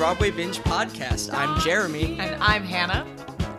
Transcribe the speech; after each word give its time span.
Broadway 0.00 0.30
Binge 0.30 0.60
podcast. 0.60 1.30
I'm 1.30 1.60
Jeremy, 1.60 2.16
And 2.18 2.42
I'm 2.42 2.62
Hannah. 2.64 3.06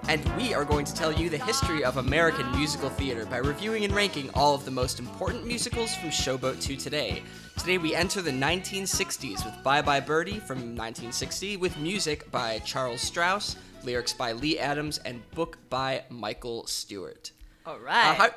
and 0.09 0.25
we 0.35 0.55
are 0.55 0.65
going 0.65 0.85
to 0.85 0.93
tell 0.95 1.13
you 1.13 1.29
the 1.29 1.37
history 1.37 1.83
of 1.83 1.97
American 1.97 2.49
musical 2.57 2.89
theater 2.89 3.27
by 3.27 3.37
reviewing 3.37 3.85
and 3.85 3.93
ranking 3.93 4.27
all 4.33 4.55
of 4.55 4.65
the 4.65 4.71
most 4.71 4.99
important 4.99 5.45
musicals 5.45 5.93
from 5.93 6.09
Showboat 6.09 6.59
to 6.61 6.75
today. 6.75 7.21
Today 7.59 7.77
we 7.77 7.93
enter 7.93 8.23
the 8.23 8.31
1960s 8.31 9.45
with 9.45 9.53
Bye 9.63 9.83
Bye 9.83 9.99
Birdie 9.99 10.39
from 10.39 10.57
1960 10.75 11.57
with 11.57 11.77
music 11.77 12.31
by 12.31 12.57
Charles 12.65 13.01
Strouse, 13.01 13.55
lyrics 13.83 14.13
by 14.13 14.31
Lee 14.31 14.57
Adams, 14.57 14.97
and 15.05 15.21
book 15.35 15.59
by 15.69 16.05
Michael 16.09 16.65
Stewart. 16.65 17.33
All 17.67 17.77
right. 17.77 18.09
Uh, 18.09 18.13
how, 18.15 18.29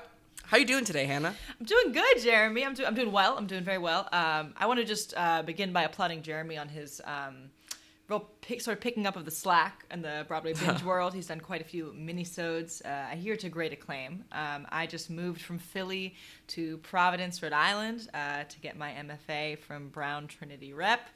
how 0.43 0.57
you 0.59 0.67
doing 0.67 0.85
today, 0.85 1.07
Hannah? 1.07 1.35
I'm 1.59 1.65
doing 1.65 1.93
good, 1.93 2.21
Jeremy. 2.21 2.67
I'm, 2.67 2.75
do- 2.75 2.85
I'm 2.85 2.95
doing 2.95 3.13
well. 3.13 3.39
I'm 3.39 3.47
doing 3.47 3.65
very 3.65 3.79
well. 3.79 4.11
Um, 4.13 4.53
I 4.59 4.67
want 4.67 4.79
to 4.79 4.85
just 4.85 5.15
uh, 5.17 5.41
begin 5.41 5.73
by 5.73 5.85
applauding 5.85 6.21
Jeremy 6.21 6.59
on 6.59 6.69
his 6.69 7.01
um, 7.07 7.49
real 8.09 8.29
pick, 8.41 8.61
sort 8.61 8.77
of 8.77 8.83
picking 8.83 9.07
up 9.07 9.17
of 9.17 9.25
the 9.25 9.31
slack 9.31 9.85
in 9.91 10.03
the 10.03 10.25
Broadway 10.29 10.55
binge 10.67 10.83
world. 10.83 11.15
He's 11.15 11.27
done 11.27 11.41
quite 11.41 11.61
a 11.61 11.65
few 11.65 11.95
minisodes. 11.97 12.85
Uh, 12.85 13.13
I 13.13 13.17
hear 13.17 13.37
to 13.37 13.49
great 13.49 13.73
acclaim. 13.73 14.25
Um, 14.33 14.67
I 14.71 14.87
just 14.87 15.11
moved 15.11 15.41
from 15.41 15.59
Philly 15.59 16.15
to 16.49 16.79
Providence, 16.79 17.43
Rhode 17.43 17.53
Island, 17.53 18.09
uh, 18.13 18.45
to 18.45 18.61
get 18.61 18.77
my 18.77 18.93
MFA 18.93 19.59
from 19.59 19.89
Brown 19.89 20.27
Trinity 20.27 20.73
Rep. 20.73 21.09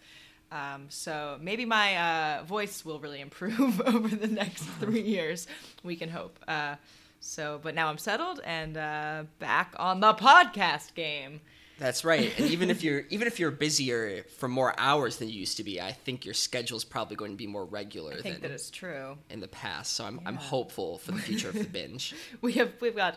Um, 0.51 0.87
so 0.88 1.38
maybe 1.41 1.66
my 1.66 1.97
uh, 1.97 2.45
voice 2.45 2.84
will 2.84 3.00
really 3.00 3.20
improve 3.20 3.80
over 3.86 4.09
the 4.09 4.27
next 4.27 4.62
three 4.80 5.02
years. 5.02 5.47
We 5.83 5.97
can 5.97 6.09
hope. 6.09 6.39
Uh, 6.48 6.77
so, 7.20 7.58
but 7.62 7.75
now 7.75 7.89
I'm 7.89 7.98
settled 7.98 8.41
and 8.45 8.77
uh, 8.77 9.25
back 9.39 9.75
on 9.78 10.00
the 10.00 10.14
podcast 10.14 10.95
game. 10.95 11.41
That's 11.78 12.04
right. 12.04 12.32
And 12.38 12.50
even 12.50 12.70
if 12.70 12.82
you're 12.82 13.00
even 13.10 13.26
if 13.26 13.38
you're 13.38 13.50
busier 13.50 14.24
for 14.38 14.48
more 14.48 14.74
hours 14.78 15.16
than 15.16 15.28
you 15.28 15.38
used 15.40 15.56
to 15.58 15.64
be, 15.64 15.80
I 15.80 15.92
think 15.92 16.24
your 16.24 16.34
schedule's 16.34 16.84
probably 16.84 17.16
going 17.16 17.30
to 17.32 17.36
be 17.36 17.46
more 17.46 17.64
regular 17.64 18.12
I 18.14 18.20
think 18.20 18.40
than 18.40 18.50
that 18.50 18.54
is 18.54 18.70
true. 18.70 19.16
in 19.30 19.40
the 19.40 19.48
past. 19.48 19.94
So 19.94 20.04
I'm 20.04 20.20
I'm 20.26 20.36
hopeful 20.36 20.98
for 20.98 21.12
the 21.12 21.20
future 21.20 21.48
of 21.48 21.54
the 21.54 21.64
binge. 21.64 22.14
We 22.40 22.52
have 22.54 22.72
we've 22.80 22.96
got 22.96 23.16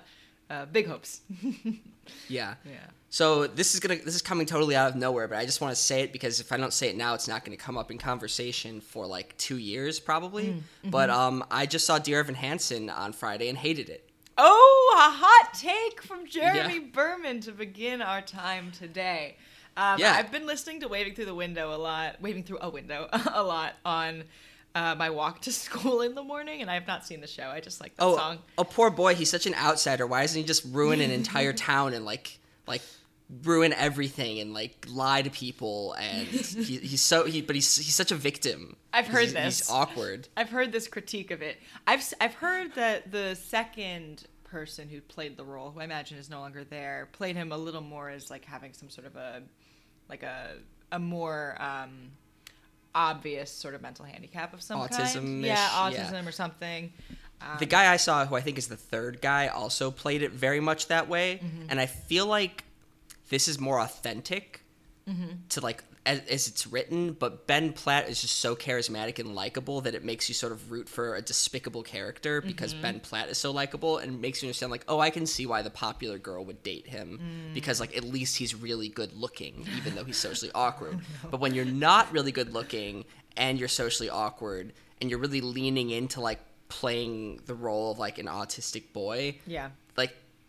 uh, 0.49 0.65
big 0.65 0.87
hopes. 0.87 1.21
Yeah. 2.27 2.55
yeah. 2.65 2.73
So 3.09 3.45
this 3.47 3.73
is 3.73 3.79
gonna 3.79 3.95
this 3.97 4.15
is 4.15 4.21
coming 4.21 4.45
totally 4.45 4.75
out 4.75 4.89
of 4.89 4.95
nowhere, 4.95 5.27
but 5.27 5.37
I 5.37 5.45
just 5.45 5.61
want 5.61 5.73
to 5.73 5.81
say 5.81 6.01
it 6.01 6.11
because 6.11 6.39
if 6.39 6.51
I 6.51 6.57
don't 6.57 6.73
say 6.73 6.89
it 6.89 6.97
now, 6.97 7.13
it's 7.13 7.27
not 7.27 7.45
going 7.45 7.55
to 7.57 7.63
come 7.63 7.77
up 7.77 7.91
in 7.91 7.97
conversation 7.97 8.81
for 8.81 9.05
like 9.05 9.37
two 9.37 9.57
years 9.57 9.99
probably. 9.99 10.47
Mm, 10.47 10.91
But 10.91 11.09
mm-hmm. 11.09 11.19
um, 11.19 11.45
I 11.51 11.65
just 11.67 11.85
saw 11.85 11.99
Dear 11.99 12.19
Evan 12.19 12.35
Hansen 12.35 12.89
on 12.89 13.13
Friday 13.13 13.49
and 13.49 13.57
hated 13.57 13.89
it. 13.89 14.09
Oh, 14.37 14.95
a 14.97 15.11
hot 15.11 15.53
take 15.53 16.01
from 16.01 16.25
Jeremy 16.25 16.75
Yeah. 16.75 16.91
Berman 16.93 17.39
to 17.41 17.51
begin 17.51 18.01
our 18.01 18.21
time 18.21 18.71
today. 18.71 19.37
Um, 19.77 19.99
Yeah. 19.99 20.13
I've 20.13 20.31
been 20.31 20.45
listening 20.45 20.79
to 20.81 20.87
Waving 20.87 21.15
Through 21.15 21.25
the 21.25 21.35
Window 21.35 21.73
a 21.73 21.77
lot, 21.77 22.21
Waving 22.21 22.43
Through 22.43 22.59
a 22.61 22.69
Window 22.69 23.07
a 23.33 23.43
lot 23.43 23.73
on 23.85 24.23
uh, 24.73 24.95
my 24.95 25.09
walk 25.09 25.41
to 25.41 25.51
school 25.51 26.01
in 26.01 26.15
the 26.15 26.23
morning, 26.23 26.61
and 26.61 26.71
I 26.71 26.75
have 26.75 26.87
not 26.87 27.05
seen 27.05 27.19
the 27.21 27.27
show. 27.27 27.43
I 27.49 27.59
just 27.59 27.81
like 27.81 27.95
the 27.97 28.03
Oh, 28.03 28.15
song. 28.15 28.39
oh, 28.57 28.63
poor 28.63 28.89
boy, 28.89 29.15
he's 29.15 29.29
such 29.29 29.45
an 29.45 29.53
outsider. 29.55 30.07
Why 30.07 30.21
doesn't 30.21 30.39
he 30.39 30.47
just 30.47 30.63
ruin 30.71 31.01
an 31.01 31.11
entire 31.11 31.53
town 31.71 31.93
and 31.93 32.05
like 32.05 32.39
like 32.67 32.81
ruin 33.43 33.71
everything 33.73 34.39
and 34.39 34.53
like 34.53 34.85
lie 34.89 35.21
to 35.21 35.29
people 35.29 35.93
and 35.93 36.27
he, 36.27 36.77
he's 36.77 37.01
so 37.01 37.25
he 37.25 37.41
but 37.41 37.55
he's 37.55 37.75
he's 37.77 37.93
such 37.95 38.11
a 38.11 38.15
victim. 38.15 38.75
I've 38.93 39.07
heard 39.07 39.29
He's- 39.29 39.33
this. 39.33 39.59
He's 39.59 39.69
awkward. 39.69 40.27
I've 40.35 40.49
heard 40.49 40.71
this 40.71 40.87
critique 40.87 41.31
of 41.31 41.41
it. 41.41 41.57
I've 41.87 42.03
i've 42.19 42.33
heard 42.33 42.75
that 42.75 43.11
the 43.11 43.35
second 43.35 44.25
person 44.43 44.89
who 44.89 44.99
played 44.99 45.37
the 45.37 45.45
role, 45.45 45.71
who 45.71 45.79
I 45.79 45.85
imagine 45.85 46.17
is 46.17 46.29
no 46.29 46.41
longer 46.41 46.65
there, 46.65 47.07
played 47.13 47.37
him 47.37 47.53
a 47.53 47.57
little 47.57 47.79
more 47.81 48.09
as 48.09 48.29
like 48.29 48.43
having 48.43 48.73
some 48.73 48.89
sort 48.89 49.07
of 49.07 49.15
a 49.15 49.43
like 50.09 50.23
a 50.23 50.55
a 50.91 50.99
more 50.99 51.55
um, 51.61 52.11
obvious 52.93 53.49
sort 53.51 53.73
of 53.75 53.81
mental 53.81 54.05
handicap 54.05 54.53
of 54.53 54.61
some 54.61 54.79
kind. 54.87 54.91
Autism-ish, 54.91 55.45
Yeah, 55.45 55.89
yeah. 55.89 56.03
autism 56.11 56.27
or 56.27 56.31
something. 56.33 56.91
Um, 57.41 57.57
The 57.59 57.65
guy 57.65 57.91
I 57.91 57.97
saw, 57.97 58.25
who 58.25 58.35
I 58.35 58.41
think 58.41 58.57
is 58.57 58.67
the 58.67 58.75
third 58.77 59.21
guy, 59.21 59.47
also 59.47 59.89
played 59.91 60.21
it 60.21 60.31
very 60.31 60.59
much 60.59 60.87
that 60.87 61.07
way, 61.07 61.39
Mm-hmm. 61.43 61.67
and 61.69 61.79
I 61.79 61.85
feel 61.85 62.25
like 62.25 62.65
this 63.31 63.47
is 63.47 63.59
more 63.59 63.79
authentic 63.81 64.61
Mm-hmm. 65.09 65.31
to 65.49 65.61
like 65.61 65.83
as, 66.05 66.19
as 66.29 66.47
it's 66.47 66.67
written. 66.67 67.13
But 67.13 67.47
Ben 67.47 67.73
Platt 67.73 68.07
is 68.07 68.21
just 68.21 68.37
so 68.37 68.55
charismatic 68.55 69.17
and 69.17 69.33
likable 69.33 69.81
that 69.81 69.95
it 69.95 70.05
makes 70.05 70.29
you 70.29 70.35
sort 70.35 70.51
of 70.53 70.71
root 70.71 70.87
for 70.87 71.15
a 71.15 71.23
despicable 71.23 71.81
character 71.81 72.39
because 72.39 72.71
Mm-hmm. 72.73 72.81
Ben 72.83 72.99
Platt 72.99 73.27
is 73.29 73.39
so 73.39 73.49
likable 73.51 73.97
and 73.97 74.21
makes 74.21 74.41
you 74.43 74.47
understand 74.47 74.71
like, 74.71 74.85
oh, 74.87 74.99
I 74.99 75.09
can 75.09 75.25
see 75.25 75.47
why 75.47 75.63
the 75.63 75.71
popular 75.71 76.19
girl 76.19 76.45
would 76.45 76.61
date 76.61 76.85
him 76.87 77.19
Mm. 77.19 77.53
because 77.55 77.79
like 77.79 77.97
at 77.97 78.03
least 78.03 78.37
he's 78.37 78.53
really 78.53 78.89
good 78.89 79.11
looking, 79.13 79.65
even 79.75 79.95
though 79.95 80.03
he's 80.03 80.17
socially 80.17 80.51
awkward. 80.55 80.99
Oh, 81.25 81.29
But 81.31 81.39
when 81.39 81.55
you're 81.55 81.65
not 81.65 82.11
really 82.13 82.31
good 82.31 82.53
looking 82.53 83.03
and 83.35 83.57
you're 83.59 83.67
socially 83.83 84.09
awkward 84.09 84.71
and 85.01 85.09
you're 85.09 85.19
really 85.19 85.41
leaning 85.41 85.89
into 85.89 86.21
like 86.21 86.39
playing 86.69 87.39
the 87.47 87.55
role 87.55 87.91
of 87.91 87.97
like 87.99 88.19
an 88.19 88.27
autistic 88.27 88.93
boy, 88.93 89.39
yeah. 89.47 89.69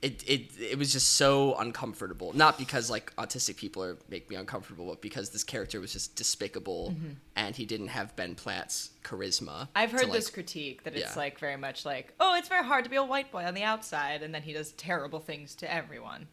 It, 0.02 0.24
it 0.28 0.50
it 0.60 0.78
was 0.78 0.92
just 0.92 1.14
so 1.14 1.54
uncomfortable. 1.56 2.32
Not 2.34 2.58
because 2.58 2.90
like 2.90 3.14
autistic 3.16 3.56
people 3.56 3.84
are 3.84 3.96
make 4.10 4.28
me 4.28 4.36
uncomfortable, 4.36 4.86
but 4.88 5.00
because 5.00 5.30
this 5.30 5.44
character 5.44 5.80
was 5.80 5.92
just 5.92 6.16
despicable 6.16 6.94
and 7.36 7.54
he 7.54 7.64
didn't 7.64 7.88
have 7.88 8.14
Ben 8.16 8.34
Platt's 8.34 8.90
charisma. 9.04 9.46
Mm-hmm. 9.46 9.62
I've 9.76 9.90
to, 9.90 9.96
heard 9.96 10.04
like- 10.06 10.12
this 10.12 10.28
critique 10.30 10.82
that 10.84 10.94
it's 10.94 11.14
yeah. 11.14 11.22
like 11.22 11.38
very 11.38 11.56
much 11.56 11.84
like, 11.86 12.12
oh, 12.18 12.34
it's 12.36 12.48
very 12.48 12.64
hard 12.64 12.82
to 12.84 12.90
be 12.90 12.96
a 12.96 13.04
white 13.04 13.30
boy 13.30 13.44
on 13.44 13.54
the 13.54 13.62
outside, 13.62 14.22
and 14.22 14.34
then 14.34 14.42
he 14.42 14.52
does 14.52 14.72
terrible 14.72 15.20
things 15.20 15.54
to 15.56 15.72
everyone. 15.72 16.26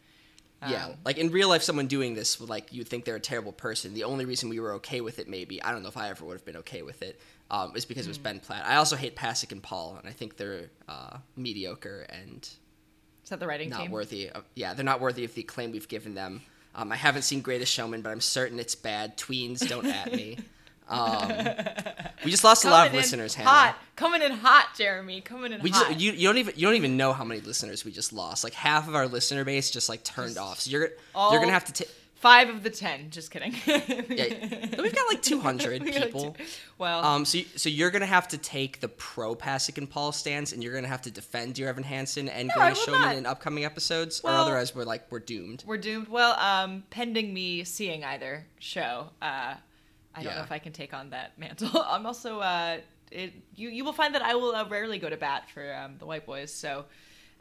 Yeah, 0.67 0.87
Um, 0.87 0.95
like 1.05 1.17
in 1.17 1.31
real 1.31 1.47
life, 1.47 1.63
someone 1.63 1.87
doing 1.87 2.15
this 2.15 2.37
would 2.39 2.49
like 2.49 2.73
you'd 2.73 2.87
think 2.89 3.05
they're 3.05 3.15
a 3.15 3.19
terrible 3.21 3.53
person. 3.53 3.93
The 3.93 4.03
only 4.03 4.25
reason 4.25 4.49
we 4.49 4.59
were 4.59 4.73
okay 4.73 4.99
with 4.99 5.17
it, 5.19 5.29
maybe 5.29 5.63
I 5.63 5.71
don't 5.71 5.83
know 5.83 5.89
if 5.89 5.95
I 5.95 6.09
ever 6.09 6.25
would 6.25 6.33
have 6.33 6.43
been 6.43 6.57
okay 6.57 6.81
with 6.81 7.01
it, 7.01 7.17
um, 7.49 7.73
is 7.77 7.85
because 7.85 8.07
it 8.07 8.09
was 8.09 8.17
Mm. 8.17 8.23
Ben 8.23 8.39
Platt. 8.41 8.65
I 8.65 8.75
also 8.75 8.97
hate 8.97 9.15
Pasek 9.15 9.53
and 9.53 9.63
Paul, 9.63 9.95
and 9.97 10.09
I 10.09 10.11
think 10.11 10.35
they're 10.35 10.69
uh, 10.89 11.19
mediocre 11.37 12.05
and 12.09 12.49
Is 13.29 13.31
that 13.31 13.39
the 13.39 13.45
writing 13.45 13.69
not 13.69 13.81
team? 13.81 13.91
worthy. 13.91 14.27
Of, 14.27 14.43
yeah, 14.55 14.73
they're 14.73 14.83
not 14.83 14.99
worthy 14.99 15.23
of 15.23 15.35
the 15.35 15.41
acclaim 15.41 15.71
we've 15.71 15.87
given 15.87 16.15
them. 16.15 16.41
Um, 16.73 16.91
I 16.91 16.95
haven't 16.95 17.21
seen 17.21 17.41
Greatest 17.41 17.71
Showman, 17.71 18.01
but 18.01 18.09
I'm 18.09 18.21
certain 18.21 18.57
it's 18.57 18.73
bad. 18.73 19.17
Tweens, 19.19 19.69
don't 19.69 19.85
at 19.85 20.11
me. 20.11 20.39
Um, 20.91 21.31
we 22.25 22.31
just 22.31 22.43
lost 22.43 22.65
a 22.65 22.69
lot 22.71 22.87
of 22.87 22.95
listeners. 22.95 23.35
Hannah. 23.35 23.47
Hot, 23.47 23.75
coming 23.95 24.23
in 24.23 24.31
hot, 24.31 24.69
Jeremy. 24.75 25.21
Coming 25.21 25.53
in 25.53 25.61
We 25.61 25.69
hot. 25.69 25.89
just 25.89 25.99
you, 25.99 26.13
you 26.13 26.27
don't 26.27 26.39
even 26.39 26.55
you 26.57 26.65
don't 26.65 26.77
even 26.77 26.97
know 26.97 27.13
how 27.13 27.23
many 27.23 27.41
listeners 27.41 27.85
we 27.85 27.91
just 27.91 28.11
lost. 28.11 28.43
Like 28.43 28.55
half 28.55 28.87
of 28.87 28.95
our 28.95 29.07
listener 29.07 29.45
base 29.45 29.69
just 29.69 29.87
like 29.87 30.03
turned 30.03 30.29
Just 30.29 30.39
off. 30.39 30.59
So 30.61 30.71
you're 30.71 30.89
you're 31.15 31.39
gonna 31.39 31.51
have 31.51 31.65
to 31.65 31.73
take. 31.73 31.89
Five 32.19 32.49
of 32.49 32.63
the 32.63 32.69
ten. 32.69 33.09
Just 33.11 33.31
kidding. 33.31 33.53
Yeah, 33.65 34.75
we've 34.81 34.93
got 34.93 35.07
like 35.07 35.21
200 35.21 35.83
We 35.83 35.91
got 35.91 36.03
people. 36.03 36.35
Well, 36.77 37.03
Um, 37.05 37.23
so, 37.23 37.37
you- 37.39 37.45
so 37.55 37.69
you're 37.69 37.91
gonna 37.91 38.05
have 38.05 38.27
to 38.29 38.37
take 38.37 38.81
the 38.81 38.89
pro 38.89 39.35
Pasek 39.35 39.77
and 39.77 39.89
Paul 39.89 40.11
stance, 40.11 40.51
and 40.51 40.61
you're 40.61 40.73
gonna 40.73 40.87
have 40.89 41.01
to 41.03 41.11
defend 41.11 41.57
your 41.57 41.69
Evan 41.69 41.83
Hansen 41.83 42.27
and 42.27 42.51
No, 42.55 42.61
I 42.61 42.73
Showman 42.73 43.01
not. 43.01 43.15
in 43.15 43.25
upcoming 43.25 43.63
episodes, 43.63 44.21
Well- 44.23 44.35
or 44.35 44.37
otherwise 44.37 44.75
we're 44.75 44.83
like 44.83 45.09
we're 45.09 45.19
doomed. 45.19 45.63
we're 45.65 45.77
doomed. 45.77 46.09
Well, 46.09 46.37
um, 46.39 46.83
pending 46.89 47.33
me 47.33 47.63
seeing 47.63 48.03
either 48.03 48.45
show, 48.59 49.09
uh, 49.21 49.25
I 49.25 49.57
don't 50.15 50.25
Yeah. 50.25 50.35
know 50.35 50.43
if 50.43 50.51
I 50.51 50.59
can 50.59 50.73
take 50.73 50.93
on 50.93 51.11
that 51.11 51.37
mantle. 51.39 51.69
I'm 51.87 52.05
also, 52.05 52.39
uh, 52.41 52.79
it, 53.11 53.33
you 53.55 53.69
you 53.69 53.85
will 53.85 53.93
find 53.93 54.13
that 54.15 54.21
I 54.23 54.35
will 54.35 54.53
uh, 54.55 54.67
rarely 54.67 54.99
go 54.99 55.09
to 55.09 55.15
bat 55.17 55.49
for 55.53 55.73
um, 55.73 55.95
the 55.99 56.05
white 56.05 56.25
boys. 56.25 56.53
So, 56.53 56.83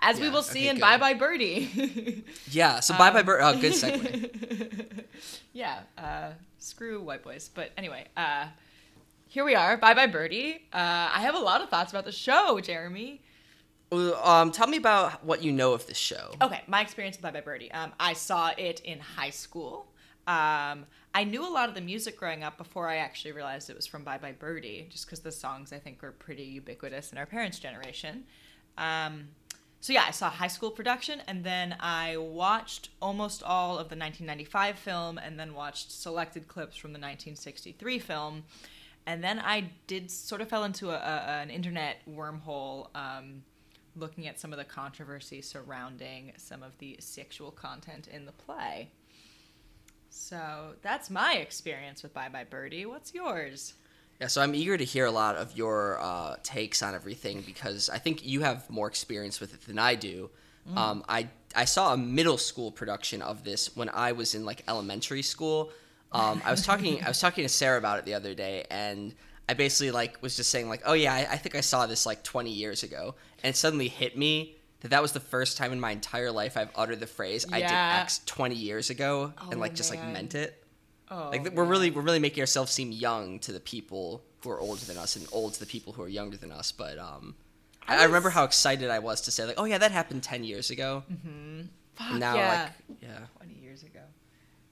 as 0.01 0.21
we 0.21 0.29
will 0.31 0.43
see 0.43 0.61
okay, 0.61 0.69
in 0.69 0.75
good. 0.77 0.83
Bye 0.83 0.97
Bye 0.99 1.15
Birdie. 1.15 2.25
Yeah. 2.51 2.81
So 2.81 2.97
bye 2.97 3.11
bye. 3.11 3.21
Um, 3.21 3.27
Bur- 3.27 3.43
oh, 3.43 3.61
good 3.61 3.73
segue. 3.73 5.05
yeah, 5.53 5.81
uh, 5.97 6.31
screw 6.59 7.03
white 7.03 7.23
boys. 7.23 7.51
But 7.53 7.73
anyway, 7.77 8.07
uh, 8.17 8.47
here 9.27 9.45
we 9.45 9.55
are. 9.55 9.77
Bye 9.77 9.95
Bye 9.95 10.07
Birdie. 10.07 10.67
Uh, 10.73 11.11
I 11.13 11.21
have 11.21 11.35
a 11.35 11.41
lot 11.41 11.61
of 11.61 11.69
thoughts 11.69 11.93
about 11.93 12.05
the 12.05 12.13
show, 12.13 12.61
Jeremy. 12.61 13.21
Um, 13.91 14.53
tell 14.53 14.67
me 14.67 14.77
about 14.77 15.25
what 15.25 15.43
you 15.43 15.51
know 15.51 15.73
of 15.73 15.87
this 15.87 15.97
show. 15.97 16.35
Okay, 16.43 16.63
my 16.67 16.83
experience 16.83 17.17
with 17.17 17.23
Bye 17.23 17.31
Bye 17.31 17.41
Birdie. 17.41 17.73
Um, 17.73 17.93
I 17.99 18.13
saw 18.13 18.51
it 18.57 18.81
in 18.81 19.01
high 19.01 19.31
school. 19.31 19.87
Um, 20.27 20.85
I 21.15 21.25
knew 21.25 21.43
a 21.43 21.49
lot 21.49 21.71
of 21.71 21.75
the 21.75 21.81
music 21.81 22.19
growing 22.19 22.45
up 22.45 22.59
before 22.59 22.87
I 22.87 22.97
actually 22.97 23.33
realized 23.33 23.71
it 23.71 23.77
was 23.77 23.87
from 23.87 24.05
Bye 24.05 24.19
Bye 24.19 24.33
Birdie, 24.39 24.87
just 24.91 25.07
because 25.07 25.21
the 25.21 25.33
songs 25.33 25.73
I 25.73 25.79
think 25.79 26.03
were 26.03 26.13
pretty 26.13 26.45
ubiquitous 26.45 27.13
in 27.13 27.19
our 27.19 27.25
parents' 27.27 27.59
generation. 27.59 28.25
Um, 28.77 29.29
so 29.81 29.93
yeah, 29.93 30.05
I 30.07 30.11
saw 30.11 30.29
high 30.29 30.49
school 30.49 30.71
production, 30.71 31.23
and 31.27 31.45
then 31.45 31.77
I 31.79 32.17
watched 32.17 32.91
almost 33.01 33.43
all 33.43 33.73
of 33.73 33.89
the 33.89 33.97
1995 33.97 34.79
film, 34.79 35.19
and 35.19 35.39
then 35.39 35.55
watched 35.55 35.93
selected 35.93 36.49
clips 36.49 36.77
from 36.77 36.91
the 36.91 36.99
1963 36.99 37.99
film, 37.99 38.45
and 39.07 39.23
then 39.23 39.39
I 39.39 39.71
did 39.87 40.11
sort 40.11 40.41
of 40.41 40.49
fell 40.49 40.65
into 40.65 40.91
a, 40.91 40.97
a, 40.97 41.41
an 41.43 41.51
internet 41.51 41.99
wormhole. 42.09 42.89
Um, 42.95 43.43
looking 43.97 44.29
at 44.29 44.39
some 44.39 44.53
of 44.53 44.59
the 44.59 44.65
controversy 44.65 45.43
surrounding 45.43 46.33
some 46.37 46.63
of 46.63 46.79
the 46.79 46.97
sexual 47.01 47.51
content 47.51 48.07
in 48.07 48.27
the 48.27 48.33
play. 48.33 48.91
So 50.11 50.75
that's 50.83 51.11
my 51.11 51.35
experience 51.35 52.03
with 52.03 52.15
Bye 52.15 52.29
Bye 52.29 52.45
Birdie. 52.45 52.87
What's 52.87 53.15
yours? 53.15 53.75
Yeah, 54.21 54.27
so 54.27 54.41
I'm 54.43 54.55
eager 54.55 54.77
to 54.77 54.85
hear 54.85 55.07
a 55.07 55.11
lot 55.13 55.37
of 55.37 55.57
your 55.57 56.01
uh, 56.01 56.37
takes 56.43 56.83
on 56.83 56.95
everything 56.95 57.43
because 57.47 57.89
I 57.89 57.99
think 57.99 58.27
you 58.27 58.41
have 58.41 58.69
more 58.69 58.89
experience 58.89 59.39
with 59.41 59.55
it 59.55 59.61
than 59.67 59.79
I 59.79 59.95
do. 59.95 60.31
Um, 60.77 61.03
I 61.09 61.29
I 61.57 61.65
saw 61.65 61.95
a 61.95 61.97
middle 61.97 62.37
school 62.37 62.71
production 62.71 63.23
of 63.23 63.43
this 63.43 63.75
when 63.75 63.89
I 63.89 64.13
was 64.13 64.35
in 64.35 64.45
like 64.45 64.63
elementary 64.69 65.23
school. 65.23 65.71
Um, 66.13 66.43
I 66.45 66.51
was 66.51 66.63
talking 66.63 67.03
I 67.03 67.09
was 67.09 67.21
talking 67.21 67.43
to 67.45 67.49
Sarah 67.49 67.79
about 67.79 67.99
it 68.01 68.05
the 68.05 68.13
other 68.15 68.35
day, 68.35 68.67
and 68.71 69.15
I 69.49 69.55
basically 69.55 69.93
like 69.93 70.21
was 70.21 70.37
just 70.37 70.51
saying 70.51 70.69
like, 70.69 70.83
oh 70.85 70.93
yeah, 70.93 71.15
I, 71.15 71.21
I 71.33 71.37
think 71.39 71.55
I 71.55 71.63
saw 71.63 71.87
this 71.87 72.05
like 72.05 72.23
20 72.23 72.51
years 72.51 72.83
ago, 72.83 73.15
and 73.43 73.51
it 73.51 73.57
suddenly 73.57 73.89
hit 73.89 74.19
me 74.19 74.57
that 74.81 74.89
that 74.91 75.01
was 75.01 75.13
the 75.13 75.21
first 75.21 75.57
time 75.57 75.73
in 75.73 75.81
my 75.81 75.93
entire 75.93 76.31
life 76.31 76.57
I've 76.59 76.71
uttered 76.77 77.01
the 77.01 77.07
phrase 77.07 77.47
"I 77.51 77.61
did 77.61 78.03
X 78.03 78.21
20 78.27 78.55
years 78.55 78.91
ago" 78.91 79.33
and 79.41 79.55
Oh, 79.55 79.59
like 79.59 79.75
just 79.75 79.91
like 79.91 80.03
meant 80.13 80.35
it. 80.35 80.63
Oh, 81.11 81.31
Like 81.31 81.53
we're 81.55 81.65
really 81.65 81.91
we're 81.91 82.03
really 82.03 82.19
making 82.19 82.41
ourselves 82.43 82.71
seem 82.73 82.93
young 82.93 83.39
to 83.41 83.53
the 83.53 83.61
people 83.61 84.23
who 84.43 84.51
are 84.51 84.61
older 84.61 84.85
than 84.85 84.97
us 84.99 85.17
and 85.17 85.27
old 85.33 85.55
to 85.55 85.61
the 85.61 85.67
people 85.67 85.93
who 85.95 86.03
are 86.03 86.09
younger 86.09 86.37
than 86.37 86.53
us. 86.53 86.71
But 86.73 86.99
um, 86.99 87.35
I, 87.87 88.01
I 88.01 88.05
remember 88.05 88.31
how 88.31 88.45
excited 88.45 88.91
I 88.91 88.99
was 88.99 89.21
to 89.23 89.31
say 89.31 89.45
like, 89.45 89.55
oh 89.59 89.65
yeah, 89.65 89.79
that 89.79 89.91
happened 89.93 90.23
10 90.23 90.45
years 90.45 90.71
ago. 90.71 91.03
Fuck 91.95 92.11
And 92.11 92.21
now 92.21 92.35
yeah. 92.37 92.63
like 92.89 92.99
yeah. 93.03 93.19
20 93.39 93.55
years 93.55 93.83
ago. 93.83 94.01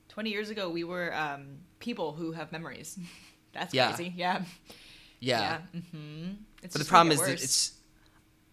20 0.09 0.31
years 0.31 0.51
ago, 0.51 0.71
we 0.71 0.85
were 0.85 1.15
um, 1.15 1.59
people 1.79 2.13
who 2.13 2.33
have 2.33 2.53
memories. 2.53 2.99
That's 3.53 3.73
Yeah. 3.75 3.93
crazy. 3.93 4.13
Yeah. 4.17 4.43
Yeah. 5.21 5.59
Mm-hmm. 5.75 6.33
It's 6.63 6.75
But 6.75 6.83
the 6.83 6.89
problem 6.89 7.13
is 7.13 7.21
that 7.21 7.33
it's 7.33 7.73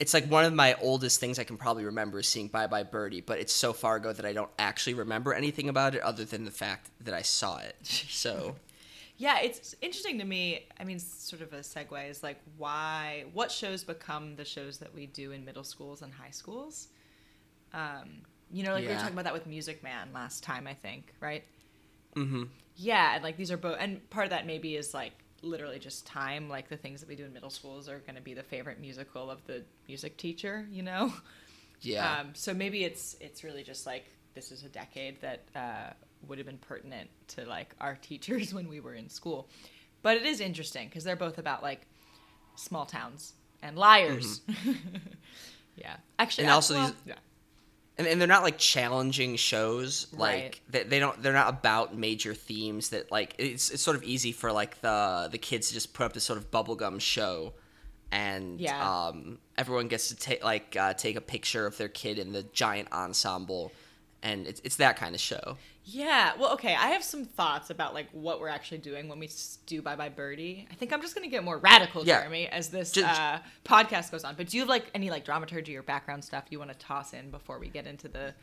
it's 0.03 0.13
like 0.13 0.29
one 0.29 0.43
of 0.43 0.53
my 0.53 0.75
oldest 0.81 1.21
things 1.21 1.39
I 1.39 1.45
can 1.45 1.55
probably 1.55 1.85
remember 1.85 2.19
is 2.19 2.27
seeing 2.27 2.49
Bye 2.49 2.67
Bye 2.67 2.83
Birdie, 2.83 3.21
but 3.21 3.39
it's 3.39 3.53
so 3.53 3.71
far 3.71 3.95
ago 3.95 4.11
that 4.11 4.25
I 4.25 4.33
don't 4.33 4.51
actually 4.59 4.95
remember 4.95 5.33
anything 5.33 5.69
about 5.69 5.95
it 5.95 6.01
other 6.01 6.25
than 6.25 6.43
the 6.43 6.51
fact 6.51 6.89
that 6.99 7.13
I 7.13 7.21
saw 7.21 7.59
it. 7.59 7.77
So 7.83 8.55
Yeah, 9.15 9.39
it's 9.39 9.73
interesting 9.81 10.19
to 10.19 10.25
me. 10.25 10.67
I 10.77 10.83
mean, 10.83 10.99
sort 10.99 11.41
of 11.41 11.53
a 11.53 11.59
segue 11.59 12.09
is 12.09 12.21
like 12.21 12.41
why, 12.57 13.23
what 13.31 13.49
shows 13.49 13.85
become 13.85 14.35
the 14.35 14.43
shows 14.43 14.79
that 14.79 14.93
we 14.93 15.05
do 15.05 15.31
in 15.31 15.45
middle 15.45 15.63
schools 15.63 16.01
and 16.01 16.11
high 16.11 16.31
schools? 16.31 16.89
Um, 17.73 18.23
you 18.51 18.63
know, 18.63 18.73
like 18.73 18.83
we 18.83 18.89
were 18.89 18.95
talking 18.95 19.13
about 19.13 19.23
that 19.23 19.33
with 19.33 19.47
Music 19.47 19.81
Man 19.83 20.09
last 20.13 20.43
time, 20.43 20.67
I 20.67 20.73
think, 20.73 21.13
right? 21.21 21.45
Mm-hmm. 22.17 22.43
Yeah, 22.75 23.15
and 23.15 23.23
like 23.23 23.37
these 23.37 23.51
are 23.51 23.57
both, 23.57 23.77
and 23.79 24.09
part 24.09 24.25
of 24.25 24.31
that 24.31 24.45
maybe 24.45 24.75
is 24.75 24.93
like 24.93 25.13
literally 25.43 25.79
just 25.79 26.05
time. 26.07 26.49
Like 26.49 26.69
the 26.69 26.77
things 26.77 26.99
that 27.01 27.09
we 27.09 27.15
do 27.15 27.25
in 27.25 27.33
middle 27.33 27.49
schools 27.49 27.87
are 27.89 27.99
going 27.99 28.15
to 28.15 28.21
be 28.21 28.33
the 28.33 28.43
favorite 28.43 28.79
musical 28.79 29.29
of 29.29 29.45
the 29.45 29.63
music 29.87 30.17
teacher, 30.17 30.65
you 30.71 30.81
know. 30.83 31.13
yeah. 31.81 32.19
Um, 32.21 32.29
so 32.33 32.53
maybe 32.53 32.83
it's 32.83 33.15
it's 33.21 33.43
really 33.43 33.63
just 33.63 33.85
like 33.85 34.05
this 34.33 34.51
is 34.51 34.63
a 34.63 34.69
decade 34.69 35.21
that 35.21 35.41
uh, 35.55 35.93
would 36.27 36.37
have 36.39 36.47
been 36.47 36.57
pertinent 36.57 37.09
to 37.29 37.45
like 37.45 37.75
our 37.79 37.95
teachers 38.01 38.53
when 38.53 38.67
we 38.67 38.79
were 38.79 38.93
in 38.95 39.09
school. 39.09 39.47
But 40.01 40.17
it 40.17 40.25
is 40.25 40.39
interesting 40.41 40.87
because 40.89 41.03
they're 41.03 41.15
both 41.15 41.37
about 41.37 41.61
like 41.63 41.85
small 42.55 42.85
towns 42.85 43.33
and 43.61 43.77
liars. 43.77 44.41
yeah, 45.75 45.95
actually, 46.19 46.43
Mm-hmm. 46.43 46.47
And 46.47 46.51
I- 46.51 46.55
also 46.55 46.73
well, 46.75 46.87
these- 46.87 46.95
yeah. 47.05 47.13
And, 47.97 48.07
and 48.07 48.19
they're 48.19 48.27
not 48.27 48.43
like 48.43 48.57
challenging 48.57 49.35
shows 49.35 50.07
like 50.13 50.41
Right. 50.41 50.61
they, 50.69 50.83
they 50.83 50.99
don't 50.99 51.21
they're 51.21 51.33
not 51.33 51.49
about 51.49 51.95
major 51.95 52.33
themes 52.33 52.89
that 52.89 53.11
like 53.11 53.35
it's, 53.37 53.69
it's 53.69 53.83
sort 53.83 53.95
of 53.97 54.03
easy 54.03 54.31
for 54.31 54.51
like 54.51 54.81
the 54.81 55.29
the 55.31 55.37
kids 55.37 55.67
to 55.67 55.73
just 55.73 55.93
put 55.93 56.05
up 56.05 56.13
this 56.13 56.23
sort 56.23 56.37
of 56.39 56.49
bubblegum 56.51 56.99
show 56.99 57.53
and 58.11 58.59
Yeah. 58.59 59.07
um, 59.07 59.39
everyone 59.57 59.87
gets 59.87 60.07
to 60.09 60.15
take 60.15 60.43
like 60.43 60.75
uh, 60.75 60.93
take 60.93 61.15
a 61.15 61.21
picture 61.21 61.65
of 61.65 61.77
their 61.77 61.87
kid 61.87 62.19
in 62.19 62.31
the 62.31 62.43
giant 62.53 62.91
ensemble 62.91 63.71
and 64.21 64.47
it's, 64.47 64.61
it's 64.63 64.75
that 64.77 64.95
kind 64.97 65.13
of 65.15 65.21
show 65.21 65.57
Yeah, 65.85 66.31
well, 66.39 66.53
okay. 66.53 66.73
I 66.75 66.87
have 66.89 67.03
some 67.03 67.25
thoughts 67.25 67.69
about 67.69 67.93
like 67.93 68.07
what 68.13 68.39
we're 68.39 68.47
actually 68.47 68.77
doing 68.77 69.09
when 69.09 69.19
we 69.19 69.29
do 69.65 69.81
Bye 69.81 69.97
Bye 69.97 70.09
Birdie. 70.09 70.65
I 70.71 70.75
think 70.75 70.93
I'm 70.93 71.01
just 71.01 71.13
gonna 71.13 71.27
get 71.27 71.43
more 71.43 71.57
radical, 71.57 72.05
Yeah. 72.05 72.19
Jeremy, 72.21 72.47
as 72.47 72.69
this 72.69 72.91
Ju- 72.93 73.03
uh, 73.03 73.39
podcast 73.65 74.09
goes 74.11 74.23
on. 74.23 74.35
But 74.35 74.47
do 74.47 74.57
you 74.57 74.61
have 74.61 74.69
like 74.69 74.85
any 74.95 75.09
like 75.09 75.25
dramaturgy 75.25 75.75
or 75.75 75.83
background 75.83 76.23
stuff 76.23 76.45
you 76.49 76.57
want 76.59 76.71
to 76.71 76.77
toss 76.77 77.13
in 77.13 77.31
before 77.31 77.59
we 77.59 77.67
get 77.67 77.85
into 77.85 78.07
the 78.07 78.33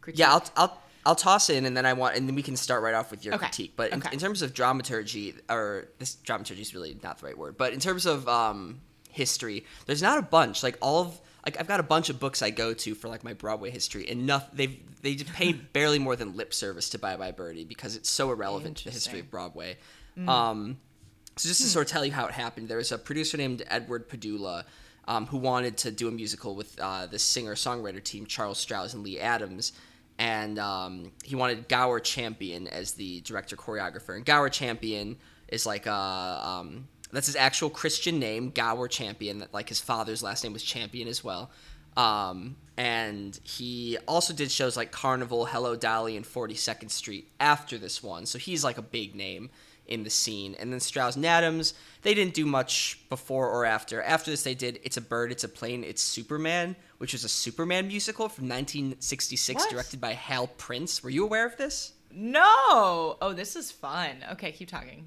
critique? 0.00 0.18
Yeah, 0.18 0.32
I'll 0.32 0.44
I'll 0.56 0.82
I'll 1.06 1.14
toss 1.14 1.48
in, 1.48 1.64
and 1.64 1.76
then 1.76 1.86
I 1.86 1.92
want, 1.92 2.16
and 2.16 2.28
then 2.28 2.34
we 2.34 2.42
can 2.42 2.56
start 2.56 2.82
right 2.82 2.94
off 2.94 3.10
with 3.12 3.24
your 3.24 3.34
Okay. 3.36 3.46
critique. 3.46 3.72
But 3.76 3.92
in, 3.92 4.00
Okay. 4.00 4.10
in 4.12 4.18
terms 4.18 4.42
of 4.42 4.52
dramaturgy, 4.52 5.34
or 5.48 5.86
this 5.98 6.16
dramaturgy 6.16 6.60
is 6.60 6.74
really 6.74 6.98
not 7.02 7.18
the 7.20 7.26
right 7.26 7.38
word, 7.38 7.56
but 7.56 7.72
in 7.72 7.78
terms 7.80 8.04
of 8.04 8.28
um, 8.28 8.80
history, 9.10 9.64
there's 9.86 10.02
not 10.02 10.18
a 10.18 10.22
bunch. 10.22 10.62
Like 10.64 10.76
all 10.82 11.00
of 11.02 11.20
like 11.44 11.58
I've 11.58 11.66
got 11.68 11.80
a 11.80 11.84
bunch 11.84 12.10
of 12.10 12.20
books 12.20 12.42
I 12.42 12.50
go 12.50 12.74
to 12.74 12.94
for 12.94 13.08
like 13.08 13.24
my 13.24 13.32
Broadway 13.32 13.70
history, 13.70 14.08
and 14.08 14.26
nothing 14.26 14.50
they 14.54 14.66
they 15.02 15.14
just 15.14 15.32
pay 15.32 15.52
barely 15.72 15.98
more 15.98 16.16
than 16.16 16.36
lip 16.36 16.52
service 16.54 16.88
to 16.90 16.98
Bye 16.98 17.16
Bye 17.16 17.32
Birdie 17.32 17.64
because 17.64 17.96
it's 17.96 18.10
so 18.10 18.30
irrelevant 18.30 18.78
to 18.78 18.84
the 18.84 18.90
history 18.90 19.20
of 19.20 19.30
Broadway. 19.30 19.76
Um, 20.28 20.78
so 21.36 21.48
just 21.48 21.60
to 21.62 21.66
Hmm. 21.66 21.72
sort 21.72 21.86
of 21.86 21.92
tell 21.92 22.04
you 22.04 22.12
how 22.12 22.26
it 22.26 22.32
happened, 22.32 22.68
there 22.68 22.76
was 22.76 22.92
a 22.92 22.98
producer 22.98 23.36
named 23.38 23.62
Edward 23.68 24.08
Padula 24.08 24.64
um, 25.08 25.26
who 25.26 25.38
wanted 25.38 25.76
to 25.78 25.90
do 25.90 26.08
a 26.08 26.10
musical 26.10 26.54
with 26.54 26.78
uh, 26.78 27.06
the 27.06 27.18
singer-songwriter 27.18 28.02
team 28.04 28.26
Charles 28.26 28.58
Strouse 28.58 28.92
and 28.92 29.02
Lee 29.02 29.18
Adams, 29.18 29.72
and 30.18 30.58
um, 30.58 31.12
he 31.24 31.34
wanted 31.34 31.68
Gower 31.68 31.98
Champion 32.00 32.68
as 32.68 32.92
the 32.92 33.22
director 33.22 33.56
choreographer. 33.56 34.14
And 34.14 34.24
Gower 34.26 34.50
Champion 34.50 35.16
is 35.48 35.64
like 35.64 35.86
a 35.86 35.92
um, 36.44 36.86
that's 37.12 37.26
his 37.26 37.36
actual 37.36 37.70
Christian 37.70 38.18
name, 38.18 38.50
Gower 38.50 38.88
Champion. 38.88 39.38
That 39.38 39.52
like 39.54 39.68
his 39.68 39.80
father's 39.80 40.22
last 40.22 40.44
name 40.44 40.52
was 40.52 40.62
Champion 40.62 41.08
as 41.08 41.22
well. 41.24 41.50
Um, 41.96 42.56
and 42.76 43.38
he 43.42 43.98
also 44.06 44.32
did 44.32 44.50
shows 44.50 44.76
like 44.76 44.92
Carnival, 44.92 45.44
Hello 45.46 45.76
Dolly, 45.76 46.16
and 46.16 46.24
42nd 46.24 46.90
Street 46.90 47.30
after 47.40 47.78
this 47.78 48.02
one. 48.02 48.26
So 48.26 48.38
he's 48.38 48.62
like 48.64 48.78
a 48.78 48.82
big 48.82 49.14
name 49.14 49.50
in 49.86 50.04
the 50.04 50.10
scene. 50.10 50.54
And 50.58 50.72
then 50.72 50.78
Strouse 50.78 51.16
and 51.16 51.26
Adams, 51.26 51.74
they 52.02 52.14
didn't 52.14 52.32
do 52.34 52.46
much 52.46 53.00
before 53.08 53.50
or 53.50 53.64
after. 53.66 54.00
After 54.02 54.30
this, 54.30 54.44
they 54.44 54.54
did 54.54 54.78
It's 54.84 54.96
a 54.96 55.00
Bird, 55.00 55.32
It's 55.32 55.42
a 55.44 55.48
Plane, 55.48 55.82
It's 55.82 56.00
Superman, 56.00 56.76
which 56.98 57.12
was 57.12 57.24
a 57.24 57.28
Superman 57.28 57.88
musical 57.88 58.28
from 58.28 58.44
1966, 58.44 59.60
What? 59.64 59.70
directed 59.70 60.00
by 60.00 60.12
Hal 60.12 60.46
Prince. 60.46 61.02
Were 61.02 61.10
you 61.10 61.24
aware 61.24 61.44
of 61.44 61.56
this? 61.56 61.92
No. 62.12 63.16
Oh, 63.20 63.32
this 63.34 63.56
is 63.56 63.72
fun. 63.72 64.24
Okay, 64.32 64.52
keep 64.52 64.68
talking. 64.68 65.06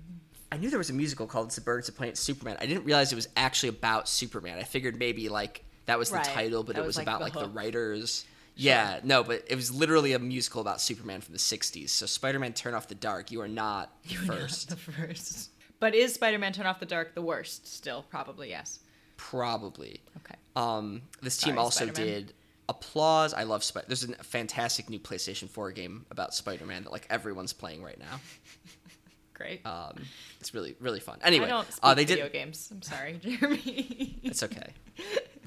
I 0.54 0.58
knew 0.58 0.70
there 0.70 0.78
was 0.78 0.90
a 0.92 0.94
musical 0.94 1.26
called 1.26 1.48
It's 1.48 1.58
a 1.58 1.62
Bird, 1.62 1.80
It's 1.80 1.90
a 1.90 1.94
Plane, 1.94 2.10
It's 2.12 2.20
Superman. 2.20 2.58
I 2.60 2.66
didn't 2.68 2.86
realize 2.86 3.12
it 3.12 3.16
was 3.16 3.28
actually 3.36 3.70
about 3.70 4.08
Superman. 4.08 4.60
I 4.60 4.64
figured 4.64 4.98
maybe 5.00 5.28
like 5.30 5.66
that 5.88 5.98
was 5.98 6.10
the 6.12 6.18
Right. 6.18 6.26
title, 6.26 6.64
but 6.64 6.76
That 6.76 6.84
it 6.84 6.86
was, 6.86 6.96
was 6.96 6.98
like, 6.98 7.08
about 7.08 7.20
the 7.20 7.24
like 7.26 7.34
the 7.34 7.40
hook. 7.42 7.56
writers. 7.56 8.26
Yeah, 8.56 9.00
no, 9.04 9.24
but 9.24 9.44
it 9.48 9.56
was 9.56 9.74
literally 9.74 10.14
a 10.14 10.20
musical 10.20 10.62
about 10.62 10.80
Superman 10.80 11.22
from 11.22 11.34
the 11.34 11.40
60s. 11.40 11.90
So 11.90 12.06
Spider-Man 12.06 12.54
Turn 12.54 12.76
Off 12.76 12.88
the 12.88 12.94
Dark, 12.94 13.32
you 13.32 13.42
are 13.42 13.48
not 13.64 13.92
first. 14.28 14.70
the 14.70 14.76
first. 14.76 15.50
But 15.80 15.96
is 15.96 16.14
Spider-Man 16.14 16.54
Turn 16.54 16.68
Off 16.68 16.80
the 16.80 16.86
Dark 16.86 17.16
the 17.16 17.22
worst? 17.24 17.66
Still, 17.68 18.04
probably 18.10 18.50
yes. 18.50 18.80
Probably. 19.18 20.02
Okay. 20.18 20.36
Um, 20.56 21.02
this 21.22 21.38
team 21.38 21.58
also 21.58 21.86
Spider-Man. 21.88 22.14
did 22.26 22.34
Applause. 22.70 23.34
I 23.34 23.44
love 23.44 23.64
Spider. 23.64 23.88
There's 23.88 24.04
a 24.04 24.14
fantastic 24.24 24.90
new 24.90 25.00
PlayStation 25.00 25.50
4 25.50 25.72
game 25.72 26.06
about 26.12 26.34
Spider-Man 26.36 26.84
that 26.84 26.92
like 26.92 27.08
everyone's 27.10 27.54
playing 27.54 27.84
right 27.84 28.00
now. 28.00 28.22
Great. 29.34 29.66
Um, 29.66 29.96
it's 30.44 30.54
really 30.54 30.76
really 30.82 31.00
fun. 31.00 31.18
Anyway, 31.24 31.46
I 31.46 31.50
don't 31.50 31.68
speak 31.72 31.80
uh, 31.84 31.94
they 31.94 32.04
video 32.06 32.26
did. 32.26 32.34
games. 32.34 32.68
I'm 32.72 32.82
sorry, 32.82 33.14
Jeremy. 33.24 34.20
It's 34.24 34.44
okay. 34.44 34.74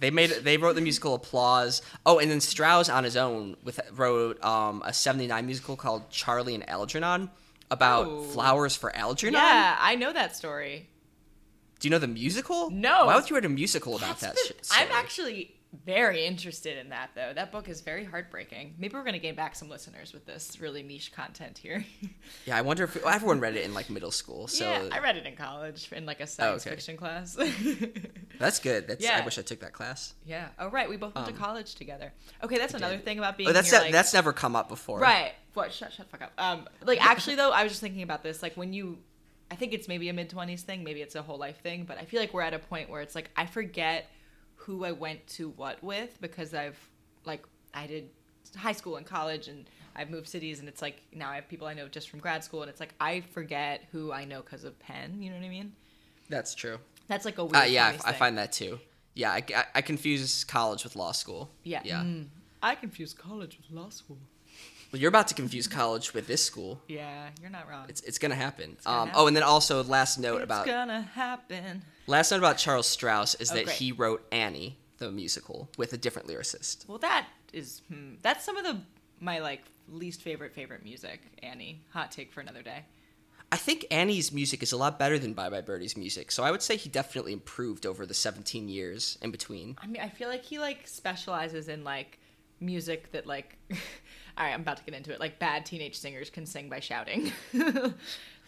They 0.00 0.10
made 0.10 0.30
they 0.42 0.56
wrote 0.56 0.74
the 0.74 0.80
musical 0.80 1.14
Applause. 1.14 1.82
Oh, 2.06 2.18
and 2.18 2.30
then 2.30 2.38
Strouse 2.40 2.88
on 2.92 3.04
his 3.04 3.16
own 3.16 3.56
with 3.62 3.78
wrote 3.92 4.42
um, 4.42 4.82
a 4.86 4.92
'79 4.94 5.44
musical 5.44 5.76
called 5.76 6.08
Charlie 6.10 6.54
and 6.54 6.68
Algernon 6.68 7.30
about 7.70 8.06
Oh. 8.06 8.22
flowers 8.22 8.74
for 8.74 8.94
Algernon. 8.96 9.34
yeah, 9.34 9.76
I 9.78 9.96
know 9.96 10.12
that 10.14 10.34
story. 10.34 10.88
Do 11.78 11.88
you 11.88 11.90
know 11.90 11.98
the 11.98 12.08
musical? 12.08 12.70
No. 12.70 13.04
Why 13.06 13.16
would 13.16 13.28
you 13.28 13.36
write 13.36 13.44
a 13.44 13.50
musical 13.50 13.96
about 13.96 14.18
That's 14.20 14.48
that? 14.48 14.56
the- 14.62 14.66
I'm 14.72 14.88
actually 14.92 15.54
very 15.84 16.24
interested 16.24 16.78
in 16.78 16.90
that 16.90 17.10
though. 17.14 17.32
That 17.34 17.52
book 17.52 17.68
is 17.68 17.80
very 17.80 18.04
heartbreaking. 18.04 18.74
Maybe 18.78 18.94
we're 18.94 19.04
gonna 19.04 19.18
gain 19.18 19.34
back 19.34 19.54
some 19.56 19.68
listeners 19.68 20.12
with 20.12 20.24
this 20.26 20.60
really 20.60 20.82
niche 20.82 21.12
content 21.12 21.58
here. 21.58 21.84
Yeah, 22.44 22.56
I 22.56 22.62
wonder 22.62 22.84
if 22.84 23.02
well, 23.04 23.12
everyone 23.12 23.40
read 23.40 23.56
it 23.56 23.64
in 23.64 23.74
like 23.74 23.88
middle 23.90 24.10
school. 24.10 24.46
So 24.48 24.64
yeah, 24.64 24.88
I 24.92 25.00
read 25.00 25.16
it 25.16 25.26
in 25.26 25.36
college 25.36 25.90
in 25.92 26.06
like 26.06 26.20
a 26.20 26.26
science 26.26 26.64
okay. 26.66 26.70
fiction 26.74 26.96
class. 26.96 27.36
that's 28.38 28.58
good. 28.58 28.86
That's 28.86 29.04
I 29.06 29.24
wish 29.24 29.38
I 29.38 29.42
took 29.42 29.60
that 29.60 29.72
class. 29.72 30.14
yeah. 30.24 30.48
Oh 30.58 30.68
right, 30.70 30.88
we 30.88 30.96
both 30.96 31.14
went 31.14 31.26
to 31.28 31.32
Um, 31.32 31.38
college 31.38 31.74
together. 31.74 32.12
Okay, 32.42 32.58
that's 32.58 32.74
another 32.74 32.96
did. 32.96 33.04
thing 33.04 33.18
about 33.18 33.36
being 33.36 33.48
Oh, 33.48 33.52
that's 33.52 33.70
here, 33.70 33.78
ne- 33.80 33.84
like- 33.86 33.92
that's 33.92 34.14
never 34.14 34.32
come 34.32 34.54
up 34.56 34.68
before. 34.68 34.98
Right. 35.00 35.32
What? 35.54 35.72
Shut, 35.72 35.92
shut 35.92 36.10
the 36.10 36.16
fuck 36.18 36.28
up. 36.28 36.32
Um, 36.38 36.68
like 36.84 37.04
actually 37.04 37.36
though, 37.36 37.50
I 37.50 37.62
was 37.62 37.72
just 37.72 37.80
thinking 37.80 38.02
about 38.02 38.22
this. 38.22 38.42
Like 38.42 38.56
when 38.56 38.72
you, 38.72 38.98
I 39.50 39.54
think 39.56 39.72
it's 39.72 39.88
maybe 39.88 40.08
a 40.08 40.12
mid 40.12 40.28
twenties 40.30 40.62
thing, 40.62 40.84
maybe 40.84 41.00
it's 41.00 41.14
a 41.14 41.22
whole 41.22 41.38
life 41.38 41.60
thing, 41.62 41.84
but 41.84 41.98
I 41.98 42.04
feel 42.04 42.20
like 42.20 42.34
we're 42.34 42.42
at 42.42 42.54
a 42.54 42.58
point 42.58 42.90
where 42.90 43.00
it's 43.00 43.14
like 43.14 43.30
I 43.36 43.46
forget 43.46 44.10
who 44.66 44.84
I 44.84 44.90
went 44.90 45.24
to 45.28 45.50
what 45.50 45.82
with 45.82 46.20
because 46.20 46.52
I've 46.52 46.78
like 47.24 47.44
I 47.72 47.86
did 47.86 48.10
high 48.56 48.72
school 48.72 48.96
and 48.96 49.06
college 49.06 49.46
and 49.46 49.70
I've 49.94 50.10
moved 50.10 50.28
cities 50.28 50.58
and 50.58 50.68
it's 50.68 50.82
like 50.82 51.02
now 51.14 51.30
I 51.30 51.36
have 51.36 51.48
people 51.48 51.68
I 51.68 51.74
know 51.74 51.86
just 51.86 52.10
from 52.10 52.18
grad 52.18 52.42
school 52.42 52.62
and 52.62 52.68
it's 52.68 52.80
like 52.80 52.92
I 53.00 53.20
forget 53.20 53.84
who 53.92 54.12
I 54.12 54.24
know 54.24 54.42
because 54.42 54.64
of 54.64 54.76
Penn. 54.80 55.22
You 55.22 55.30
know 55.30 55.36
what 55.36 55.44
I 55.44 55.50
mean? 55.50 55.72
That's 56.28 56.52
true. 56.54 56.78
That's 57.06 57.24
like 57.24 57.38
a 57.38 57.44
weird. 57.44 57.56
Uh, 57.64 57.66
yeah, 57.66 57.92
20s 57.92 58.02
I, 58.04 58.10
I 58.10 58.12
find 58.14 58.36
that 58.38 58.50
too. 58.50 58.80
Yeah, 59.14 59.30
I, 59.30 59.44
I, 59.54 59.64
I 59.76 59.82
confuse 59.82 60.42
college 60.42 60.82
with 60.82 60.96
law 60.96 61.12
school. 61.12 61.48
Yeah. 61.62 61.82
Yeah. 61.84 62.00
Mm. 62.00 62.26
I 62.60 62.74
confuse 62.74 63.14
college 63.14 63.58
with 63.58 63.70
law 63.70 63.90
school. 63.90 64.18
Well, 64.92 65.00
you're 65.00 65.08
about 65.08 65.28
to 65.28 65.34
confuse 65.34 65.66
college 65.66 66.14
with 66.14 66.26
this 66.26 66.44
school. 66.44 66.80
Yeah, 66.88 67.28
you're 67.40 67.50
not 67.50 67.68
wrong. 67.68 67.86
It's 67.88 68.00
it's 68.02 68.18
gonna 68.18 68.34
happen. 68.34 68.76
gonna 68.84 68.96
um, 69.02 69.08
happen. 69.08 69.20
Oh, 69.22 69.26
and 69.26 69.36
then 69.36 69.42
also 69.42 69.82
last 69.84 70.18
note 70.18 70.42
about 70.42 70.66
it's 70.66 70.74
about 70.74 70.86
gonna 70.88 71.02
happen. 71.02 71.82
last 72.06 72.30
note 72.30 72.38
about 72.38 72.58
Charles 72.58 72.86
Strouse 72.86 73.34
is 73.40 73.50
Oh, 73.50 73.54
that 73.54 73.64
great. 73.64 73.76
he 73.76 73.92
wrote 73.92 74.26
Annie 74.30 74.78
the 74.98 75.10
musical 75.10 75.68
with 75.76 75.92
a 75.92 75.96
different 75.96 76.28
lyricist. 76.28 76.88
Well, 76.88 76.98
that 76.98 77.26
is 77.52 77.82
hmm, 77.88 78.14
that's 78.22 78.44
some 78.44 78.56
of 78.56 78.64
the 78.64 78.80
my 79.20 79.38
like 79.40 79.62
least 79.88 80.22
favorite 80.22 80.54
favorite 80.54 80.84
music. 80.84 81.20
Annie, 81.42 81.82
hot 81.90 82.10
take 82.12 82.32
for 82.32 82.40
another 82.40 82.62
day. 82.62 82.84
I 83.52 83.56
think 83.56 83.86
Annie's 83.92 84.32
music 84.32 84.62
is 84.62 84.72
a 84.72 84.76
lot 84.76 84.98
better 84.98 85.18
than 85.18 85.32
Bye 85.32 85.50
Bye 85.50 85.60
Birdie's 85.60 85.96
music, 85.96 86.32
so 86.32 86.42
I 86.42 86.50
would 86.50 86.62
say 86.62 86.76
he 86.76 86.88
definitely 86.88 87.32
improved 87.32 87.86
over 87.86 88.04
the 88.04 88.14
17 88.14 88.68
years 88.68 89.18
in 89.22 89.30
between. 89.30 89.76
I 89.80 89.86
mean, 89.86 90.02
I 90.02 90.08
feel 90.08 90.28
like 90.28 90.44
he 90.44 90.58
like 90.58 90.86
specializes 90.88 91.68
in 91.68 91.84
like 91.84 92.18
music 92.58 93.12
that 93.12 93.26
like 93.26 93.56
all 94.38 94.44
right 94.44 94.52
i'm 94.54 94.60
about 94.60 94.76
to 94.78 94.84
get 94.84 94.94
into 94.94 95.12
it 95.12 95.20
like 95.20 95.38
bad 95.38 95.64
teenage 95.66 95.96
singers 95.96 96.30
can 96.30 96.46
sing 96.46 96.68
by 96.68 96.80
shouting 96.80 97.32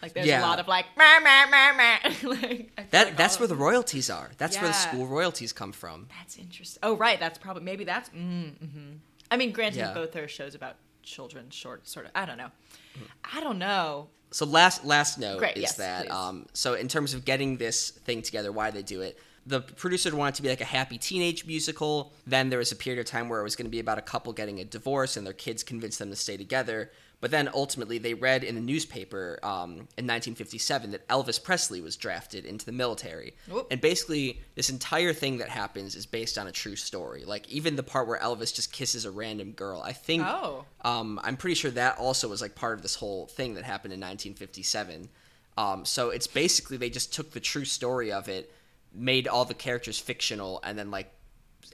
like 0.01 0.13
there's 0.13 0.27
Yeah. 0.27 0.41
a 0.41 0.47
lot 0.47 0.59
of 0.59 0.67
like, 0.67 0.85
meh, 0.97 1.19
meh, 1.19 1.45
meh, 1.75 2.13
like 2.23 2.89
That 2.91 3.07
like 3.07 3.17
that's 3.17 3.37
where 3.39 3.47
the 3.47 3.55
royalties 3.55 4.09
are. 4.09 4.31
That's 4.37 4.57
where 4.59 4.69
the 4.69 4.73
school 4.73 5.07
royalties 5.07 5.51
come 5.53 5.71
from. 5.71 6.07
that's 6.19 6.37
interesting 6.37 6.79
oh 6.83 6.95
right 6.95 7.19
that's 7.19 7.37
probably 7.37 7.63
maybe 7.63 7.83
that's 7.83 8.09
mm, 8.09 8.55
hmm 8.57 8.91
i 9.31 9.37
mean 9.37 9.51
granted 9.51 9.79
Yeah. 9.79 9.93
both 9.93 10.15
are 10.15 10.27
shows 10.27 10.55
about 10.55 10.75
children 11.03 11.49
short 11.49 11.87
sort 11.87 12.05
of 12.05 12.11
i 12.15 12.25
don't 12.25 12.37
know 12.37 12.49
i 13.35 13.39
don't 13.41 13.57
know 13.59 14.07
So 14.31 14.45
last 14.45 14.85
last 14.85 15.17
note 15.17 15.39
Great, 15.39 15.57
is 15.57 15.63
yes, 15.63 15.75
that 15.77 16.05
please. 16.05 16.11
um, 16.13 16.45
so 16.53 16.75
in 16.75 16.87
terms 16.87 17.13
of 17.15 17.25
getting 17.25 17.57
this 17.57 17.89
thing 17.89 18.21
together, 18.21 18.51
why 18.51 18.69
they 18.71 18.83
do 18.83 19.01
it. 19.01 19.17
The 19.49 19.61
producer 19.61 20.15
wanted 20.15 20.35
to 20.35 20.41
be 20.43 20.49
like 20.49 20.61
a 20.61 20.65
happy 20.65 20.97
teenage 20.99 21.45
musical. 21.45 22.13
Then 22.27 22.49
there 22.49 22.59
was 22.59 22.71
a 22.71 22.75
period 22.75 22.99
of 22.99 23.07
time 23.07 23.29
where 23.29 23.39
it 23.39 23.43
was 23.43 23.55
going 23.55 23.65
to 23.65 23.71
be 23.71 23.79
about 23.79 23.97
a 23.97 24.01
couple 24.03 24.31
getting 24.31 24.59
a 24.59 24.63
divorce 24.63 25.17
and 25.17 25.25
their 25.25 25.33
kids 25.33 25.63
convinced 25.63 25.97
them 25.99 26.11
to 26.11 26.15
stay 26.15 26.37
together. 26.37 26.91
But 27.21 27.31
then 27.31 27.49
ultimately 27.53 27.97
they 27.97 28.13
read 28.13 28.43
in 28.43 28.53
the 28.55 28.61
newspaper 28.61 29.39
um, 29.43 29.71
in 29.97 30.05
1957 30.07 30.91
that 30.91 31.07
Elvis 31.09 31.41
Presley 31.43 31.81
was 31.81 31.95
drafted 31.97 32.45
into 32.45 32.65
the 32.65 32.71
military. 32.71 33.33
Whoop. 33.49 33.67
And 33.71 33.81
basically, 33.81 34.39
this 34.55 34.69
entire 34.69 35.13
thing 35.13 35.39
that 35.39 35.49
happens 35.49 35.95
is 35.95 36.05
based 36.05 36.37
on 36.37 36.47
a 36.47 36.51
true 36.51 36.75
story. 36.77 37.25
Like 37.25 37.49
even 37.49 37.75
the 37.75 37.83
part 37.83 38.07
where 38.07 38.19
Elvis 38.19 38.53
just 38.55 38.71
kisses 38.71 39.03
a 39.03 39.11
random 39.11 39.51
girl. 39.53 39.81
I 39.81 39.93
think 39.93 40.23
Oh. 40.25 40.63
um, 40.85 41.19
I'm 41.23 41.35
pretty 41.37 41.55
sure 41.55 41.71
that 41.71 41.97
also 41.97 42.29
was 42.29 42.41
like 42.41 42.53
part 42.55 42.75
of 42.75 42.83
this 42.83 42.95
whole 42.95 43.25
thing 43.25 43.55
that 43.55 43.63
happened 43.65 43.93
in 43.93 43.99
1957. 43.99 45.09
Um, 45.57 45.83
so 45.85 46.09
it's 46.11 46.27
basically 46.27 46.77
they 46.77 46.89
just 46.89 47.13
took 47.13 47.31
the 47.31 47.39
true 47.41 47.65
story 47.65 48.13
of 48.13 48.29
it, 48.29 48.53
made 48.93 49.27
all 49.27 49.45
the 49.45 49.53
characters 49.53 49.99
fictional, 49.99 50.59
and 50.63 50.77
then 50.77 50.91
like 50.91 51.11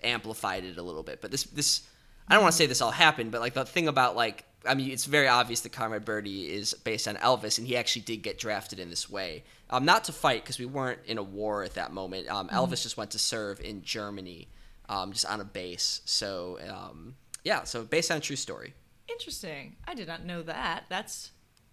amplified 0.03 0.63
it 0.63 0.77
a 0.77 0.83
little 0.83 1.03
bit. 1.03 1.21
But 1.21 1.31
this 1.31 1.43
this 1.43 1.87
I 2.27 2.33
don't 2.33 2.43
want 2.43 2.53
to 2.53 2.57
say 2.57 2.65
this 2.65 2.81
all 2.81 2.91
happened, 2.91 3.31
but 3.31 3.41
like 3.41 3.53
the 3.53 3.65
thing 3.65 3.87
about 3.87 4.15
like 4.15 4.45
I 4.65 4.73
mean 4.73 4.91
it's 4.91 5.05
very 5.05 5.27
obvious 5.27 5.61
that 5.61 5.71
Conrad 5.71 6.05
Birdie 6.05 6.51
is 6.51 6.73
based 6.73 7.07
on 7.07 7.15
Elvis, 7.15 7.57
and 7.57 7.67
he 7.67 7.77
actually 7.77 8.03
did 8.03 8.17
get 8.17 8.37
drafted 8.37 8.79
in 8.79 8.89
this 8.89 9.09
way. 9.09 9.43
Um, 9.69 9.85
not 9.85 10.03
to 10.05 10.11
fight 10.11 10.43
because 10.43 10.59
we 10.59 10.65
weren't 10.65 10.99
in 11.05 11.17
a 11.17 11.23
war 11.23 11.63
at 11.63 11.73
that 11.75 11.91
moment. 11.91 12.29
Um, 12.29 12.49
Elvis 12.49 12.83
just 12.83 12.97
went 12.97 13.11
to 13.11 13.19
serve 13.19 13.59
in 13.59 13.81
Germany, 13.83 14.47
um, 14.89 15.11
just 15.11 15.25
on 15.25 15.41
a 15.41 15.45
base. 15.45 16.01
So 16.05 16.59
um, 16.69 17.15
yeah, 17.43 17.63
so 17.63 17.83
based 17.83 18.11
on 18.11 18.17
a 18.17 18.21
true 18.21 18.35
story. 18.35 18.73
Interesting. 19.07 19.75
I 19.87 19.93
did 19.93 20.07
not 20.07 20.25
know 20.25 20.41
that. 20.43 20.85
That's 20.89 21.31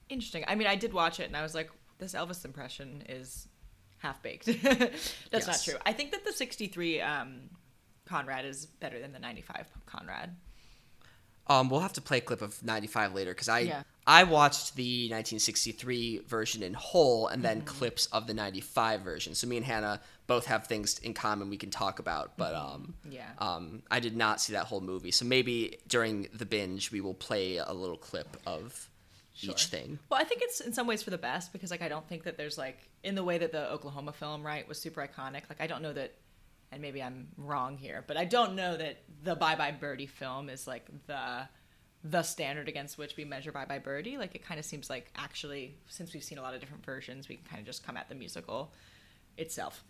interesting. 0.08 0.44
I 0.46 0.54
mean, 0.54 0.66
I 0.66 0.76
did 0.76 0.92
watch 0.92 1.18
it 1.18 1.24
and 1.24 1.36
I 1.36 1.42
was 1.42 1.54
like, 1.54 1.70
this 1.98 2.14
Elvis 2.14 2.44
impression 2.44 3.02
is 3.08 3.48
half 4.02 4.22
baked. 4.22 4.46
That's 5.30 5.46
not 5.46 5.62
true. 5.64 5.74
I 5.86 5.92
think 5.92 6.10
that 6.12 6.24
the 6.24 6.32
63 6.32 7.00
um, 7.00 7.40
Conrad 8.04 8.44
is 8.44 8.66
better 8.66 9.00
than 9.00 9.12
the 9.12 9.18
95 9.18 9.66
Conrad. 9.86 10.34
Um, 11.48 11.68
we'll 11.70 11.80
have 11.80 11.92
to 11.94 12.00
play 12.00 12.18
a 12.18 12.20
clip 12.20 12.40
of 12.40 12.62
'95 12.62 13.14
later 13.14 13.32
because 13.32 13.48
I 13.48 13.60
Yeah. 13.60 13.82
I 14.06 14.22
watched 14.24 14.76
the 14.76 15.08
1963 15.10 16.20
version 16.26 16.62
in 16.62 16.72
whole 16.74 17.26
and 17.26 17.42
Mm-hmm. 17.42 17.58
then 17.58 17.62
clips 17.62 18.06
of 18.06 18.26
the 18.28 18.34
'95 18.34 19.00
version. 19.02 19.34
So 19.34 19.48
me 19.48 19.56
and 19.56 19.66
Hannah 19.66 20.00
both 20.28 20.46
have 20.46 20.66
things 20.68 20.98
in 21.00 21.14
common 21.14 21.50
we 21.50 21.56
can 21.56 21.70
talk 21.70 21.98
about. 21.98 22.36
But 22.36 22.54
um, 22.54 22.94
Mm-hmm. 23.04 23.12
Yeah. 23.12 23.30
um, 23.38 23.82
I 23.90 23.98
did 23.98 24.16
not 24.16 24.40
see 24.40 24.52
that 24.52 24.66
whole 24.66 24.80
movie. 24.80 25.10
So 25.10 25.24
maybe 25.24 25.78
during 25.88 26.28
the 26.32 26.46
binge 26.46 26.92
we 26.92 27.00
will 27.00 27.14
play 27.14 27.56
a 27.56 27.72
little 27.72 27.98
clip 27.98 28.36
of 28.46 28.88
each 29.40 29.66
thing. 29.66 29.98
Well, 30.10 30.20
I 30.20 30.24
think 30.24 30.42
it's 30.42 30.60
in 30.60 30.72
some 30.72 30.86
ways 30.86 31.02
for 31.02 31.10
the 31.10 31.18
best 31.18 31.52
because, 31.52 31.70
like, 31.70 31.82
I 31.82 31.88
don't 31.88 32.06
think 32.08 32.24
that 32.24 32.36
there's 32.36 32.58
like 32.58 32.88
in 33.02 33.14
the 33.14 33.24
way 33.24 33.38
that 33.38 33.52
the 33.52 33.70
Oklahoma 33.70 34.12
film, 34.12 34.44
right, 34.44 34.66
was 34.68 34.78
super 34.78 35.00
iconic. 35.00 35.42
Like, 35.48 35.60
I 35.60 35.66
don't 35.66 35.82
know 35.82 35.92
that, 35.92 36.14
and 36.70 36.82
maybe 36.82 37.02
I'm 37.02 37.28
wrong 37.36 37.76
here, 37.76 38.04
but 38.06 38.16
I 38.16 38.24
don't 38.24 38.54
know 38.54 38.76
that 38.76 39.02
the 39.22 39.34
Bye 39.34 39.56
Bye 39.56 39.72
Birdie 39.72 40.06
film 40.06 40.48
is 40.48 40.66
like 40.66 40.86
the 41.06 41.48
the 42.04 42.22
standard 42.24 42.68
against 42.68 42.98
which 42.98 43.16
we 43.16 43.24
measure 43.24 43.52
Bye 43.52 43.64
Bye 43.64 43.78
Birdie. 43.78 44.18
Like, 44.18 44.34
it 44.34 44.44
kind 44.44 44.58
of 44.60 44.66
seems 44.66 44.90
like 44.90 45.10
actually, 45.16 45.76
since 45.88 46.12
we've 46.12 46.24
seen 46.24 46.38
a 46.38 46.42
lot 46.42 46.54
of 46.54 46.60
different 46.60 46.84
versions, 46.84 47.28
we 47.28 47.36
can 47.36 47.44
kind 47.44 47.60
of 47.60 47.66
just 47.66 47.86
come 47.86 47.96
at 47.96 48.08
the 48.08 48.14
musical 48.14 48.72
itself. 49.38 49.84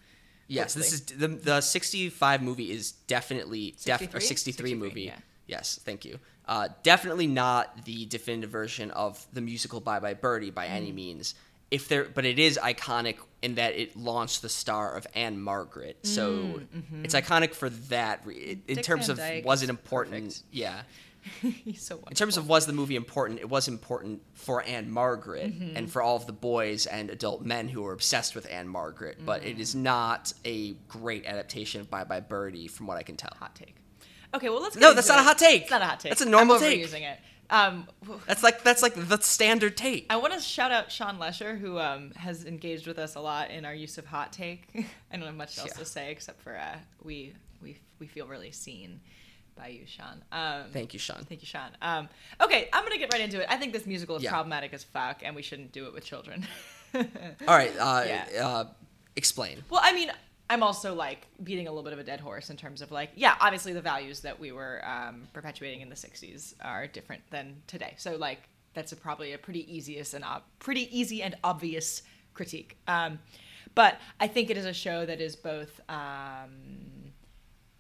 Yes, 0.48 0.74
this 0.74 0.92
is 0.92 1.02
the 1.02 1.28
the 1.28 1.60
65 1.60 2.42
movie 2.42 2.70
is 2.70 2.92
definitely 2.92 3.74
def, 3.84 4.02
or 4.14 4.20
63? 4.20 4.20
63, 4.20 4.70
63, 4.70 4.74
movie. 4.74 5.02
yeah. 5.02 5.16
Yes, 5.46 5.80
thank 5.82 6.04
you. 6.04 6.18
Uh, 6.46 6.68
definitely 6.82 7.26
not 7.26 7.84
the 7.84 8.04
definitive 8.06 8.50
version 8.50 8.90
of 8.90 9.24
the 9.32 9.40
musical 9.40 9.80
Bye 9.80 10.00
Bye 10.00 10.14
Birdie 10.14 10.50
by 10.50 10.66
any 10.66 10.90
Mm. 10.90 10.94
means. 10.94 11.34
If 11.70 11.88
there, 11.88 12.04
but 12.04 12.24
it 12.26 12.38
is 12.38 12.58
iconic 12.62 13.16
in 13.40 13.54
that 13.54 13.74
it 13.74 13.96
launched 13.96 14.42
the 14.42 14.48
star 14.50 14.94
of 14.94 15.06
Ann-Margret. 15.14 15.98
So 16.02 16.60
it's 17.02 17.14
iconic 17.14 17.54
for 17.54 17.70
that. 17.70 18.26
re- 18.26 18.34
In 18.36 18.42
Mm, 18.42 18.56
mm-hmm. 18.58 18.74
Dick 18.74 18.84
terms 18.84 19.08
of 19.08 19.18
was 19.44 19.62
it 19.62 19.70
important? 19.70 20.24
perfect. 20.24 20.42
Yeah. 20.50 20.82
So. 21.76 22.00
In 22.10 22.16
terms 22.16 22.36
of 22.36 22.48
was 22.48 22.66
the 22.66 22.72
movie 22.72 22.96
important, 22.96 23.38
it 23.38 23.48
was 23.48 23.68
important 23.68 24.20
for 24.34 24.62
Ann-Margret 24.64 25.52
Mm-hmm. 25.52 25.76
and 25.76 25.90
for 25.90 26.02
all 26.02 26.16
of 26.16 26.26
the 26.26 26.32
boys 26.32 26.86
and 26.86 27.08
adult 27.10 27.42
men 27.42 27.68
who 27.68 27.82
were 27.82 27.92
obsessed 27.92 28.34
with 28.34 28.50
Ann-Margret. 28.50 29.24
But 29.24 29.44
it 29.44 29.56
Mm. 29.56 29.60
is 29.60 29.74
not 29.74 30.32
a 30.44 30.72
great 30.88 31.24
adaptation 31.24 31.80
of 31.80 31.88
Bye 31.88 32.04
Bye 32.04 32.20
Birdie, 32.20 32.66
from 32.66 32.86
what 32.88 32.98
I 32.98 33.04
can 33.04 33.16
tell. 33.16 33.30
hot 33.38 33.54
take. 33.54 33.76
Okay, 34.34 34.48
well 34.48 34.62
let's. 34.62 34.76
No, 34.76 34.94
that's 34.94 35.08
not 35.08 35.18
a 35.18 35.22
hot 35.22 35.38
take. 35.38 35.62
It's 35.62 35.70
not 35.70 35.82
a 35.82 35.86
hot 35.86 36.00
take. 36.00 36.10
That's 36.10 36.22
a 36.22 36.28
normal 36.28 36.56
I'm 36.56 36.60
take. 36.62 36.82
overusing 36.84 37.02
it. 37.02 37.18
Um, 37.50 37.86
That's 38.26 38.42
like 38.42 38.62
that's 38.62 38.82
like 38.82 38.94
the 38.94 39.18
standard 39.20 39.76
take. 39.76 40.06
I 40.08 40.16
want 40.16 40.32
to 40.32 40.40
shout 40.40 40.72
out 40.72 40.90
Sean 40.90 41.18
Lesher, 41.18 41.54
who 41.54 41.78
um, 41.78 42.12
has 42.12 42.46
engaged 42.46 42.86
with 42.86 42.98
us 42.98 43.14
a 43.14 43.20
lot 43.20 43.50
in 43.50 43.66
our 43.66 43.74
use 43.74 43.98
of 43.98 44.06
hot 44.06 44.32
take. 44.32 44.68
I 45.12 45.16
don't 45.18 45.26
have 45.26 45.34
much 45.34 45.58
else 45.58 45.68
Yeah. 45.68 45.74
to 45.74 45.84
say 45.84 46.10
except 46.12 46.40
for 46.40 46.56
uh, 46.56 46.78
we 47.02 47.34
we 47.60 47.76
we 47.98 48.06
feel 48.06 48.26
really 48.26 48.52
seen 48.52 49.00
by 49.54 49.66
you, 49.68 49.82
Sean. 49.86 50.22
Um, 50.32 50.70
Thank 50.72 50.94
you, 50.94 50.98
Sean. 50.98 51.24
Thank 51.28 51.42
you, 51.42 51.46
Sean. 51.46 51.68
Um, 51.82 52.08
okay, 52.40 52.70
I'm 52.72 52.84
gonna 52.84 52.96
get 52.96 53.12
right 53.12 53.20
into 53.20 53.38
it. 53.42 53.46
I 53.50 53.58
think 53.58 53.74
this 53.74 53.84
musical 53.84 54.16
is 54.16 54.22
Yeah. 54.22 54.30
problematic 54.30 54.72
as 54.72 54.82
fuck, 54.82 55.20
and 55.22 55.36
we 55.36 55.42
shouldn't 55.42 55.72
do 55.72 55.84
it 55.88 55.92
with 55.92 56.04
children. 56.06 56.46
All 56.94 57.02
right, 57.48 57.72
uh, 57.78 58.04
Yeah. 58.06 58.46
uh, 58.48 58.64
explain. 59.14 59.62
Well, 59.68 59.80
I 59.84 59.92
mean, 59.92 60.10
I'm 60.50 60.62
also 60.62 60.94
like 60.94 61.26
beating 61.42 61.66
a 61.66 61.70
little 61.70 61.84
bit 61.84 61.92
of 61.92 61.98
a 61.98 62.04
dead 62.04 62.20
horse 62.20 62.50
in 62.50 62.56
terms 62.56 62.82
of 62.82 62.90
like, 62.90 63.10
yeah, 63.14 63.36
obviously 63.40 63.72
the 63.72 63.80
values 63.80 64.20
that 64.20 64.38
we 64.38 64.52
were 64.52 64.82
um, 64.84 65.28
perpetuating 65.32 65.80
in 65.80 65.88
the 65.88 65.94
'60s 65.94 66.54
are 66.62 66.86
different 66.86 67.22
than 67.30 67.62
today. 67.66 67.94
So 67.96 68.16
like, 68.16 68.48
that's 68.74 68.92
a, 68.92 68.96
probably 68.96 69.32
a 69.32 69.38
pretty 69.38 69.74
easiest 69.74 70.14
and 70.14 70.24
ob- 70.24 70.42
pretty 70.58 70.96
easy 70.96 71.22
and 71.22 71.36
obvious 71.42 72.02
critique. 72.34 72.76
Um, 72.86 73.18
but 73.74 73.98
I 74.20 74.26
think 74.26 74.50
it 74.50 74.56
is 74.56 74.66
a 74.66 74.72
show 74.72 75.06
that 75.06 75.20
is 75.20 75.36
both 75.36 75.80
um, 75.88 77.12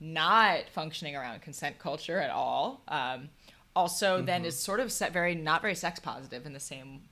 not 0.00 0.68
functioning 0.70 1.16
around 1.16 1.42
consent 1.42 1.78
culture 1.78 2.18
at 2.18 2.30
all. 2.30 2.82
Um, 2.88 3.28
also, 3.74 4.20
then 4.20 4.44
is 4.44 4.58
sort 4.58 4.80
of 4.80 4.92
set 4.92 5.12
very 5.12 5.34
not 5.34 5.62
very 5.62 5.74
sex 5.74 5.98
positive 5.98 6.44
in 6.44 6.52
the 6.52 6.60
same 6.60 7.02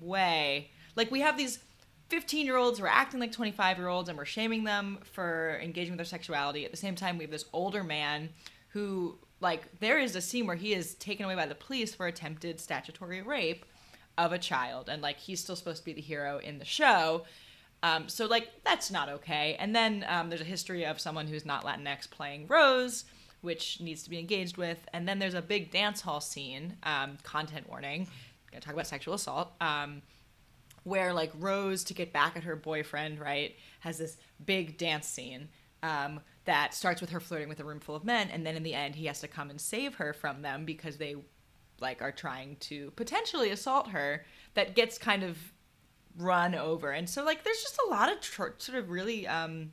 way. 0.00 0.70
Like 0.94 1.10
we 1.10 1.20
have 1.20 1.36
these 1.36 1.58
15 2.08 2.46
year 2.46 2.56
olds 2.56 2.78
who 2.78 2.84
are 2.84 2.88
acting 2.88 3.20
like 3.20 3.32
25 3.32 3.78
year 3.78 3.88
olds 3.88 4.08
and 4.08 4.16
we're 4.16 4.24
shaming 4.24 4.64
them 4.64 4.98
for 5.02 5.58
engaging 5.62 5.92
with 5.92 5.98
their 5.98 6.04
sexuality. 6.04 6.64
At 6.64 6.70
the 6.70 6.76
same 6.76 6.94
time, 6.94 7.18
we 7.18 7.24
have 7.24 7.30
this 7.30 7.46
older 7.52 7.82
man 7.82 8.30
who, 8.68 9.18
like, 9.40 9.78
there 9.80 9.98
is 9.98 10.14
a 10.14 10.20
scene 10.20 10.46
where 10.46 10.56
he 10.56 10.72
is 10.72 10.94
taken 10.94 11.24
away 11.24 11.34
by 11.34 11.46
the 11.46 11.54
police 11.54 11.94
for 11.94 12.06
attempted 12.06 12.60
statutory 12.60 13.22
rape 13.22 13.64
of 14.18 14.32
a 14.32 14.38
child. 14.38 14.88
And, 14.88 15.02
like, 15.02 15.18
he's 15.18 15.40
still 15.40 15.56
supposed 15.56 15.78
to 15.78 15.84
be 15.84 15.92
the 15.92 16.00
hero 16.00 16.38
in 16.38 16.58
the 16.58 16.64
show. 16.64 17.24
Um, 17.82 18.08
so, 18.08 18.26
like, 18.26 18.50
that's 18.64 18.90
not 18.90 19.08
okay. 19.08 19.56
And 19.58 19.74
then 19.74 20.04
um, 20.08 20.28
there's 20.28 20.40
a 20.40 20.44
history 20.44 20.84
of 20.84 21.00
someone 21.00 21.26
who's 21.26 21.44
not 21.44 21.64
Latinx 21.64 22.10
playing 22.10 22.46
Rose, 22.46 23.04
which 23.40 23.80
needs 23.80 24.02
to 24.04 24.10
be 24.10 24.18
engaged 24.18 24.56
with. 24.56 24.78
And 24.92 25.08
then 25.08 25.18
there's 25.18 25.34
a 25.34 25.42
big 25.42 25.70
dance 25.70 26.00
hall 26.00 26.20
scene, 26.20 26.76
um, 26.82 27.18
content 27.22 27.68
warning. 27.68 28.08
Gonna 28.50 28.60
talk 28.60 28.74
about 28.74 28.86
sexual 28.86 29.14
assault. 29.14 29.52
Where 30.86 31.12
like 31.12 31.32
Rose 31.34 31.82
to 31.84 31.94
get 31.94 32.12
back 32.12 32.36
at 32.36 32.44
her 32.44 32.54
boyfriend, 32.54 33.18
right, 33.18 33.56
has 33.80 33.98
this 33.98 34.16
big 34.44 34.78
dance 34.78 35.08
scene 35.08 35.48
um, 35.82 36.20
that 36.44 36.74
starts 36.74 37.00
with 37.00 37.10
her 37.10 37.18
flirting 37.18 37.48
with 37.48 37.58
a 37.58 37.64
room 37.64 37.80
full 37.80 37.96
of 37.96 38.04
men, 38.04 38.30
and 38.30 38.46
then 38.46 38.54
in 38.54 38.62
the 38.62 38.72
end 38.72 38.94
he 38.94 39.06
has 39.06 39.20
to 39.22 39.26
come 39.26 39.50
and 39.50 39.60
save 39.60 39.96
her 39.96 40.12
from 40.12 40.42
them 40.42 40.64
because 40.64 40.96
they 40.96 41.16
like 41.80 42.02
are 42.02 42.12
trying 42.12 42.54
to 42.60 42.92
potentially 42.92 43.50
assault 43.50 43.88
her. 43.88 44.24
That 44.54 44.76
gets 44.76 44.96
kind 44.96 45.24
of 45.24 45.36
run 46.16 46.54
over, 46.54 46.92
and 46.92 47.10
so 47.10 47.24
like 47.24 47.42
there's 47.42 47.62
just 47.62 47.80
a 47.84 47.90
lot 47.90 48.12
of 48.12 48.20
tr- 48.20 48.54
sort 48.58 48.78
of 48.78 48.88
really 48.88 49.26
um, 49.26 49.72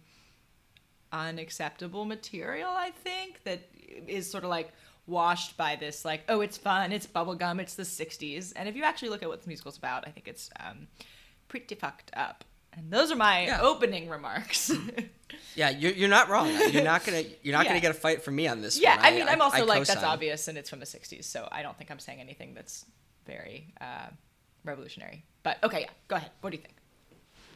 unacceptable 1.12 2.05
material. 2.05 2.72
I 2.72 2.89
think 2.89 3.43
that 3.43 3.70
is 4.08 4.32
sort 4.32 4.46
of 4.46 4.50
like 4.50 4.74
washed 5.07 5.57
by 5.57 5.75
this 5.75 6.05
like 6.05 6.24
oh 6.29 6.39
it's 6.41 6.57
fun 6.57 6.91
it's 6.93 7.05
bubblegum 7.05 7.60
it's 7.60 7.75
the 7.75 7.83
60s 7.83 8.53
and 8.55 8.69
if 8.69 8.75
you 8.75 8.83
actually 8.83 9.10
look 9.10 9.22
at 9.22 9.27
what 9.29 9.41
the 9.41 9.48
musical's 9.50 9.77
about 9.77 10.07
i 10.07 10.12
think 10.12 10.27
it's 10.27 10.50
um, 10.60 10.88
pretty 11.50 11.75
fucked 11.75 12.10
up 12.15 12.45
and 12.72 12.89
those 12.89 13.12
are 13.12 13.15
my 13.17 13.45
Yeah. 13.45 13.62
opening 13.62 14.10
remarks 14.10 14.72
Yeah, 15.55 15.72
you're, 15.72 15.91
you're 15.93 16.10
not 16.10 16.29
wrong. 16.29 16.48
You're 16.72 16.83
not 16.83 17.03
gonna 17.05 17.24
you're 17.41 17.53
not 17.57 17.65
Yeah. 17.65 17.72
gonna 17.72 17.79
get 17.81 17.91
a 17.91 17.95
fight 17.95 18.24
from 18.24 18.36
me 18.36 18.48
on 18.48 18.62
this. 18.62 18.79
yeah 18.79 18.95
one. 18.98 19.05
i 19.05 19.12
mean 19.12 19.27
i'm 19.27 19.41
also 19.41 19.57
I 19.57 19.62
like 19.62 19.79
that's 19.79 19.95
co-sign. 19.95 20.05
obvious 20.10 20.48
and 20.48 20.57
it's 20.57 20.69
from 20.69 20.79
the 20.79 20.86
60s 20.86 21.24
so 21.25 21.48
i 21.51 21.62
don't 21.63 21.77
think 21.77 21.91
i'm 21.91 22.00
saying 22.00 22.19
anything 22.22 22.53
that's 22.53 22.86
very 23.25 23.74
uh, 23.81 24.07
revolutionary 24.63 25.24
But 25.43 25.57
okay, 25.63 25.81
yeah, 25.81 25.89
go 26.07 26.15
ahead. 26.17 26.31
What 26.41 26.51
do 26.51 26.57
you 26.57 26.62
think? 26.63 26.75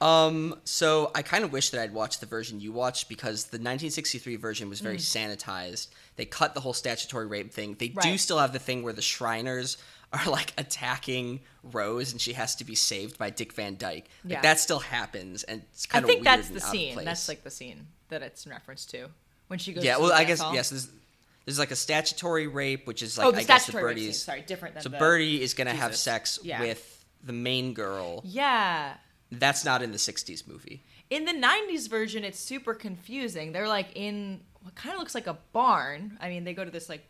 Um, 0.01 0.59
so 0.63 1.11
I 1.15 1.21
kind 1.21 1.43
of 1.43 1.51
wish 1.51 1.71
that 1.71 1.81
I'd 1.81 1.93
watched 1.93 2.19
the 2.19 2.25
version 2.25 2.59
you 2.59 2.71
watched 2.71 3.09
because 3.09 3.45
the 3.45 3.57
1963 3.57 4.35
version 4.35 4.69
was 4.69 4.79
Mm. 4.79 4.83
very 4.83 4.97
sanitized. 4.97 5.87
They 6.15 6.25
cut 6.25 6.53
the 6.53 6.59
whole 6.61 6.73
statutory 6.73 7.25
rape 7.27 7.51
thing. 7.53 7.75
They 7.79 7.89
do 7.89 8.17
still 8.17 8.37
have 8.39 8.53
the 8.53 8.59
thing 8.59 8.83
where 8.83 8.93
the 8.93 9.01
Shriners 9.01 9.77
are 10.13 10.25
like 10.29 10.53
attacking 10.57 11.41
Rose 11.63 12.11
and 12.11 12.21
she 12.21 12.33
has 12.33 12.55
to 12.55 12.63
be 12.63 12.75
saved 12.75 13.17
by 13.17 13.29
Dick 13.29 13.53
Van 13.53 13.75
Dyke. 13.75 14.07
Like, 14.23 14.31
Yeah. 14.33 14.41
that 14.41 14.59
still 14.59 14.79
happens 14.79 15.43
and 15.43 15.63
it's 15.73 15.85
I 15.89 15.93
kind 15.93 16.05
of 16.05 16.09
think 16.09 16.19
weird 16.25 16.25
that's 16.39 16.49
the 16.49 16.61
scene. 16.61 17.03
That's 17.03 17.27
like 17.27 17.43
the 17.43 17.51
scene 17.51 17.87
that 18.09 18.21
it's 18.21 18.45
in 18.45 18.51
reference 18.51 18.85
to 18.87 19.09
when 19.47 19.59
she 19.59 19.73
goes. 19.73 19.83
yeah. 19.83 19.97
Well, 19.97 20.13
I 20.13 20.23
guess 20.23 20.39
hall. 20.39 20.53
yes. 20.53 20.69
There's, 20.69 20.89
there's 21.45 21.59
like 21.59 21.71
a 21.71 21.75
statutory 21.75 22.47
rape, 22.47 22.87
which 22.87 23.01
is 23.01 23.17
like 23.17 23.25
oh, 23.25 23.29
I 23.29 23.43
guess 23.43 23.47
the 23.47 23.71
statutory 23.71 23.83
rape 23.83 23.97
scene. 23.97 24.05
birdies. 24.05 24.21
Sorry, 24.23 24.41
different 24.41 24.73
than 24.75 24.83
So 24.83 24.89
Birdie 24.91 25.41
is 25.41 25.53
gonna 25.53 25.73
have 25.73 25.95
sex 25.95 26.39
Yeah. 26.43 26.61
with 26.61 27.05
the 27.23 27.33
main 27.33 27.73
girl. 27.73 28.21
Yeah. 28.25 28.93
That's 29.31 29.65
not 29.65 29.81
in 29.81 29.91
the 29.91 29.97
60s 29.97 30.47
movie. 30.47 30.83
In 31.09 31.25
the 31.25 31.33
90s 31.33 31.89
version, 31.89 32.23
it's 32.23 32.39
super 32.39 32.73
confusing. 32.73 33.51
They're 33.51 33.67
like 33.67 33.89
in 33.95 34.41
what 34.61 34.75
kind 34.75 34.93
of 34.93 34.99
looks 34.99 35.15
like 35.15 35.27
a 35.27 35.37
barn. 35.53 36.17
I 36.21 36.29
mean, 36.29 36.43
they 36.43 36.53
go 36.53 36.65
to 36.65 36.71
this 36.71 36.89
like 36.89 37.07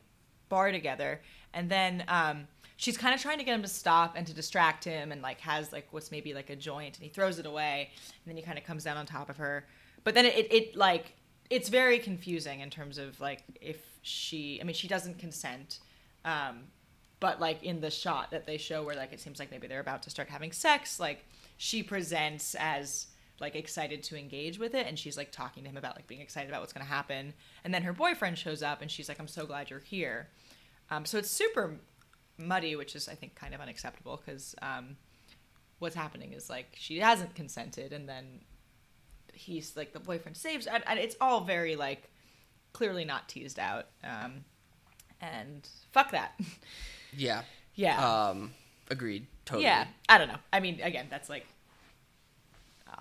bar 0.49 0.71
together, 0.71 1.21
and 1.53 1.69
then 1.69 2.03
um, 2.07 2.47
she's 2.75 2.97
kind 2.97 3.15
of 3.15 3.21
trying 3.21 3.39
to 3.39 3.43
get 3.43 3.55
him 3.55 3.63
to 3.63 3.67
stop 3.67 4.13
and 4.15 4.25
to 4.27 4.33
distract 4.33 4.83
him, 4.83 5.11
and 5.11 5.21
like 5.21 5.39
has 5.41 5.71
like 5.71 5.87
what's 5.91 6.11
maybe 6.11 6.33
like 6.33 6.49
a 6.49 6.55
joint, 6.55 6.95
and 6.95 7.03
he 7.03 7.09
throws 7.09 7.39
it 7.39 7.45
away, 7.45 7.89
and 8.07 8.31
then 8.31 8.37
he 8.37 8.43
kind 8.43 8.57
of 8.57 8.63
comes 8.63 8.83
down 8.83 8.97
on 8.97 9.05
top 9.05 9.29
of 9.29 9.37
her. 9.37 9.65
But 10.03 10.13
then 10.13 10.25
it, 10.25 10.35
it, 10.35 10.53
it 10.53 10.75
like 10.75 11.13
it's 11.49 11.69
very 11.69 11.97
confusing 11.97 12.59
in 12.59 12.69
terms 12.69 12.97
of 12.97 13.19
like 13.19 13.43
if 13.61 13.77
she, 14.01 14.59
I 14.61 14.63
mean, 14.63 14.75
she 14.75 14.87
doesn't 14.87 15.17
consent. 15.17 15.79
Um, 16.25 16.65
but 17.19 17.39
like 17.39 17.63
in 17.63 17.81
the 17.81 17.89
shot 17.89 18.31
that 18.31 18.45
they 18.45 18.57
show 18.57 18.83
where 18.83 18.95
like 18.95 19.11
it 19.11 19.19
seems 19.19 19.39
like 19.39 19.49
maybe 19.49 19.67
they're 19.67 19.79
about 19.79 20.03
to 20.03 20.09
start 20.09 20.29
having 20.29 20.51
sex 20.51 20.99
like 20.99 21.25
she 21.57 21.83
presents 21.83 22.55
as 22.55 23.07
like 23.39 23.55
excited 23.55 24.01
to 24.03 24.17
engage 24.17 24.57
with 24.57 24.73
it 24.73 24.87
and 24.87 24.97
she's 24.97 25.17
like 25.17 25.31
talking 25.31 25.63
to 25.63 25.69
him 25.69 25.77
about 25.77 25.95
like 25.95 26.07
being 26.07 26.21
excited 26.21 26.49
about 26.49 26.61
what's 26.61 26.73
going 26.73 26.85
to 26.85 26.91
happen. 26.91 27.33
And 27.63 27.73
then 27.73 27.83
her 27.83 27.93
boyfriend 27.93 28.37
shows 28.37 28.63
up 28.63 28.81
and 28.81 28.89
she's 28.89 29.09
like 29.09 29.19
i'm 29.19 29.27
so 29.27 29.45
glad 29.45 29.69
you're 29.69 29.79
here. 29.79 30.29
Um, 30.89 31.05
so 31.05 31.17
it's 31.17 31.29
super 31.29 31.79
muddy 32.39 32.75
which 32.75 32.95
is 32.95 33.09
i 33.09 33.15
think 33.15 33.33
kind 33.33 33.55
of 33.55 33.61
unacceptable 33.61 34.21
because 34.23 34.53
um, 34.61 34.95
what's 35.79 35.95
happening 35.95 36.33
is 36.33 36.49
like 36.51 36.75
she 36.77 36.99
hasn't 36.99 37.33
consented 37.33 37.91
and 37.91 38.07
then 38.07 38.41
he's 39.33 39.75
like 39.75 39.91
the 39.91 39.99
boyfriend 39.99 40.37
saves 40.37 40.67
and, 40.67 40.83
and 40.87 40.99
it's 40.99 41.15
all 41.19 41.41
very 41.41 41.75
like 41.75 42.11
clearly 42.73 43.03
not 43.03 43.27
teased 43.27 43.57
out 43.57 43.87
um, 44.03 44.43
and 45.21 45.67
fuck 45.91 46.11
that. 46.11 46.39
Yeah. 47.15 47.41
yeah. 47.73 48.27
Um, 48.27 48.51
agreed. 48.89 49.27
Totally. 49.45 49.63
yeah 49.63 49.85
i 50.09 50.17
don't 50.17 50.27
know 50.27 50.39
i 50.51 50.59
mean 50.59 50.79
again 50.81 51.07
that's 51.09 51.29
like 51.29 51.45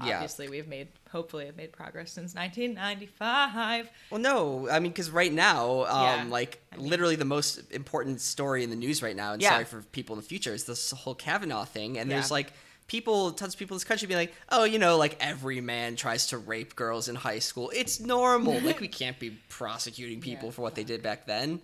Yeah. 0.05 0.14
obviously 0.16 0.49
we've 0.49 0.69
made 0.69 0.88
hopefully 1.11 1.47
have 1.47 1.57
made 1.57 1.73
progress 1.73 2.12
since 2.12 2.35
1995 2.35 3.90
Well, 4.11 4.21
no, 4.21 4.69
I 4.71 4.78
mean, 4.81 4.93
because 4.93 5.11
right 5.11 5.33
now, 5.33 5.85
um, 5.87 6.02
Yeah. 6.02 6.25
like 6.28 6.61
I 6.73 6.76
mean- 6.76 6.88
literally 6.90 7.16
the 7.16 7.25
most 7.25 7.61
important 7.73 8.21
story 8.21 8.62
in 8.62 8.71
the 8.71 8.76
news 8.76 9.02
right 9.02 9.16
now, 9.16 9.33
and 9.33 9.40
Yeah. 9.40 9.50
sorry 9.50 9.64
for 9.64 9.83
people 9.83 10.14
in 10.16 10.21
the 10.23 10.26
future, 10.28 10.52
is 10.52 10.64
this 10.64 10.90
whole 10.90 11.14
Kavanaugh 11.14 11.64
thing. 11.64 11.99
And 11.99 12.11
there's 12.11 12.31
like 12.31 12.52
people, 12.88 13.33
tons 13.33 13.55
of 13.55 13.59
people 13.59 13.75
in 13.75 13.78
this 13.78 13.85
country 13.85 14.07
be 14.07 14.14
like, 14.16 14.35
oh, 14.50 14.64
you 14.64 14.78
know, 14.78 14.97
like 14.99 15.16
every 15.21 15.61
man 15.61 15.97
tries 15.97 16.26
to 16.28 16.38
rape 16.38 16.76
girls 16.76 17.09
in 17.09 17.14
high 17.16 17.38
school. 17.40 17.71
It's 17.75 17.99
normal. 17.99 18.61
like 18.69 18.81
we 18.81 18.88
can't 18.88 19.19
be 19.19 19.31
prosecuting 19.49 20.21
people 20.21 20.49
Yeah, 20.49 20.52
for 20.55 20.62
what 20.62 20.75
they 20.75 20.85
did 20.85 21.02
back 21.02 21.26
then. 21.26 21.61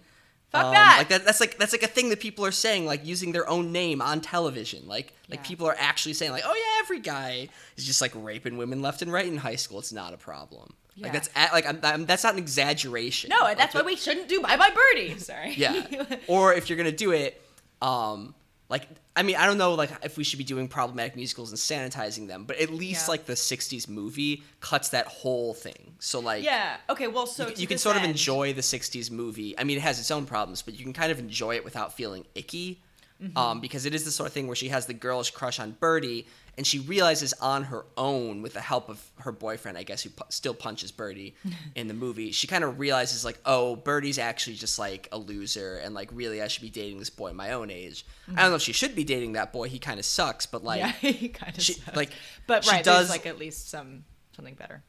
Fuck 0.53 0.65
Um, 0.67 0.73
that. 0.75 0.97
Like 0.99 1.09
that, 1.09 1.25
that's 1.25 1.41
like 1.41 1.59
that's 1.59 1.73
like 1.73 1.83
a 1.83 1.87
thing 1.89 2.11
that 2.11 2.21
people 2.21 2.45
are 2.45 2.51
saying, 2.53 2.85
like 2.87 3.05
using 3.07 3.33
their 3.33 3.49
own 3.49 3.73
name 3.73 4.01
on 4.03 4.21
television. 4.21 4.87
Like 4.87 5.13
like 5.31 5.41
Yeah. 5.41 5.47
people 5.49 5.67
are 5.67 5.77
actually 5.79 6.13
saying, 6.13 6.31
like, 6.33 6.45
oh 6.47 6.55
yeah, 6.55 6.83
every 6.85 7.01
guy 7.01 7.49
is 7.77 7.85
just 7.87 8.01
like 8.03 8.13
raping 8.15 8.57
women 8.59 8.83
left 8.83 9.01
and 9.03 9.11
right 9.13 9.27
in 9.27 9.39
high 9.39 9.57
school. 9.57 9.79
It's 9.79 9.93
not 9.93 10.13
a 10.13 10.19
problem. 10.19 10.75
Yeah. 10.95 11.05
Like 11.05 11.13
that's 11.15 11.31
a- 11.35 11.53
like 11.53 11.67
I'm, 11.67 11.81
I'm, 11.83 12.05
that's 12.07 12.23
not 12.23 12.35
an 12.35 12.39
exaggeration. 12.39 13.31
no 13.31 13.39
Like, 13.41 13.57
that's 13.57 13.75
why 13.75 13.81
it- 13.81 13.87
we 13.87 13.97
shouldn't 13.97 14.29
do 14.29 14.41
bye 14.43 14.57
bye 14.59 14.71
birdie 14.75 15.19
sorry 15.19 15.55
Yeah. 15.57 15.87
or 16.27 16.53
if 16.53 16.69
you're 16.69 16.77
gonna 16.77 16.93
do 16.93 17.13
it, 17.13 17.41
um, 17.81 18.35
like 18.73 18.89
I 19.15 19.23
mean 19.23 19.37
I 19.37 19.47
don't 19.47 19.59
know 19.59 19.75
like 19.75 19.91
if 20.03 20.17
we 20.17 20.25
should 20.25 20.39
be 20.39 20.45
doing 20.55 20.67
problematic 20.67 21.15
musicals 21.15 21.51
and 21.51 21.59
sanitizing 21.59 22.27
them, 22.27 22.45
but 22.45 22.57
at 22.59 22.71
least 22.71 23.07
Yeah. 23.07 23.13
like 23.13 23.27
the 23.27 23.35
'60s 23.35 23.89
movie 23.89 24.43
cuts 24.61 24.89
that 24.89 25.07
whole 25.07 25.55
thing. 25.55 25.95
So 26.01 26.19
like 26.19 26.43
yeah 26.43 26.79
okay 26.91 27.07
well 27.07 27.27
so 27.27 27.49
you, 27.49 27.55
you 27.59 27.67
can 27.69 27.79
sort 27.79 27.97
of 27.97 28.03
enjoy 28.03 28.53
the 28.55 28.63
60s 28.63 29.11
movie 29.11 29.57
i 29.61 29.63
mean 29.63 29.77
it 29.77 29.83
has 29.83 30.01
its 30.01 30.11
own 30.11 30.25
problems 30.27 30.63
but 30.63 30.73
you 30.77 30.83
can 30.85 30.93
kind 30.93 31.13
of 31.13 31.19
enjoy 31.21 31.55
it 31.55 31.65
without 31.65 31.93
feeling 31.95 32.25
icky 32.35 32.81
Mm-hmm. 33.23 33.39
um, 33.39 33.61
because 33.61 33.87
it 33.87 33.95
is 33.95 34.03
the 34.05 34.11
sort 34.11 34.27
of 34.27 34.33
thing 34.33 34.49
where 34.49 34.57
she 34.57 34.69
has 34.71 34.87
the 34.87 34.95
girlish 34.95 35.31
crush 35.31 35.61
on 35.61 35.77
birdie 35.79 36.27
and 36.59 36.67
she 36.67 36.79
realizes 36.81 37.33
on 37.41 37.65
her 37.65 37.85
own 37.97 38.43
with 38.43 38.53
the 38.53 38.61
help 38.61 38.89
of 38.89 39.03
her 39.21 39.33
boyfriend 39.33 39.79
i 39.79 39.83
guess 39.83 40.03
who 40.03 40.11
pu- 40.11 40.25
still 40.29 40.55
punches 40.55 40.93
birdie 40.93 41.35
in 41.75 41.89
the 41.89 41.95
movie 41.95 42.31
she 42.33 42.47
kind 42.47 42.63
of 42.65 42.79
realizes 42.79 43.25
like 43.25 43.39
oh 43.47 43.75
birdie's 43.77 44.19
actually 44.19 44.55
just 44.57 44.79
like 44.79 45.09
a 45.13 45.19
loser 45.19 45.77
and 45.79 45.95
like 45.95 46.11
really 46.13 46.43
i 46.43 46.49
should 46.49 46.63
be 46.63 46.71
dating 46.71 46.99
this 46.99 47.11
boy 47.11 47.33
my 47.33 47.53
own 47.53 47.71
age 47.71 48.05
i 48.37 48.43
don't 48.43 48.51
know 48.51 48.57
if 48.57 48.63
she 48.63 48.73
should 48.73 48.95
be 48.95 49.05
dating 49.05 49.33
that 49.33 49.53
boy 49.53 49.69
he 49.69 49.79
kind 49.79 49.99
of 49.99 50.05
sucks 50.05 50.45
but 50.47 50.63
like 50.63 50.79
yeah 50.81 50.93
he 51.01 51.29
kind 51.29 51.57
of 51.57 51.63
sucks. 51.63 51.97
like, 51.97 52.11
but 52.47 52.65
she 52.65 52.71
right 52.71 52.85
does- 52.85 53.09
there's 53.09 53.11
like 53.11 53.27
at 53.27 53.39
least 53.39 53.71
some 53.71 54.05
something 54.37 54.55
better 54.55 54.83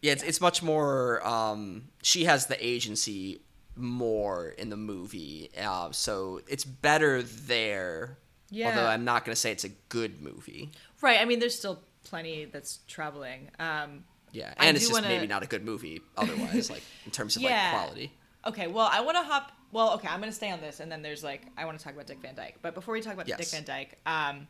Yeah, 0.00 0.12
it's, 0.12 0.22
it's 0.22 0.40
much 0.40 0.62
more. 0.62 1.26
Um, 1.26 1.88
she 2.02 2.24
has 2.26 2.46
the 2.46 2.56
agency 2.64 3.40
more 3.74 4.50
in 4.50 4.70
the 4.70 4.76
movie, 4.76 5.50
uh, 5.60 5.90
so 5.90 6.40
it's 6.46 6.64
better 6.64 7.20
there. 7.22 8.16
Yeah. 8.50 8.68
Although 8.70 8.86
I'm 8.86 9.04
not 9.04 9.24
going 9.24 9.34
to 9.34 9.40
say 9.40 9.52
it's 9.52 9.64
a 9.64 9.68
good 9.88 10.20
movie. 10.22 10.70
right 11.02 11.20
i 11.20 11.24
mean 11.24 11.38
there's 11.38 11.54
still 11.58 11.82
plenty 12.04 12.44
that's 12.46 12.78
troubling 12.88 13.50
um 13.58 14.04
Yeah, 14.32 14.52
I 14.58 14.66
and 14.66 14.76
it's 14.76 14.86
just 14.86 14.92
wanna- 14.92 15.08
maybe 15.08 15.26
not 15.26 15.42
a 15.42 15.46
good 15.46 15.64
movie 15.64 16.00
otherwise, 16.16 16.70
like 16.70 16.82
in 17.04 17.10
terms 17.12 17.36
of 17.36 17.42
Yeah. 17.42 17.70
like 17.72 17.82
quality. 17.82 18.12
Okay, 18.46 18.66
well, 18.68 18.88
I 18.90 19.00
want 19.00 19.16
to 19.18 19.22
hop. 19.24 19.50
Well, 19.72 19.94
okay, 19.94 20.08
I'm 20.08 20.20
going 20.20 20.30
to 20.30 20.36
stay 20.36 20.50
on 20.50 20.60
this, 20.60 20.80
and 20.80 20.90
then 20.90 21.02
there's 21.02 21.22
like 21.24 21.42
I 21.58 21.64
want 21.66 21.76
to 21.78 21.84
talk 21.84 21.92
about 21.92 22.06
Dick 22.06 22.20
Van 22.22 22.34
Dyke. 22.34 22.56
But 22.62 22.72
before 22.74 22.94
we 22.94 23.00
talk 23.02 23.12
about 23.14 23.26
Yes. 23.28 23.38
Dick 23.38 23.48
Van 23.48 23.64
Dyke, 23.64 23.98
um, 24.06 24.46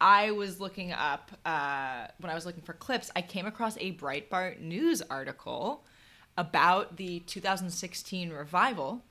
I 0.00 0.32
was 0.32 0.60
looking 0.60 0.92
up 0.92 1.30
uh, 1.46 2.08
when 2.18 2.30
I 2.30 2.34
was 2.34 2.44
looking 2.44 2.62
for 2.62 2.72
clips. 2.74 3.10
I 3.16 3.22
came 3.22 3.46
across 3.46 3.76
a 3.78 3.92
Breitbart 3.92 4.60
news 4.60 5.00
article 5.08 5.84
about 6.36 6.96
the 6.96 7.20
2016 7.20 8.30
revival 8.30 9.02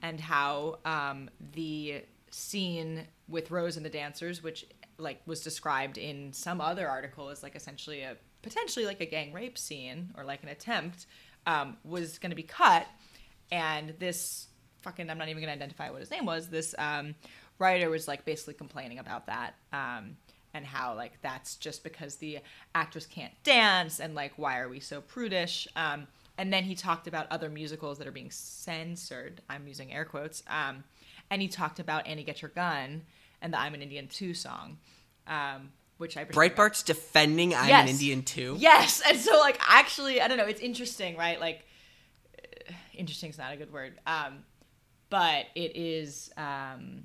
and 0.00 0.20
how 0.20 0.78
um, 0.84 1.28
the 1.52 2.04
scene 2.30 3.06
with 3.28 3.50
Rose 3.50 3.76
and 3.76 3.84
the 3.84 3.90
dancers, 3.90 4.42
which 4.42 4.66
like 4.98 5.20
was 5.26 5.40
described 5.40 5.98
in 5.98 6.32
some 6.32 6.60
other 6.60 6.88
article 6.88 7.28
as 7.28 7.42
like 7.42 7.56
essentially 7.56 8.02
a 8.02 8.16
potentially 8.42 8.86
like 8.86 9.00
a 9.00 9.06
gang 9.06 9.32
rape 9.32 9.58
scene 9.58 10.12
or 10.16 10.24
like 10.24 10.42
an 10.42 10.48
attempt, 10.48 11.06
um, 11.46 11.76
was 11.84 12.18
going 12.18 12.30
to 12.30 12.36
be 12.36 12.42
cut. 12.42 12.86
And 13.50 13.94
this 13.98 14.48
fucking 14.86 15.10
i'm 15.10 15.18
not 15.18 15.28
even 15.28 15.42
gonna 15.42 15.52
identify 15.52 15.90
what 15.90 15.98
his 15.98 16.12
name 16.12 16.24
was 16.24 16.48
this 16.48 16.74
um, 16.78 17.14
writer 17.58 17.90
was 17.90 18.06
like 18.06 18.24
basically 18.24 18.54
complaining 18.54 19.00
about 19.00 19.26
that 19.26 19.54
um, 19.72 20.16
and 20.54 20.64
how 20.64 20.94
like 20.94 21.20
that's 21.22 21.56
just 21.56 21.82
because 21.82 22.16
the 22.16 22.38
actress 22.74 23.04
can't 23.04 23.32
dance 23.42 23.98
and 23.98 24.14
like 24.14 24.32
why 24.36 24.58
are 24.58 24.68
we 24.68 24.80
so 24.80 25.00
prudish? 25.00 25.66
Um, 25.76 26.06
and 26.38 26.52
then 26.52 26.64
he 26.64 26.74
talked 26.74 27.08
about 27.08 27.26
other 27.30 27.48
musicals 27.48 27.98
that 27.98 28.06
are 28.06 28.12
being 28.12 28.30
censored 28.30 29.40
i'm 29.50 29.66
using 29.66 29.92
air 29.92 30.04
quotes 30.04 30.44
um, 30.48 30.84
and 31.30 31.42
he 31.42 31.48
talked 31.48 31.78
about 31.80 32.06
annie 32.06 32.24
get 32.24 32.42
your 32.42 32.50
gun 32.50 33.02
and 33.42 33.52
the 33.52 33.58
i'm 33.60 33.74
an 33.74 33.82
indian 33.82 34.08
2 34.08 34.34
song 34.34 34.78
um, 35.26 35.70
which 35.98 36.16
i 36.16 36.24
Breitbart's 36.24 36.82
defending 36.82 37.54
I'm 37.54 37.68
Yes. 37.68 37.82
an 37.84 37.88
Indian 37.88 38.22
too. 38.22 38.56
Yes, 38.58 39.00
and 39.08 39.18
so 39.18 39.38
like 39.40 39.58
actually, 39.66 40.20
I 40.20 40.28
don't 40.28 40.36
know. 40.36 40.44
It's 40.44 40.60
interesting, 40.60 41.16
right? 41.16 41.40
Like, 41.40 41.64
uh, 42.38 42.72
interesting 42.94 43.30
is 43.30 43.38
not 43.38 43.52
a 43.52 43.56
good 43.56 43.72
word, 43.72 43.98
um, 44.06 44.44
but 45.10 45.46
it 45.54 45.74
is 45.74 46.30
um, 46.36 47.04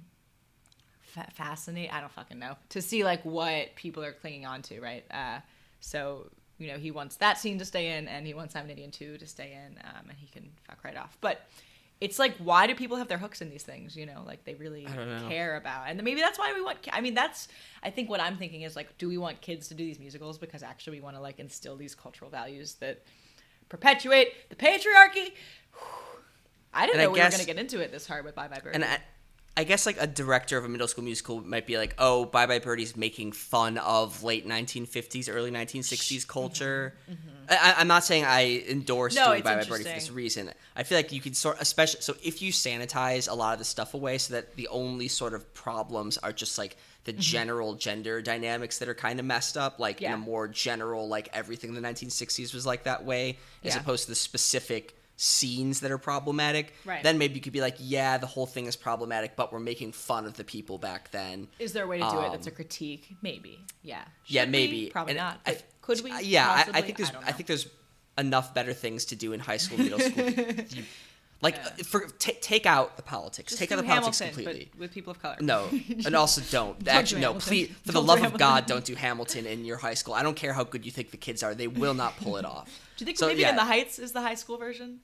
fa- 1.00 1.30
fascinating. 1.34 1.90
I 1.92 2.02
don't 2.02 2.12
fucking 2.12 2.38
know 2.38 2.58
to 2.70 2.82
see 2.82 3.04
like 3.04 3.24
what 3.24 3.76
people 3.76 4.04
are 4.04 4.12
clinging 4.14 4.46
on 4.46 4.62
to, 4.64 4.82
right? 4.82 5.06
Uh, 5.10 5.40
so 5.80 6.30
you 6.58 6.68
know, 6.68 6.78
he 6.78 6.92
wants 6.92 7.16
that 7.18 7.40
scene 7.40 7.58
to 7.60 7.66
stay 7.66 7.98
in, 7.98 8.08
and 8.08 8.28
he 8.28 8.34
wants 8.34 8.56
I'm 8.56 8.66
an 8.66 8.72
Indian 8.72 8.92
too 8.92 9.18
to 9.18 9.26
stay 9.26 9.54
in, 9.54 9.78
um, 9.84 10.10
and 10.10 10.18
he 10.20 10.28
can 10.28 10.52
fuck 10.68 10.84
right 10.84 10.98
off. 10.98 11.18
But 11.22 11.42
it's 12.02 12.18
like, 12.20 12.36
why 12.38 12.66
do 12.68 12.74
people 12.76 12.98
have 12.98 13.08
their 13.08 13.20
hooks 13.20 13.42
in 13.42 13.50
these 13.50 13.64
things? 13.64 13.96
You 13.96 14.06
know, 14.08 14.24
like 14.26 14.44
they 14.44 14.56
really 14.56 14.84
know. 14.86 15.26
care 15.30 15.56
about, 15.56 15.86
and 15.88 16.02
maybe 16.04 16.20
that's 16.20 16.38
why 16.40 16.52
we 16.54 16.62
want. 16.62 16.80
I 16.92 17.00
mean, 17.00 17.14
that's 17.14 17.48
I 17.84 17.92
think 17.92 18.10
what 18.10 18.20
I'm 18.20 18.36
thinking 18.38 18.64
is 18.64 18.76
like, 18.76 18.98
do 18.98 19.08
we 19.08 19.18
want 19.18 19.40
kids 19.42 19.68
to 19.70 19.76
do 19.76 19.86
these 19.86 20.00
musicals 20.00 20.38
because 20.38 20.64
actually 20.64 20.98
we 20.98 21.02
want 21.02 21.16
to 21.16 21.22
like 21.22 21.40
instill 21.40 21.78
these 21.78 21.94
cultural 21.96 22.30
values 22.32 22.74
that 22.76 23.04
perpetuate 23.70 24.50
the 24.50 24.56
patriarchy? 24.56 25.34
I 26.74 26.86
didn't 26.86 26.96
And 26.96 27.02
I 27.02 27.06
know 27.06 27.12
we 27.12 27.18
guess- 27.20 27.34
were 27.34 27.38
going 27.38 27.48
to 27.48 27.54
get 27.54 27.60
into 27.60 27.80
it 27.82 27.92
this 27.92 28.08
hard 28.08 28.26
with 28.26 28.34
Bye 28.36 28.48
Bye 28.48 28.60
Birdie. 28.64 28.76
And 28.76 28.86
I, 28.86 29.00
I 29.58 29.66
guess 29.66 29.86
like 29.86 29.98
a 30.00 30.08
director 30.08 30.58
of 30.58 30.64
a 30.64 30.70
middle 30.70 30.88
school 30.88 31.04
musical 31.04 31.42
might 31.42 31.68
be 31.68 31.78
like, 31.78 31.94
oh, 31.98 32.26
Bye 32.26 32.46
Bye 32.46 32.60
Birdie's 32.60 32.96
making 32.96 33.34
fun 33.34 33.78
of 33.80 34.24
late 34.24 34.48
1950s, 34.48 35.28
early 35.34 35.52
1960s 35.52 36.26
culture. 36.28 36.94
I, 37.50 37.76
I'm 37.78 37.88
not 37.88 38.06
saying 38.06 38.24
I 38.24 38.64
endorse 38.70 39.16
Mm-hmm. 39.16 39.26
No, 39.26 39.32
doing 39.34 39.44
Bye 39.44 39.56
Bye 39.58 39.64
Birdie 39.66 39.84
for 39.84 39.90
this 39.90 40.10
reason. 40.10 40.52
I 40.76 40.84
feel 40.84 40.98
like 40.98 41.12
you 41.12 41.20
could 41.20 41.36
sort, 41.36 41.58
especially 41.60 42.00
so 42.02 42.16
if 42.24 42.42
you 42.42 42.54
sanitize 42.54 43.30
a 43.30 43.34
lot 43.34 43.52
of 43.54 43.60
the 43.60 43.66
stuff 43.66 43.94
away, 43.94 44.18
so 44.20 44.36
that 44.36 44.56
the 44.56 44.70
only 44.70 45.10
sort 45.10 45.34
of 45.34 45.54
problems 45.54 46.18
are 46.20 46.32
just 46.32 46.58
like 46.58 46.78
the 47.04 47.12
general 47.14 47.74
gender 47.74 48.22
dynamics 48.22 48.78
that 48.80 48.88
are 48.88 48.94
kind 48.94 49.20
of 49.20 49.26
messed 49.26 49.58
up, 49.58 49.80
like 49.80 50.02
in 50.02 50.14
a 50.14 50.18
more 50.18 50.48
general, 50.48 51.08
like 51.10 51.28
everything 51.34 51.76
in 51.76 51.82
the 51.82 51.88
1960s 51.88 52.54
was 52.54 52.66
like 52.66 52.84
that 52.84 53.04
way, 53.04 53.38
as 53.64 53.74
Yeah. 53.76 53.82
opposed 53.82 54.04
to 54.06 54.12
the 54.12 54.16
specific 54.16 54.96
scenes 55.22 55.82
that 55.82 55.92
are 55.92 56.00
problematic. 56.00 56.74
Right. 56.84 57.04
Then 57.04 57.18
maybe 57.20 57.36
you 57.36 57.42
could 57.42 57.54
be 57.54 57.62
like, 57.62 57.76
yeah, 57.80 58.18
the 58.18 58.26
whole 58.26 58.48
thing 58.48 58.66
is 58.66 58.76
problematic, 58.76 59.36
but 59.36 59.54
we're 59.54 59.60
making 59.60 59.92
fun 59.92 60.26
of 60.26 60.34
the 60.36 60.44
people 60.44 60.80
back 60.80 61.12
then. 61.12 61.48
Is 61.60 61.74
there 61.74 61.84
a 61.84 61.88
way 61.88 62.00
to 62.00 62.10
do 62.10 62.20
it 62.22 62.32
that's 62.32 62.48
a 62.48 62.50
Um, 62.50 62.56
critique? 62.56 63.16
Maybe. 63.22 63.60
Yeah. 63.84 64.02
yeah, 64.26 64.42
Should 64.42 64.48
we? 64.50 64.52
maybe. 64.52 64.90
Probably 64.90 65.12
And 65.12 65.20
not. 65.20 65.40
I- 65.46 65.60
could 65.82 66.02
we? 66.02 66.12
Yeah, 66.22 66.50
I, 66.50 66.80
I 66.80 66.82
think 66.82 66.98
there's 66.98 67.12
don't 67.12 67.24
I, 67.28 67.32
think 67.34 67.48
there's 67.48 67.68
enough 68.18 68.54
better 68.54 68.74
things 68.74 69.06
to 69.06 69.16
do 69.16 69.34
in 69.34 69.40
high 69.40 69.58
school, 69.58 69.78
middle 69.78 70.00
school. 70.00 70.26
You- 70.70 70.84
like 71.44 71.56
Yeah. 71.56 71.70
uh, 71.80 71.84
for 71.84 72.08
ta 72.20 72.32
take 72.40 72.68
out 72.68 72.98
the 72.98 73.02
politics, 73.04 73.52
Just 73.54 73.60
take 73.60 73.72
out 73.72 73.78
the 73.78 73.84
politics 73.84 74.20
completely. 74.22 74.70
with 74.78 74.92
people 74.94 75.10
of 75.10 75.20
color. 75.20 75.38
No, 75.42 75.70
and 76.06 76.16
also 76.16 76.40
don't. 76.52 76.88
Actually, 76.88 77.22
no. 77.22 77.30
Hamilton. 77.30 77.48
Please, 77.50 77.68
for 77.84 77.88
the 77.88 77.94
Don't 77.94 78.04
do 78.04 78.08
love 78.10 78.18
of 78.18 78.24
Hamilton. 78.24 78.40
God, 78.48 78.66
don't 78.68 78.86
do 78.86 78.94
Hamilton 78.94 79.46
in 79.48 79.66
your 79.66 79.78
high 79.78 79.96
school. 79.96 80.14
I 80.14 80.22
don't 80.22 80.36
care 80.36 80.54
how 80.54 80.64
good 80.64 80.86
you 80.86 80.92
think 80.92 81.10
the 81.10 81.18
kids 81.18 81.42
are; 81.42 81.56
they 81.56 81.68
will 81.68 81.96
not 81.96 82.16
pull 82.18 82.38
it 82.38 82.46
off. 82.46 82.68
Do 82.98 83.04
you 83.04 83.06
think 83.08 83.18
So, 83.18 83.26
maybe 83.28 83.42
yeah, 83.42 83.50
in 83.50 83.56
the 83.56 83.64
Heights 83.64 83.98
is 83.98 84.12
the 84.12 84.22
high 84.22 84.36
school 84.36 84.58
version? 84.60 85.00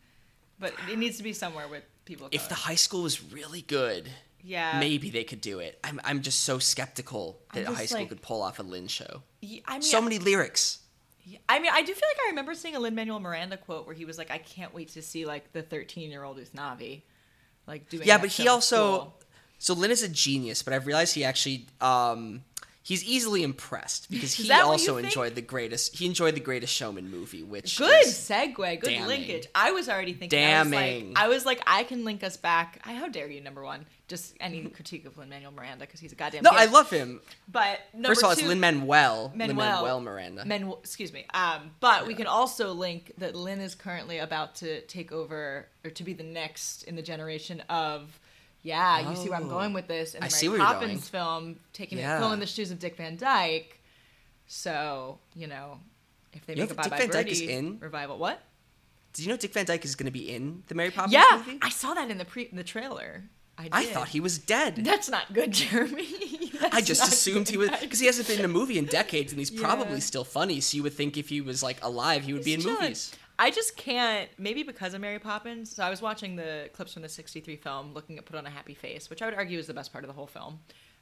But 0.59 0.73
it 0.89 0.97
needs 0.97 1.17
to 1.17 1.23
be 1.23 1.33
somewhere 1.33 1.67
with 1.67 1.83
people 2.05 2.29
if 2.31 2.49
the 2.49 2.55
high 2.55 2.75
school 2.75 3.03
was 3.03 3.21
really 3.31 3.61
good, 3.61 4.09
yeah, 4.43 4.79
maybe 4.79 5.09
they 5.09 5.23
could 5.23 5.41
do 5.41 5.59
it. 5.59 5.79
I'm, 5.83 5.99
I'm 6.03 6.21
just 6.21 6.43
so 6.43 6.57
skeptical 6.59 7.39
that 7.53 7.67
a 7.67 7.73
high 7.73 7.85
school 7.85 7.99
like- 8.01 8.09
could 8.09 8.21
pull 8.21 8.41
off 8.41 8.59
a 8.59 8.63
Lin 8.63 8.87
show. 8.87 9.21
Y- 9.43 9.61
I 9.67 9.73
mean, 9.73 9.81
So 9.83 10.01
many 10.01 10.19
lyrics. 10.19 10.79
I 11.49 11.59
mean, 11.59 11.71
I 11.73 11.81
do 11.81 11.93
feel 11.93 12.07
like 12.09 12.25
I 12.25 12.29
remember 12.29 12.55
seeing 12.55 12.75
a 12.77 12.79
Lin 12.79 12.95
Manuel 12.95 13.19
Miranda 13.19 13.57
quote 13.57 13.85
where 13.85 13.93
he 13.93 14.05
was 14.05 14.17
like, 14.17 14.31
"I 14.31 14.37
can't 14.37 14.73
wait 14.73 14.89
to 14.93 15.01
see 15.01 15.25
like 15.25 15.51
the 15.51 15.61
13 15.61 16.09
year 16.09 16.23
old 16.23 16.37
Usnavi, 16.37 17.01
like 17.67 17.89
doing." 17.89 18.07
Yeah, 18.07 18.17
but 18.17 18.29
he 18.29 18.47
also 18.47 18.75
school." 18.95 19.19
so 19.59 19.73
Lin 19.73 19.91
is 19.91 20.03
a 20.03 20.07
genius, 20.09 20.63
but 20.63 20.71
I've 20.73 20.87
realized 20.87 21.13
he 21.15 21.25
actually 21.25 21.67
um 21.81 22.43
he's 22.87 23.03
easily 23.03 23.43
impressed 23.43 24.09
because 24.09 24.33
he 24.33 24.47
that 24.47 24.65
what 24.65 24.79
you 24.79 24.91
also 24.93 24.97
enjoyed 24.97 25.35
the 25.35 25.41
greatest 25.41 25.97
he 25.97 26.05
enjoyed 26.05 26.35
the 26.35 26.39
greatest 26.39 26.73
showman 26.73 27.11
movie, 27.11 27.43
which 27.43 27.77
Good 27.77 28.05
segue, 28.05 28.79
good 28.79 28.87
damning. 28.87 29.07
linkage. 29.07 29.47
I 29.53 29.71
was 29.71 29.89
already 29.89 30.13
thinking. 30.13 30.41
I 30.41 30.63
was, 30.63 30.71
like, 30.71 31.05
I 31.17 31.27
was 31.27 31.45
like, 31.45 31.61
I 31.67 31.83
can 31.83 32.05
link 32.05 32.23
us 32.23 32.37
back. 32.37 32.79
I 32.85 32.93
how 32.93 33.09
dare 33.09 33.29
you? 33.29 33.41
Number 33.41 33.61
one, 33.61 33.85
just 34.07 34.35
any 34.39 34.61
critique 34.77 35.05
of 35.05 35.17
Lin 35.17 35.27
Manuel 35.27 35.51
Miranda 35.51 35.85
because 35.85 35.99
he's 35.99 36.13
a 36.13 36.15
goddamn. 36.15 36.43
No, 36.43 36.51
gift. 36.51 36.61
I 36.61 36.65
love 36.71 36.89
him. 36.89 37.19
But 37.51 37.79
number 37.93 38.07
First 38.09 38.21
of 38.21 38.25
all, 38.25 38.31
it's 38.31 38.43
Lin 38.43 38.61
Manuel. 38.61 39.33
Lin 39.35 39.49
Manuel. 39.49 39.55
Manuel 39.55 40.01
Miranda. 40.01 40.45
Men, 40.45 40.73
excuse 40.79 41.11
me. 41.11 41.25
Um, 41.33 41.71
but 41.81 42.07
we 42.07 42.13
can 42.13 42.27
also 42.27 42.71
link 42.71 43.11
that 43.17 43.35
Lin 43.35 43.59
is 43.59 43.75
currently 43.75 44.19
about 44.19 44.55
to 44.55 44.79
take 44.81 45.11
over 45.11 45.67
or 45.83 45.91
to 45.91 46.03
be 46.03 46.13
the 46.13 46.23
next 46.23 46.83
in 46.83 46.95
the 46.95 47.01
generation 47.01 47.61
of. 47.69 48.17
Yeah, 48.63 49.09
you 49.09 49.15
see 49.15 49.29
where 49.29 49.39
I'm 49.39 49.45
Oh. 49.45 49.49
going 49.49 49.73
with 49.73 49.87
this. 49.87 50.13
In 50.13 50.19
the 50.19 50.25
I 50.25 50.29
Mary 50.29 50.31
see 50.39 50.49
where 50.49 50.57
you're 50.57 50.65
Poppins 50.65 50.91
going. 50.91 51.01
film, 51.01 51.59
taking 51.73 51.97
Yeah. 51.99 52.17
it, 52.17 52.19
filling 52.19 52.39
the 52.39 52.45
shoes 52.47 52.69
of 52.71 52.79
Dick 52.79 52.97
Van 52.97 53.15
Dyke. 53.15 53.79
So 54.47 55.19
you 55.35 55.47
know, 55.47 55.79
if 56.33 56.45
they 56.45 56.53
You 56.55 56.61
make 56.63 56.71
a 56.71 56.75
Bye 56.75 56.83
Dick 56.83 56.91
Bye 56.91 56.97
Van 56.99 57.09
Dyke 57.09 57.27
is 57.27 57.41
in? 57.41 57.79
revival, 57.79 58.17
what? 58.17 58.41
Did 59.13 59.25
you 59.25 59.31
know 59.31 59.37
Dick 59.37 59.53
Van 59.53 59.65
Dyke 59.65 59.83
is 59.85 59.95
going 59.95 60.05
to 60.05 60.11
be 60.11 60.29
in 60.33 60.63
the 60.67 60.75
Mary 60.75 60.91
Poppins 60.91 61.13
Yeah, 61.13 61.23
movie? 61.45 61.59
I 61.61 61.69
saw 61.69 61.93
that 61.93 62.09
in 62.11 62.17
the 62.17 62.25
pre 62.25 62.43
in 62.43 62.57
the 62.57 62.63
trailer. 62.63 63.23
I. 63.57 63.69
I 63.71 63.85
thought 63.85 64.09
he 64.09 64.19
was 64.19 64.37
dead. 64.37 64.75
That's 64.85 65.09
not 65.09 65.33
good, 65.33 65.51
Jeremy. 65.61 66.05
I 66.71 66.81
just 66.81 67.01
assumed 67.11 67.49
he 67.49 67.57
was 67.57 67.71
because 67.81 67.99
he 67.99 68.05
hasn't 68.05 68.27
been 68.27 68.37
in 68.39 68.45
a 68.45 68.49
movie 68.49 68.77
in 68.77 68.85
decades, 68.85 69.31
and 69.31 69.39
he's 69.39 69.49
Yeah. 69.51 69.61
probably 69.61 69.99
still 70.01 70.23
funny. 70.23 70.59
So 70.61 70.77
you 70.77 70.83
would 70.83 70.93
think 70.93 71.17
if 71.17 71.29
he 71.29 71.41
was 71.41 71.63
like 71.63 71.83
alive, 71.83 72.23
he 72.25 72.33
would 72.33 72.43
be 72.43 72.53
in 72.53 72.61
chilling. 72.61 72.79
movies. 72.81 73.13
I 73.39 73.51
just 73.51 73.77
can't. 73.77 74.29
Maybe 74.37 74.63
because 74.63 74.93
of 74.93 75.01
Mary 75.01 75.19
Poppins. 75.19 75.75
So 75.75 75.83
I 75.83 75.89
was 75.89 76.01
watching 76.01 76.35
the 76.35 76.69
clips 76.73 76.93
from 76.93 77.01
the 77.03 77.09
'63 77.09 77.55
film, 77.57 77.93
looking 77.93 78.17
at 78.17 78.25
"Put 78.25 78.35
on 78.35 78.45
a 78.45 78.49
Happy 78.49 78.73
Face," 78.73 79.09
which 79.09 79.21
I 79.21 79.25
would 79.25 79.35
argue 79.35 79.59
is 79.59 79.67
the 79.67 79.73
best 79.73 79.91
part 79.91 80.03
of 80.03 80.07
the 80.07 80.13
whole 80.13 80.27
film. 80.27 80.59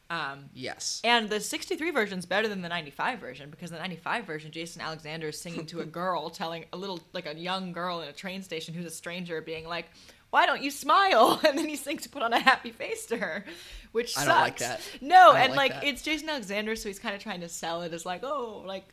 Um, 0.08 0.50
Yes. 0.54 1.02
and 1.04 1.30
the 1.30 1.40
'63 1.40 1.90
version 1.92 2.20
is 2.20 2.26
better 2.28 2.48
than 2.48 2.62
the 2.62 2.70
'95 2.70 3.20
version 3.20 3.50
because 3.50 3.72
the 3.72 3.78
'95 3.80 4.26
version, 4.26 4.52
Jason 4.52 4.82
Alexander 4.82 5.30
is 5.30 5.40
singing 5.40 5.66
to 5.68 5.80
a 5.80 5.86
girl, 6.00 6.30
telling 6.30 6.66
a 6.74 6.78
little 6.78 7.00
like 7.14 7.26
a 7.26 7.36
young 7.36 7.72
girl 7.72 8.02
in 8.02 8.10
a 8.10 8.14
train 8.14 8.44
station 8.44 8.74
who's 8.76 8.86
a 8.86 8.92
stranger, 8.92 9.42
being 9.42 9.66
like, 9.68 9.86
"Why 10.30 10.46
don't 10.46 10.62
you 10.62 10.70
smile?" 10.72 11.40
And 11.48 11.58
then 11.58 11.68
he 11.68 11.76
sings 11.76 12.04
to 12.04 12.10
"Put 12.10 12.22
on 12.22 12.34
a 12.34 12.40
Happy 12.40 12.70
Face" 12.72 13.06
to 13.08 13.18
her, 13.18 13.46
which 13.94 14.16
I 14.18 14.26
sucks. 14.26 14.28
don't 14.28 14.42
like 14.42 14.58
that. 14.60 14.82
No, 15.02 15.32
I 15.32 15.42
and 15.46 15.56
like 15.56 15.74
like 15.74 15.84
it's 15.86 16.02
Jason 16.04 16.30
Alexander, 16.30 16.76
so 16.76 16.90
he's 16.90 17.00
kind 17.00 17.16
of 17.16 17.22
trying 17.24 17.42
to 17.42 17.50
sell 17.50 17.82
it 17.82 17.92
as 17.94 18.06
like, 18.06 18.24
oh, 18.24 18.62
like 18.68 18.84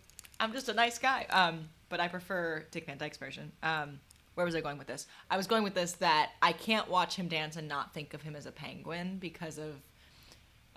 I'm 0.40 0.52
just 0.55 0.68
a 0.70 0.74
nice 0.74 0.98
guy. 0.98 1.26
Um, 1.28 1.68
but 1.92 2.00
I 2.00 2.09
prefer 2.09 2.64
Dick 2.70 2.87
Van 2.87 2.96
Dyke's 2.96 3.18
version. 3.18 3.52
Um, 3.62 4.00
where 4.35 4.46
was 4.46 4.57
I 4.57 4.62
going 4.62 4.78
with 4.78 4.87
this? 4.87 5.07
I 5.31 5.37
was 5.37 5.46
going 5.46 5.62
with 5.62 5.74
this 5.74 5.92
that 5.96 6.31
I 6.40 6.52
can't 6.52 6.88
watch 6.88 7.14
him 7.16 7.28
dance 7.28 7.57
and 7.57 7.68
not 7.68 7.92
think 7.92 8.14
of 8.14 8.22
him 8.22 8.35
as 8.35 8.46
a 8.46 8.50
penguin 8.50 9.18
because 9.20 9.59
of 9.59 9.74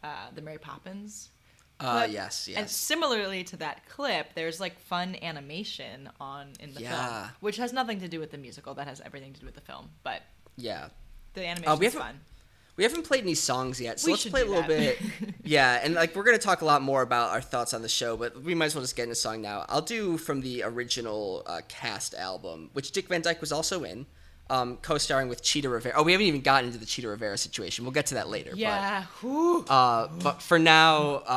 uh, 0.04 0.08
the 0.36 0.42
Mary 0.42 0.58
Poppins. 0.58 1.30
Uh, 1.80 2.00
clip. 2.02 2.12
yes, 2.12 2.50
And 2.54 2.70
similarly 2.70 3.46
to 3.46 3.56
that 3.58 3.88
clip, 3.88 4.34
there's 4.36 4.60
like 4.60 4.78
fun 4.78 5.16
animation 5.22 6.10
on 6.20 6.50
in 6.60 6.74
the 6.74 6.82
film, 6.82 7.30
which 7.40 7.56
has 7.56 7.72
nothing 7.72 8.02
to 8.02 8.10
do 8.10 8.20
with 8.20 8.32
the 8.32 8.38
musical. 8.38 8.74
That 8.74 8.88
has 8.90 9.00
everything 9.00 9.32
to 9.34 9.40
do 9.40 9.46
with 9.46 9.56
the 9.56 9.62
film, 9.62 9.90
but 10.04 10.22
Yeah. 10.58 10.90
the 11.34 11.46
animation 11.46 11.80
we 11.80 11.86
is 11.88 11.94
haven't- 11.94 12.08
fun. 12.08 12.20
We 12.78 12.84
haven't 12.84 13.04
played 13.06 13.22
any 13.24 13.36
songs 13.36 13.80
yet, 13.80 14.00
so 14.02 14.08
We 14.08 14.12
let's 14.14 14.26
play 14.28 14.42
a 14.42 14.46
little 14.46 14.62
that. 14.64 14.68
bit. 14.68 15.00
yeah, 15.46 15.80
and 15.82 15.94
like 15.96 16.16
we're 16.16 16.24
gonna 16.24 16.38
talk 16.38 16.62
a 16.62 16.66
lot 16.66 16.82
more 16.82 17.02
about 17.02 17.32
our 17.32 17.42
thoughts 17.42 17.74
on 17.74 17.82
the 17.82 17.88
show, 17.90 18.18
but 18.18 18.42
we 18.44 18.54
might 18.54 18.66
as 18.66 18.76
well 18.76 18.82
just 18.84 18.96
get 18.96 19.04
into 19.04 19.14
a 19.14 19.16
song 19.16 19.42
now. 19.42 19.66
I'll 19.70 19.82
do 19.82 20.18
from 20.18 20.42
the 20.42 20.64
original 20.64 21.44
uh, 21.46 21.62
cast 21.70 22.14
album, 22.16 22.70
which 22.74 22.92
Dick 22.92 23.08
Van 23.08 23.22
Dyke 23.22 23.40
was 23.40 23.52
also 23.54 23.84
in, 23.86 24.06
um, 24.50 24.78
co-starring 24.82 25.30
with 25.30 25.42
Chita 25.42 25.70
Rivera. 25.70 25.94
Oh, 25.96 26.04
we 26.04 26.12
haven't 26.12 26.28
even 26.28 26.42
gotten 26.42 26.68
into 26.68 26.78
the 26.80 26.86
Chita 26.86 27.08
Rivera 27.08 27.38
situation. 27.38 27.86
We'll 27.86 27.94
get 27.94 28.08
to 28.08 28.16
that 28.16 28.28
later. 28.30 28.52
but- 28.52 28.60
Yeah. 28.60 29.04
Whew. 29.22 29.64
Uh, 29.70 30.08
but 30.22 30.42
for 30.42 30.60
now, 30.60 30.98
uh, 31.26 31.32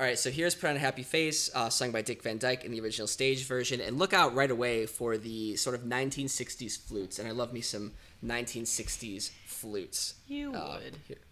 all 0.00 0.06
right. 0.08 0.18
So 0.18 0.30
here's 0.30 0.54
"Put 0.54 0.68
on 0.70 0.76
a 0.76 0.78
Happy 0.78 1.02
Face," 1.04 1.48
uh, 1.54 1.70
sung 1.70 1.90
by 1.90 2.02
Dick 2.02 2.22
Van 2.22 2.36
Dyke 2.36 2.64
in 2.64 2.70
the 2.72 2.80
original 2.80 3.06
stage 3.06 3.46
version, 3.46 3.80
and 3.80 3.98
look 3.98 4.12
out 4.12 4.34
right 4.34 4.50
away 4.50 4.84
for 4.86 5.16
the 5.16 5.56
sort 5.56 5.74
of 5.74 5.82
1960s 5.82 6.76
flutes. 6.86 7.18
And 7.18 7.26
I 7.26 7.30
love 7.30 7.52
me 7.52 7.60
some 7.62 7.92
1960s 8.24 9.30
flutes. 9.72 10.14
You 10.26 10.52
Uh, 10.52 10.80
would. 10.82 10.96
here. 11.06 11.22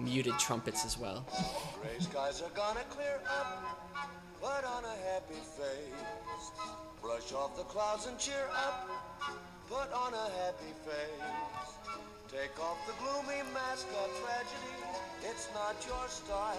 Muted 0.00 0.36
trumpets 0.38 0.84
as 0.84 0.98
well. 0.98 1.24
Gray 1.80 1.98
skies 2.00 2.42
are 2.42 2.50
gonna 2.50 2.82
clear 2.90 3.20
up. 3.28 3.78
Put 4.40 4.64
on 4.64 4.84
a 4.84 4.96
happy 5.12 5.38
face. 5.58 6.50
Brush 7.00 7.32
off 7.32 7.56
the 7.56 7.62
clouds 7.64 8.06
and 8.06 8.18
cheer 8.18 8.48
up. 8.66 8.88
Put 9.68 9.92
on 9.92 10.12
a 10.14 10.26
happy 10.42 10.72
face. 10.84 11.70
Take 12.32 12.58
off 12.58 12.78
the 12.86 12.94
gloomy 13.02 13.42
mask 13.54 13.86
of 14.02 14.08
tragedy. 14.24 14.76
It's 15.30 15.48
not 15.54 15.76
your 15.86 16.08
style. 16.08 16.56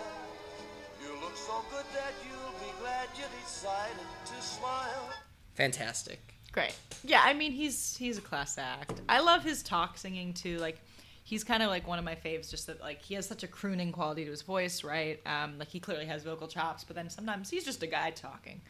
You 1.03 1.11
look 1.19 1.35
so 1.35 1.65
good 1.71 1.85
that 1.99 2.13
you'll 2.23 2.55
be 2.63 2.71
glad 2.79 3.07
you 3.17 3.25
decided 3.43 4.07
to 4.25 4.41
smile. 4.41 5.09
Fantastic. 5.55 6.35
Great. 6.51 6.75
Yeah, 7.03 7.21
I 7.23 7.33
mean 7.33 7.51
he's 7.51 7.95
he's 7.97 8.17
a 8.17 8.21
class 8.21 8.57
act. 8.57 9.01
I 9.07 9.19
love 9.21 9.43
his 9.43 9.63
talk 9.63 9.97
singing 9.97 10.33
too. 10.33 10.57
Like 10.57 10.79
he's 11.23 11.43
kind 11.43 11.63
of 11.63 11.69
like 11.69 11.87
one 11.87 11.97
of 11.99 12.05
my 12.05 12.15
faves. 12.15 12.49
Just 12.49 12.67
that 12.67 12.81
like 12.81 13.01
he 13.01 13.13
has 13.15 13.25
such 13.25 13.43
a 13.43 13.47
crooning 13.47 13.91
quality 13.91 14.25
to 14.25 14.31
his 14.31 14.41
voice, 14.41 14.83
right? 14.83 15.19
Um, 15.25 15.57
like 15.59 15.69
he 15.69 15.79
clearly 15.79 16.05
has 16.05 16.23
vocal 16.23 16.47
chops, 16.47 16.83
but 16.83 16.95
then 16.95 17.09
sometimes 17.09 17.49
he's 17.49 17.63
just 17.63 17.81
a 17.83 17.87
guy 17.87 18.11
talking. 18.11 18.61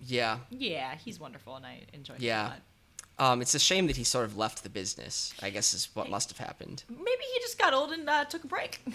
Yeah. 0.00 0.38
Yeah, 0.50 0.94
he's 0.94 1.18
wonderful, 1.18 1.56
and 1.56 1.66
I 1.66 1.80
enjoy 1.92 2.14
him 2.14 2.22
Yeah. 2.22 2.46
a 2.46 2.48
lot. 2.50 2.60
Um, 3.20 3.42
it's 3.42 3.56
a 3.56 3.58
shame 3.58 3.88
that 3.88 3.96
he 3.96 4.04
sort 4.04 4.24
of 4.26 4.36
left 4.36 4.62
the 4.62 4.68
business. 4.68 5.34
I 5.42 5.50
guess 5.50 5.74
is 5.74 5.88
what 5.94 6.08
must 6.08 6.28
have 6.30 6.38
happened. 6.38 6.84
Maybe 6.88 7.24
he 7.34 7.40
just 7.40 7.58
got 7.58 7.74
old 7.74 7.90
and 7.90 8.08
uh, 8.08 8.24
took 8.26 8.44
a 8.44 8.46
break. 8.48 8.80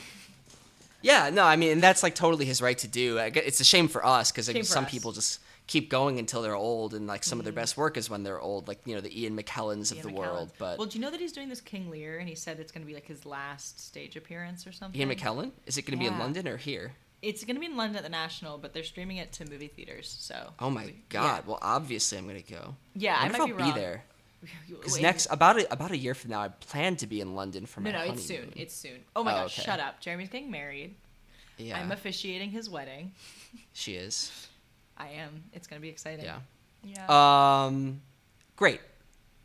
Yeah, 1.05 1.29
no, 1.31 1.43
I 1.43 1.57
mean, 1.57 1.73
and 1.73 1.83
that's 1.83 2.01
like 2.01 2.15
totally 2.15 2.45
his 2.45 2.62
right 2.62 2.77
to 2.77 2.88
do. 2.88 3.17
It's 3.17 3.59
a 3.59 3.65
shame 3.65 3.89
for 3.89 4.05
us 4.05 4.31
because 4.31 4.45
some 4.69 4.86
us. 4.86 4.89
people 4.89 5.12
just 5.12 5.41
keep 5.67 5.89
going 5.89 6.19
until 6.19 6.41
they're 6.41 6.56
old, 6.56 6.93
and 6.93 7.08
like 7.08 7.23
some 7.23 7.39
of 7.39 7.45
their 7.45 7.52
mm-hmm. 7.52 7.60
best 7.62 7.78
work 7.78 7.97
is 7.97 8.10
when 8.10 8.23
they're 8.23 8.39
old, 8.39 8.67
like 8.67 8.80
you 8.86 8.95
know 8.95 9.02
the 9.02 9.21
Ian 9.21 9.38
McKellens 9.38 9.91
of 9.91 10.02
the 10.02 10.10
McKellen. 10.10 10.13
world. 10.17 10.52
But 10.58 10.78
well, 10.78 10.88
do 10.88 10.97
you 10.97 11.04
know 11.04 11.12
that 11.12 11.19
he's 11.19 11.32
doing 11.32 11.49
this 11.49 11.62
King 11.62 11.89
Lear, 11.89 12.19
and 12.19 12.28
he 12.30 12.36
said 12.36 12.60
it's 12.60 12.71
going 12.71 12.82
to 12.84 12.88
be 12.88 12.93
like 12.93 13.06
his 13.08 13.26
last 13.26 13.80
stage 13.80 14.15
appearance 14.15 14.65
or 14.67 14.71
something. 14.71 14.99
Ian 14.99 15.10
McKellen, 15.10 15.52
is 15.65 15.78
it 15.78 15.84
going 15.84 15.97
to 15.97 16.04
be 16.04 16.08
in 16.08 16.19
London 16.19 16.47
or 16.47 16.58
here? 16.58 16.93
It's 17.21 17.45
going 17.45 17.56
to 17.56 17.60
be 17.62 17.67
in 17.67 17.78
London 17.78 17.95
at 17.95 18.04
the 18.04 18.10
National, 18.10 18.58
but 18.58 18.73
they're 18.73 18.84
streaming 18.84 19.15
it 19.17 19.32
to 19.34 19.49
movie 19.49 19.67
theaters. 19.69 20.13
So. 20.19 20.52
Oh 20.60 20.69
my 20.69 20.84
Yeah. 20.86 20.91
god! 21.10 21.47
Well, 21.47 21.60
obviously 21.62 22.17
I'm 22.17 22.28
going 22.28 22.43
to 22.43 22.52
go. 22.52 22.76
Yeah, 22.95 23.15
I 23.17 23.23
wonder 23.23 23.38
might 23.38 23.49
if 23.52 23.58
be 23.58 23.63
I'll 23.63 23.69
wrong. 23.69 23.73
be 23.76 23.80
there. 23.80 24.04
Because 24.67 24.99
next 24.99 25.28
about 25.32 25.58
a, 25.58 25.71
about 25.71 25.91
a 25.91 25.97
year 25.97 26.13
from 26.13 26.32
now, 26.32 26.41
I 26.41 26.49
plan 26.49 26.97
to 26.97 27.08
be 27.08 27.21
in 27.21 27.34
London 27.34 27.65
for 27.65 27.80
my 27.80 27.91
No, 27.91 27.93
no, 27.93 27.97
honeymoon. 27.99 28.17
it's 28.17 28.28
soon. 28.28 28.54
It's 28.58 28.76
soon. 28.76 28.99
Oh 29.15 29.23
my 29.23 29.32
Oh, 29.32 29.36
gosh, 29.43 29.58
okay. 29.58 29.65
shut 29.65 29.80
up. 29.80 30.02
Jeremy's 30.02 30.28
getting 30.28 30.52
married. 30.52 30.95
yeah, 31.58 31.80
I'm 31.80 31.93
officiating 31.93 32.49
his 32.49 32.69
wedding. 32.69 33.13
she 33.71 33.93
is. 33.95 34.49
I 34.97 35.10
am. 35.10 35.43
It's 35.53 35.67
gonna 35.67 35.82
be 35.82 35.89
exciting. 35.89 36.25
Yeah. 36.25 36.39
Yeah. 36.84 37.65
Um, 37.65 38.01
great. 38.56 38.82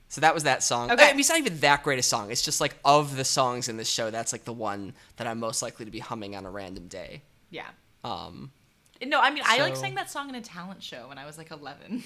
So 0.08 0.20
that 0.22 0.32
was 0.34 0.44
that 0.44 0.62
song. 0.62 0.90
Okay. 0.90 1.04
I 1.04 1.10
mean, 1.12 1.20
it's 1.20 1.28
not 1.28 1.38
even 1.38 1.58
that 1.60 1.82
great 1.82 1.98
a 1.98 2.02
song. 2.02 2.30
It's 2.30 2.42
just 2.42 2.60
like 2.60 2.76
of 2.84 3.16
the 3.16 3.24
songs 3.24 3.68
in 3.68 3.76
this 3.76 3.88
show, 3.90 4.10
that's 4.10 4.32
like 4.32 4.44
the 4.44 4.52
one 4.54 4.94
that 5.16 5.26
I'm 5.26 5.38
most 5.38 5.60
likely 5.62 5.84
to 5.84 5.90
be 5.90 5.98
humming 5.98 6.34
on 6.34 6.46
a 6.46 6.50
random 6.50 6.88
day. 6.88 7.22
yeah. 7.50 7.68
Um, 8.04 8.50
No, 9.04 9.20
I 9.20 9.30
mean 9.30 9.42
I 9.46 9.58
like 9.60 9.76
So- 9.76 9.82
sang 9.82 9.94
that 9.96 10.10
song 10.10 10.28
in 10.30 10.34
a 10.34 10.40
talent 10.40 10.82
show 10.82 11.08
when 11.08 11.18
I 11.18 11.26
was 11.26 11.36
like 11.36 11.50
11. 11.50 12.02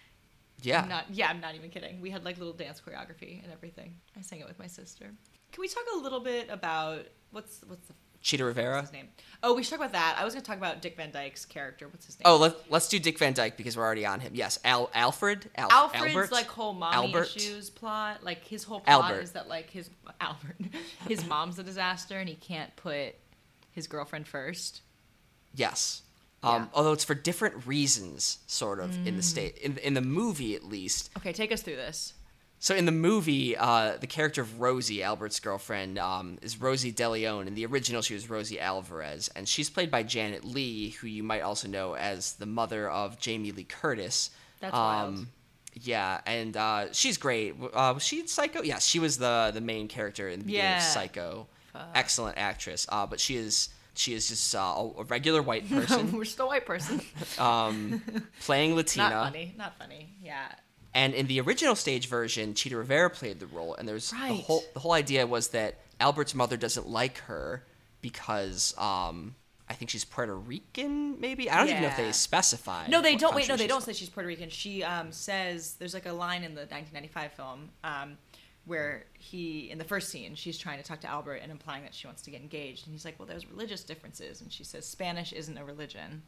yeah. 0.62 0.82
I'm 0.82 0.88
not. 0.88 1.06
Yeah, 1.10 1.28
I'm 1.30 1.40
not 1.40 1.54
even 1.54 1.70
kidding. 1.70 2.00
We 2.00 2.10
had 2.10 2.24
like 2.24 2.38
little 2.38 2.52
dance 2.52 2.80
choreography 2.86 3.42
and 3.42 3.52
everything. 3.52 3.94
I 4.18 4.20
sang 4.22 4.40
it 4.40 4.46
with 4.46 4.58
my 4.58 4.66
sister. 4.66 5.06
Can 5.52 5.60
we 5.62 5.68
talk 5.68 5.84
a 5.94 5.98
little 5.98 6.20
bit 6.20 6.48
about 6.50 7.06
what's 7.30 7.60
what's 7.66 7.86
the 7.88 7.94
Chita 8.22 8.44
Rivera. 8.44 8.82
his 8.82 8.92
name? 8.92 9.08
Oh, 9.42 9.54
we 9.54 9.62
should 9.62 9.70
talk 9.70 9.78
about 9.80 9.92
that. 9.92 10.16
I 10.18 10.24
was 10.24 10.34
going 10.34 10.42
to 10.42 10.46
talk 10.46 10.58
about 10.58 10.82
Dick 10.82 10.96
Van 10.96 11.10
Dyke's 11.10 11.46
character. 11.46 11.88
What's 11.88 12.04
his 12.04 12.18
name? 12.18 12.24
Oh, 12.26 12.36
let, 12.36 12.70
let's 12.70 12.88
do 12.88 12.98
Dick 12.98 13.18
Van 13.18 13.32
Dyke 13.32 13.56
because 13.56 13.74
we're 13.74 13.82
already 13.84 14.04
on 14.04 14.20
him. 14.20 14.32
Yes, 14.34 14.58
Al 14.64 14.90
Alfred. 14.92 15.48
Al, 15.56 15.70
Alfred's 15.72 16.04
Albert? 16.14 16.32
like 16.32 16.46
whole 16.46 16.74
mommy 16.74 16.94
Albert. 17.14 17.34
issues 17.36 17.70
plot. 17.70 18.22
Like 18.22 18.44
his 18.44 18.64
whole 18.64 18.80
plot 18.80 19.04
Albert. 19.10 19.22
is 19.22 19.32
that 19.32 19.48
like 19.48 19.70
his 19.70 19.88
Albert, 20.20 20.56
his 21.08 21.26
mom's 21.26 21.58
a 21.58 21.62
disaster, 21.62 22.18
and 22.18 22.28
he 22.28 22.34
can't 22.34 22.74
put 22.76 23.14
his 23.70 23.86
girlfriend 23.86 24.28
first. 24.28 24.82
Yes. 25.54 26.02
Yeah. 26.44 26.50
Um, 26.56 26.70
Although 26.74 26.92
it's 26.92 27.04
for 27.04 27.14
different 27.14 27.66
reasons, 27.66 28.38
sort 28.46 28.78
of 28.80 29.06
in 29.06 29.16
the 29.16 29.22
state 29.22 29.56
in 29.58 29.78
in 29.78 29.94
the 29.94 30.00
movie 30.02 30.54
at 30.54 30.64
least. 30.64 31.10
Okay, 31.16 31.32
take 31.32 31.50
us 31.50 31.62
through 31.62 31.76
this. 31.76 32.12
So 32.62 32.74
in 32.74 32.84
the 32.84 32.92
movie, 32.92 33.56
uh, 33.56 33.96
the 33.98 34.06
character 34.06 34.42
of 34.42 34.60
Rosie, 34.60 35.02
Albert's 35.02 35.40
girlfriend, 35.40 35.98
um, 35.98 36.38
is 36.42 36.60
Rosie 36.60 36.92
DeLeon. 36.92 37.46
In 37.46 37.54
the 37.54 37.64
original, 37.64 38.02
she 38.02 38.12
was 38.12 38.28
Rosie 38.28 38.60
Alvarez, 38.60 39.30
and 39.34 39.48
she's 39.48 39.70
played 39.70 39.90
by 39.90 40.02
Janet 40.02 40.44
Leigh, 40.44 40.90
who 40.90 41.06
you 41.06 41.22
might 41.22 41.40
also 41.40 41.68
know 41.68 41.94
as 41.94 42.34
the 42.34 42.44
mother 42.44 42.90
of 42.90 43.18
Jamie 43.18 43.50
Lee 43.52 43.64
Curtis. 43.64 44.28
That's 44.60 44.74
wild. 44.74 45.08
um, 45.08 45.28
Yeah, 45.72 46.20
and 46.26 46.54
uh, 46.54 46.92
she's 46.92 47.16
great. 47.16 47.54
Uh, 47.72 47.92
was 47.94 48.02
she 48.04 48.20
in 48.20 48.28
Psycho? 48.28 48.60
Yeah, 48.62 48.78
she 48.78 48.98
was 48.98 49.16
the 49.16 49.50
the 49.54 49.62
main 49.62 49.88
character 49.88 50.28
in 50.28 50.40
the 50.40 50.44
beginning 50.44 50.66
Yeah. 50.70 50.76
of 50.76 50.82
Psycho. 50.82 51.46
Excellent 51.94 52.36
actress. 52.36 52.84
Uh, 52.90 53.06
but 53.06 53.20
she 53.20 53.36
is 53.36 53.70
she 53.94 54.12
is 54.12 54.28
just 54.28 54.54
uh, 54.54 54.58
a 54.58 54.90
a 55.00 55.04
regular 55.04 55.40
white 55.42 55.66
person 55.70 56.12
We're 56.12 56.24
still 56.26 56.44
a 56.46 56.48
white 56.48 56.66
person. 56.66 57.00
um, 57.38 58.02
playing 58.40 58.74
Latina. 58.80 59.08
Not 59.08 59.24
funny. 59.32 59.54
Not 59.56 59.78
funny. 59.78 60.12
Yeah. 60.20 60.46
And 60.92 61.14
in 61.14 61.26
the 61.26 61.40
original 61.40 61.76
stage 61.76 62.08
version, 62.08 62.54
Chita 62.54 62.76
Rivera 62.76 63.10
played 63.10 63.38
the 63.38 63.46
role, 63.46 63.74
and 63.76 63.86
there's 63.86 64.10
the 64.10 64.16
whole 64.16 64.64
the 64.74 64.80
whole 64.80 64.92
idea 64.92 65.26
was 65.26 65.48
that 65.48 65.76
Albert's 66.00 66.34
mother 66.34 66.56
doesn't 66.56 66.88
like 66.88 67.18
her 67.18 67.64
because 68.00 68.74
um, 68.76 69.34
I 69.70 69.74
think 69.74 69.88
she's 69.88 70.04
Puerto 70.04 70.34
Rican, 70.34 71.20
maybe 71.20 71.48
I 71.48 71.58
don't 71.58 71.68
even 71.68 71.82
know 71.82 71.88
if 71.88 71.96
they 71.96 72.10
specify. 72.10 72.88
No, 72.88 73.00
they 73.00 73.14
don't. 73.14 73.36
Wait, 73.36 73.48
no, 73.48 73.56
they 73.56 73.68
don't 73.68 73.84
from. 73.84 73.94
say 73.94 73.98
she's 73.98 74.08
Puerto 74.08 74.26
Rican. 74.26 74.50
She 74.50 74.82
um, 74.82 75.12
says 75.12 75.74
there's 75.78 75.94
like 75.94 76.06
a 76.06 76.12
line 76.12 76.42
in 76.42 76.54
the 76.56 76.62
1995 76.62 77.32
film 77.34 77.70
um, 77.84 78.18
where 78.64 79.04
he, 79.12 79.70
in 79.70 79.78
the 79.78 79.84
first 79.84 80.08
scene, 80.08 80.34
she's 80.34 80.58
trying 80.58 80.78
to 80.78 80.84
talk 80.84 81.00
to 81.02 81.08
Albert 81.08 81.36
and 81.36 81.52
implying 81.52 81.84
that 81.84 81.94
she 81.94 82.08
wants 82.08 82.22
to 82.22 82.32
get 82.32 82.40
engaged, 82.40 82.86
and 82.86 82.92
he's 82.92 83.04
like, 83.04 83.16
"Well, 83.16 83.28
there's 83.28 83.48
religious 83.48 83.84
differences," 83.84 84.40
and 84.40 84.52
she 84.52 84.64
says, 84.64 84.84
"Spanish 84.86 85.32
isn't 85.32 85.56
a 85.56 85.64
religion." 85.64 86.22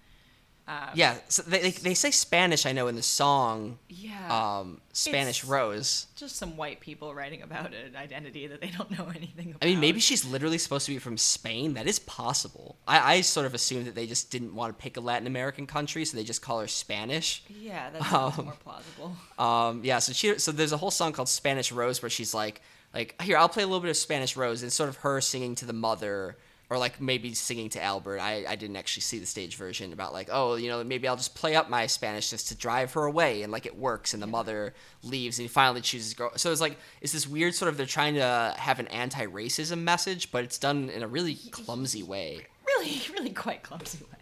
Um, 0.69 0.91
Yeah, 0.95 1.17
so 1.29 1.43
they, 1.43 1.59
they 1.61 1.71
they 1.73 1.95
say 1.95 2.11
Spanish. 2.13 2.67
I 2.67 2.73
know 2.73 2.87
in 2.87 2.95
the 2.95 3.03
song 3.03 3.79
Yeah. 3.89 4.59
um, 4.61 4.81
Spanish 4.93 5.41
It's- 5.41 5.45
Rose. 5.51 6.07
just 6.15 6.37
some 6.37 6.57
white 6.57 6.79
people 6.81 7.13
writing 7.15 7.43
about 7.43 7.75
an 7.75 7.97
identity 7.97 8.47
that 8.47 8.61
they 8.61 8.69
don't 8.69 8.91
know 8.97 9.09
anything 9.17 9.51
about. 9.51 9.63
I 9.65 9.67
mean, 9.67 9.81
maybe 9.81 9.99
she's 9.99 10.25
literally 10.25 10.59
supposed 10.59 10.87
to 10.87 10.93
be 10.93 10.99
from 11.01 11.19
Spain. 11.19 11.75
That 11.75 11.89
is 11.89 11.99
possible. 11.99 12.77
I, 12.87 13.15
I 13.15 13.21
sort 13.23 13.47
of 13.47 13.55
assumed 13.55 13.87
that 13.87 13.95
they 13.97 14.07
just 14.07 14.31
didn't 14.31 14.55
want 14.55 14.77
to 14.79 14.81
pick 14.83 14.97
a 14.97 15.01
Latin 15.01 15.27
American 15.27 15.67
country, 15.67 16.05
so 16.05 16.17
they 16.17 16.25
just 16.25 16.43
call 16.43 16.61
her 16.61 16.69
Spanish. 16.69 17.43
Yeah, 17.49 17.91
that's 17.91 18.13
Um, 18.13 18.45
more 18.45 18.57
plausible. 18.63 19.17
Um, 19.39 19.81
yeah, 19.85 19.99
so 19.99 20.13
she 20.13 20.39
so 20.39 20.53
there's 20.53 20.73
a 20.73 20.77
whole 20.77 20.93
song 20.93 21.13
called 21.13 21.29
Spanish 21.29 21.73
Rose 21.73 22.01
where 22.01 22.11
she's 22.11 22.33
like 22.33 22.61
like 22.95 23.21
here 23.23 23.37
I'll 23.37 23.49
play 23.49 23.65
a 23.65 23.67
little 23.67 23.81
bit 23.81 23.91
of 23.91 23.97
Spanish 23.97 24.37
Rose 24.37 24.63
and 24.63 24.69
it's 24.69 24.77
sort 24.77 24.89
of 24.89 24.97
her 24.99 25.21
singing 25.21 25.57
to 25.57 25.65
the 25.67 25.73
mother 25.73 26.37
or 26.73 26.79
like 26.79 27.03
maybe 27.03 27.35
singing 27.35 27.69
to 27.69 27.83
Albert. 27.83 28.19
I, 28.19 28.47
I 28.49 28.57
didn't 28.57 28.77
actually 28.77 29.03
see 29.03 29.19
the 29.19 29.27
stage 29.27 29.57
version 29.57 29.93
about 29.93 30.15
like 30.15 30.31
oh 30.33 30.55
you 30.55 30.71
know 30.71 30.83
maybe 30.83 31.07
I'll 31.07 31.17
just 31.17 31.35
play 31.35 31.55
up 31.55 31.69
my 31.69 31.87
Spanish 31.87 32.31
just 32.31 32.49
to 32.49 32.55
drive 32.55 32.95
her 32.95 33.05
away 33.05 33.43
and 33.43 33.53
like 33.53 33.67
it 33.67 33.77
works 33.77 34.15
and 34.15 34.23
the 34.23 34.27
mother 34.27 34.73
leaves 35.03 35.39
and 35.39 35.45
he 35.45 35.49
finally 35.49 35.83
chooses 35.83 36.15
girl. 36.15 36.33
So 36.37 36.51
it's 36.51 36.63
like 36.63 36.79
it's 37.03 37.13
this 37.13 37.29
weird 37.29 37.55
sort 37.55 37.69
of 37.69 37.77
they're 37.77 37.85
trying 37.85 38.15
to 38.15 38.55
have 38.57 38.81
an 38.81 38.87
anti-racism 38.87 39.83
message 39.83 40.33
but 40.33 40.45
it's 40.45 40.57
done 40.57 40.89
in 40.89 41.03
a 41.03 41.09
really 41.09 41.35
clumsy 41.51 42.03
way. 42.03 42.47
Really, 42.67 43.03
really 43.13 43.31
quite 43.31 43.63
clumsy 43.63 44.03
way. 44.11 44.19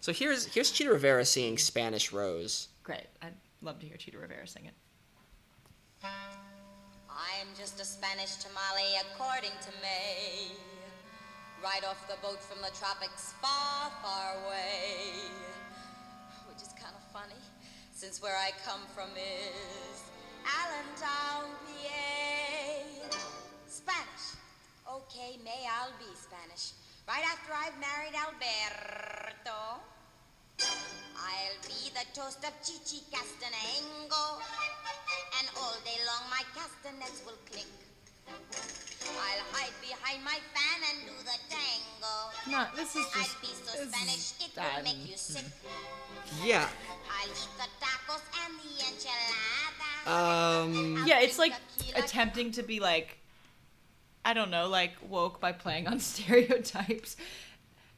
So 0.00 0.12
here's 0.12 0.46
here's 0.46 0.72
Chita 0.72 0.90
Rivera 0.90 1.24
singing 1.24 1.58
Spanish 1.58 2.12
Rose. 2.12 2.68
Great. 2.82 3.06
I'd 3.22 3.34
love 3.62 3.78
to 3.78 3.86
hear 3.86 3.96
Chita 3.96 4.18
Rivera 4.18 4.48
sing 4.48 4.64
it. 4.66 4.74
I'm 6.02 7.46
just 7.56 7.80
a 7.80 7.84
Spanish 7.84 8.34
tamale 8.36 8.98
according 9.00 9.52
to 9.62 9.70
Mae. 9.80 10.50
Right 11.64 11.80
off 11.88 11.96
the 12.12 12.20
boat 12.20 12.44
from 12.44 12.60
the 12.60 12.68
tropics 12.76 13.32
far, 13.40 13.88
far 14.04 14.36
away. 14.44 15.16
Which 16.44 16.60
is 16.60 16.68
kind 16.76 16.92
of 16.92 17.00
funny, 17.08 17.40
since 17.90 18.20
where 18.20 18.36
I 18.36 18.52
come 18.68 18.84
from 18.92 19.08
is 19.16 20.04
Allentown, 20.44 21.48
PA. 21.64 23.16
Spanish. 23.64 24.36
Okay, 24.84 25.40
Mae, 25.40 25.64
I'll 25.80 25.96
be 25.96 26.12
Spanish. 26.12 26.76
Right 27.08 27.24
after 27.32 27.56
I've 27.56 27.80
married 27.80 28.12
Alberto. 28.12 29.80
I'll 31.16 31.60
be 31.64 31.88
the 31.96 32.04
toast 32.12 32.44
of 32.44 32.52
Chichi 32.60 33.08
Castanango. 33.08 34.36
And 35.40 35.48
all 35.56 35.80
day 35.80 35.96
long 36.04 36.28
my 36.28 36.44
castanets 36.52 37.24
will 37.24 37.40
click. 37.48 37.83
I'll 38.28 39.44
hide 39.52 39.72
behind 39.80 40.24
my 40.24 40.38
fan 40.52 40.78
and 40.90 41.06
do 41.06 41.12
the 41.24 41.38
tango. 41.48 42.14
No, 42.50 42.66
this 42.76 42.96
is 42.96 43.06
I'd 43.14 43.24
just. 43.24 43.40
be 43.40 43.46
so 43.48 43.72
this 43.72 43.80
is 43.86 43.94
Spanish 43.94 44.32
it 44.48 44.54
bad. 44.54 44.76
would 44.76 44.84
make 44.84 45.10
you 45.10 45.16
sick. 45.16 45.44
Yeah. 46.44 46.68
I'll 47.10 47.28
eat 47.28 47.54
the 47.56 47.68
tacos 47.84 48.22
and 48.44 48.54
the 48.60 48.74
enchiladas. 50.06 50.98
Um. 50.98 51.04
Yeah, 51.06 51.20
it's 51.20 51.38
like 51.38 51.52
attempting 51.96 52.52
to 52.52 52.62
be 52.62 52.80
like, 52.80 53.18
I 54.24 54.34
don't 54.34 54.50
know, 54.50 54.68
like 54.68 54.92
woke 55.08 55.40
by 55.40 55.52
playing 55.52 55.86
on 55.86 56.00
stereotypes, 56.12 57.16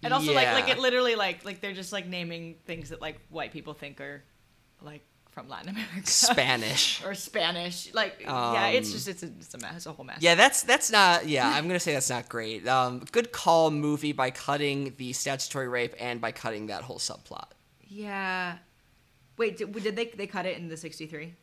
and 0.02 0.12
also 0.12 0.32
like 0.32 0.52
like 0.52 0.68
it 0.68 0.78
literally 0.78 1.16
like 1.16 1.44
like 1.44 1.60
they're 1.60 1.72
just 1.72 1.92
like 1.92 2.06
naming 2.06 2.56
things 2.66 2.90
that 2.90 3.00
like 3.00 3.18
white 3.30 3.52
people 3.52 3.74
think 3.74 4.00
are 4.00 4.22
like 4.82 5.02
from 5.37 5.51
Latin 5.51 5.68
America, 5.68 6.07
Spanish. 6.07 7.03
or 7.05 7.12
Spanish. 7.12 7.92
Like 7.92 8.22
yeah, 8.22 8.68
it's 8.68 8.88
Um, 8.88 8.92
just 8.94 9.07
it's 9.07 9.22
a, 9.22 9.27
it's 9.27 9.53
a 9.53 9.59
mess, 9.59 9.85
a 9.85 9.92
whole 9.92 10.03
mess. 10.07 10.16
Yeah, 10.20 10.35
that's 10.35 10.62
that's 10.62 10.90
not. 10.90 11.29
Yeah, 11.29 11.46
I'm 11.46 11.66
gonna 11.66 11.79
say 11.79 11.92
that's 11.92 12.09
not 12.09 12.27
great. 12.31 12.66
Um, 12.66 13.05
good 13.12 13.33
call, 13.33 13.70
movie, 13.70 14.12
by 14.12 14.31
cutting 14.31 14.94
the 14.96 15.12
statutory 15.12 15.68
rape 15.68 15.94
and 16.01 16.22
by 16.22 16.33
cutting 16.33 16.68
that 16.68 16.85
whole 16.85 16.96
subplot. 16.99 17.49
Yeah. 17.87 18.57
Wait, 19.37 19.59
did, 19.59 19.75
did 19.75 19.94
they 19.94 20.07
they 20.07 20.27
cut 20.27 20.46
it 20.46 20.57
in 20.57 20.68
the 20.68 20.77
'63? 20.79 21.35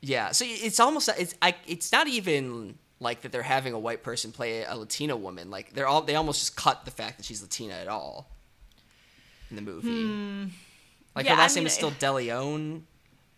Yeah, 0.00 0.30
so 0.30 0.44
it's 0.46 0.78
almost 0.78 1.10
it's 1.18 1.34
I 1.42 1.56
it's 1.66 1.90
not 1.90 2.06
even 2.06 2.78
like 3.00 3.22
that 3.22 3.32
they're 3.32 3.42
having 3.42 3.72
a 3.72 3.80
white 3.80 4.04
person 4.04 4.30
play 4.30 4.62
a 4.62 4.76
Latina 4.76 5.16
woman. 5.16 5.50
Like 5.50 5.72
they're 5.72 5.88
all 5.88 6.02
they 6.02 6.14
almost 6.14 6.38
just 6.38 6.54
cut 6.54 6.84
the 6.84 6.92
fact 6.92 7.16
that 7.16 7.24
she's 7.26 7.42
Latina 7.42 7.74
at 7.74 7.88
all 7.88 8.30
in 9.50 9.56
the 9.56 9.62
movie. 9.62 10.52
Like 11.16 11.24
Yeah, 11.24 11.32
her 11.32 11.38
I 11.38 11.42
last 11.42 11.56
name 11.56 11.66
is 11.66 11.72
still 11.72 11.90
DeLeon, 11.90 12.82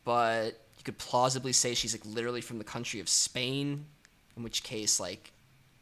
but 0.04 0.46
you 0.78 0.84
could 0.84 0.98
plausibly 0.98 1.52
say 1.52 1.74
she's 1.74 1.94
like 1.94 2.04
literally 2.04 2.40
from 2.40 2.58
the 2.58 2.64
country 2.64 3.00
of 3.00 3.08
Spain, 3.08 3.86
in 4.36 4.42
which 4.42 4.62
case 4.62 4.98
like 4.98 5.32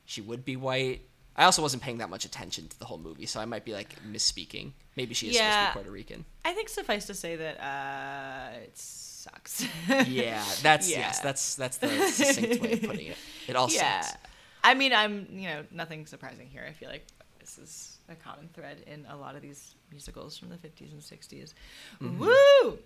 she 0.04 0.20
would 0.20 0.44
be 0.44 0.56
white. 0.56 1.02
I 1.36 1.44
also 1.44 1.62
wasn't 1.62 1.82
paying 1.82 1.98
that 1.98 2.10
much 2.10 2.24
attention 2.24 2.68
to 2.68 2.78
the 2.78 2.84
whole 2.84 2.98
movie, 2.98 3.24
so 3.24 3.40
I 3.40 3.44
might 3.44 3.64
be 3.64 3.72
like 3.72 3.94
misspeaking. 4.04 4.72
Maybe 4.96 5.14
she 5.14 5.28
is 5.28 5.36
supposed 5.36 5.52
to 5.54 5.68
be 5.68 5.72
Puerto 5.72 5.90
Rican. 5.90 6.24
I 6.44 6.52
think 6.52 6.68
suffice 6.68 7.06
to 7.06 7.14
say 7.14 7.36
that 7.36 7.60
uh, 7.60 8.58
it 8.64 8.76
sucks. 8.76 9.66
Yeah, 10.06 10.44
that's 10.62 10.90
Yeah. 10.90 10.98
yes, 10.98 11.20
that's 11.20 11.54
that's 11.54 11.78
the 11.78 11.88
succinct 12.08 12.62
way 12.62 12.72
of 12.72 12.82
putting 12.82 13.06
it. 13.06 13.16
It 13.48 13.56
all 13.56 13.70
yeah. 13.70 14.00
sucks. 14.00 14.18
I 14.62 14.74
mean, 14.74 14.92
I'm 14.92 15.26
you 15.32 15.48
know 15.48 15.64
nothing 15.70 16.04
surprising 16.06 16.48
here. 16.48 16.64
I 16.68 16.72
feel 16.72 16.90
like 16.90 17.06
this 17.38 17.56
is 17.58 17.98
a 18.08 18.14
common 18.14 18.48
thread 18.52 18.78
in 18.86 19.06
a 19.08 19.16
lot 19.16 19.34
of 19.36 19.42
these 19.42 19.74
musicals 19.90 20.36
from 20.36 20.50
the 20.50 20.56
50s 20.56 20.92
and 20.92 21.00
60s. 21.00 21.54
Mm-hmm. 22.02 22.18
Woo! 22.18 22.78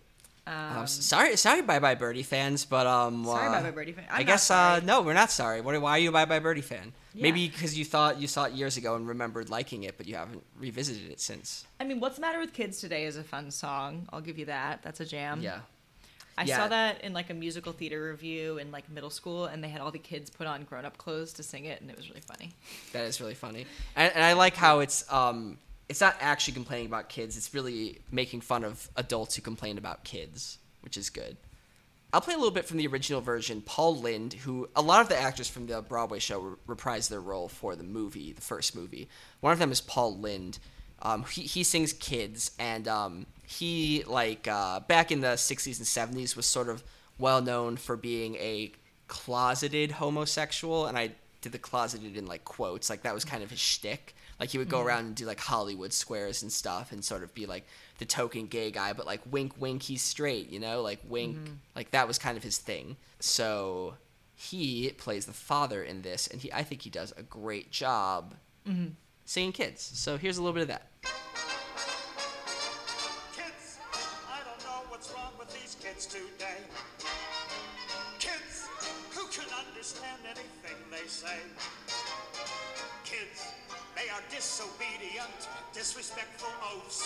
Um, 0.46 0.82
s- 0.82 1.04
sorry, 1.04 1.36
sorry, 1.36 1.62
Bye 1.62 1.78
Bye 1.78 1.94
Birdie 1.94 2.22
fans, 2.22 2.64
but 2.66 2.86
um, 2.86 3.24
Sorry, 3.24 3.46
uh, 3.48 3.52
Bye 3.52 3.62
Bye 3.62 3.70
Birdie 3.70 3.92
fan. 3.92 4.04
I'm 4.10 4.20
I 4.20 4.22
guess 4.24 4.50
uh, 4.50 4.80
no, 4.84 5.00
we're 5.02 5.14
not 5.14 5.30
sorry. 5.30 5.60
What, 5.62 5.80
why 5.80 5.92
are 5.92 5.98
you 5.98 6.10
a 6.10 6.12
Bye 6.12 6.26
Bye 6.26 6.38
Birdie 6.38 6.60
fan? 6.60 6.92
Yeah. 7.14 7.22
Maybe 7.22 7.48
because 7.48 7.78
you 7.78 7.84
thought 7.84 8.20
you 8.20 8.26
saw 8.26 8.44
it 8.44 8.52
years 8.52 8.76
ago 8.76 8.94
and 8.96 9.06
remembered 9.08 9.48
liking 9.48 9.84
it, 9.84 9.96
but 9.96 10.06
you 10.06 10.16
haven't 10.16 10.42
revisited 10.58 11.10
it 11.10 11.20
since. 11.20 11.64
I 11.80 11.84
mean, 11.84 11.98
What's 12.00 12.16
the 12.16 12.20
Matter 12.20 12.40
with 12.40 12.52
Kids 12.52 12.78
Today 12.80 13.04
is 13.06 13.16
a 13.16 13.24
fun 13.24 13.50
song. 13.50 14.06
I'll 14.12 14.20
give 14.20 14.38
you 14.38 14.46
that. 14.46 14.82
That's 14.82 15.00
a 15.00 15.06
jam. 15.06 15.40
yeah, 15.40 15.60
I 16.36 16.44
Yeah. 16.44 16.56
saw 16.58 16.68
that 16.68 17.02
in 17.02 17.12
like 17.14 17.30
a 17.30 17.34
musical 17.34 17.72
theater 17.72 18.10
review 18.10 18.58
in 18.58 18.70
like 18.70 18.90
middle 18.90 19.10
school, 19.10 19.46
and 19.46 19.62
they 19.64 19.68
had 19.68 19.80
all 19.80 19.92
the 19.92 19.98
kids 19.98 20.28
put 20.28 20.46
on 20.46 20.64
grown 20.64 20.84
up 20.84 20.98
clothes 20.98 21.32
to 21.34 21.42
sing 21.42 21.64
it, 21.64 21.80
and 21.80 21.88
it 21.88 21.96
was 21.96 22.08
really 22.10 22.20
funny. 22.20 22.52
that 22.92 23.04
is 23.06 23.18
really 23.20 23.34
funny, 23.34 23.64
and, 23.96 24.12
and 24.14 24.22
I 24.22 24.32
like 24.34 24.56
how 24.56 24.80
it's 24.80 25.10
um, 25.10 25.56
it's 25.88 26.00
not 26.00 26.16
actually 26.20 26.54
complaining 26.54 26.86
about 26.86 27.08
kids. 27.08 27.36
It's 27.36 27.52
really 27.52 27.98
making 28.10 28.40
fun 28.40 28.64
of 28.64 28.88
adults 28.96 29.36
who 29.36 29.42
complain 29.42 29.78
about 29.78 30.04
kids, 30.04 30.58
which 30.80 30.96
is 30.96 31.10
good. 31.10 31.36
I'll 32.12 32.20
play 32.20 32.34
a 32.34 32.38
little 32.38 32.52
bit 32.52 32.64
from 32.64 32.76
the 32.76 32.86
original 32.86 33.20
version. 33.20 33.60
Paul 33.60 33.96
Lynde, 33.96 34.34
who 34.34 34.68
a 34.76 34.82
lot 34.82 35.00
of 35.00 35.08
the 35.08 35.18
actors 35.18 35.48
from 35.48 35.66
the 35.66 35.82
Broadway 35.82 36.20
show 36.20 36.38
re- 36.38 36.76
reprised 36.76 37.08
their 37.08 37.20
role 37.20 37.48
for 37.48 37.74
the 37.74 37.82
movie, 37.82 38.32
the 38.32 38.40
first 38.40 38.76
movie. 38.76 39.08
One 39.40 39.52
of 39.52 39.58
them 39.58 39.72
is 39.72 39.80
Paul 39.80 40.16
Lynde. 40.16 40.58
Um, 41.02 41.24
he, 41.24 41.42
he 41.42 41.64
sings 41.64 41.92
kids, 41.92 42.52
and 42.58 42.86
um, 42.86 43.26
he 43.42 44.04
like 44.06 44.46
uh, 44.46 44.80
back 44.80 45.10
in 45.10 45.22
the 45.22 45.34
'60s 45.34 45.78
and 45.78 46.16
'70s 46.16 46.36
was 46.36 46.46
sort 46.46 46.68
of 46.68 46.84
well 47.18 47.42
known 47.42 47.76
for 47.76 47.96
being 47.96 48.36
a 48.36 48.70
closeted 49.08 49.90
homosexual, 49.90 50.86
and 50.86 50.96
I 50.96 51.10
did 51.40 51.50
the 51.50 51.58
closeted 51.58 52.16
in 52.16 52.26
like 52.26 52.44
quotes. 52.44 52.88
Like 52.88 53.02
that 53.02 53.12
was 53.12 53.24
kind 53.24 53.42
of 53.42 53.50
his 53.50 53.58
shtick. 53.58 54.14
Like 54.40 54.50
he 54.50 54.58
would 54.58 54.68
go 54.68 54.78
mm-hmm. 54.78 54.88
around 54.88 55.04
and 55.06 55.14
do 55.14 55.26
like 55.26 55.40
Hollywood 55.40 55.92
squares 55.92 56.42
and 56.42 56.52
stuff, 56.52 56.92
and 56.92 57.04
sort 57.04 57.22
of 57.22 57.34
be 57.34 57.46
like 57.46 57.66
the 57.98 58.04
token 58.04 58.46
gay 58.46 58.70
guy, 58.70 58.92
but 58.92 59.06
like 59.06 59.20
wink, 59.30 59.52
wink, 59.58 59.82
he's 59.82 60.02
straight. 60.02 60.50
You 60.50 60.60
know, 60.60 60.82
like 60.82 61.00
wink, 61.08 61.36
mm-hmm. 61.36 61.54
like 61.76 61.92
that 61.92 62.08
was 62.08 62.18
kind 62.18 62.36
of 62.36 62.42
his 62.42 62.58
thing. 62.58 62.96
So 63.20 63.94
he 64.34 64.90
plays 64.98 65.26
the 65.26 65.32
father 65.32 65.82
in 65.82 66.02
this, 66.02 66.26
and 66.26 66.40
he 66.40 66.52
I 66.52 66.64
think 66.64 66.82
he 66.82 66.90
does 66.90 67.12
a 67.16 67.22
great 67.22 67.70
job 67.70 68.34
mm-hmm. 68.68 68.88
singing 69.24 69.52
kids. 69.52 69.82
So 69.94 70.16
here's 70.16 70.38
a 70.38 70.42
little 70.42 70.54
bit 70.54 70.62
of 70.62 70.68
that. 70.68 70.88
Kids, 73.36 73.78
I 74.28 74.40
don't 74.44 74.60
know 74.64 74.82
what's 74.88 75.12
wrong 75.12 75.32
with 75.38 75.52
these 75.54 75.76
kids 75.80 76.06
today. 76.06 76.58
Kids, 78.18 78.66
who 79.12 79.26
can 79.28 79.46
understand 79.66 80.20
anything 80.26 80.76
they 80.90 81.06
say? 81.06 81.38
Kids, 83.04 83.52
they 83.94 84.08
are 84.08 84.24
disobedient, 84.30 85.48
disrespectful 85.74 86.48
oafs. 86.72 87.04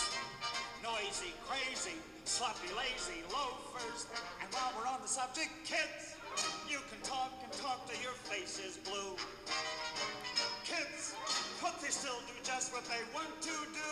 Noisy, 0.81 1.35
crazy, 1.43 1.99
sloppy, 2.23 2.71
lazy 2.71 3.19
loafers. 3.27 4.07
And 4.41 4.47
while 4.53 4.71
we're 4.79 4.87
on 4.87 5.01
the 5.01 5.07
subject, 5.07 5.51
kids, 5.65 6.15
you 6.69 6.79
can 6.89 7.01
talk 7.03 7.31
and 7.43 7.51
talk 7.51 7.85
till 7.85 8.01
your 8.01 8.15
face 8.31 8.63
is 8.63 8.77
blue. 8.77 9.19
Kids, 10.63 11.15
but 11.61 11.75
they 11.81 11.89
still 11.89 12.23
do 12.31 12.33
just 12.43 12.71
what 12.71 12.85
they 12.85 13.03
want 13.13 13.35
to 13.41 13.55
do. 13.75 13.91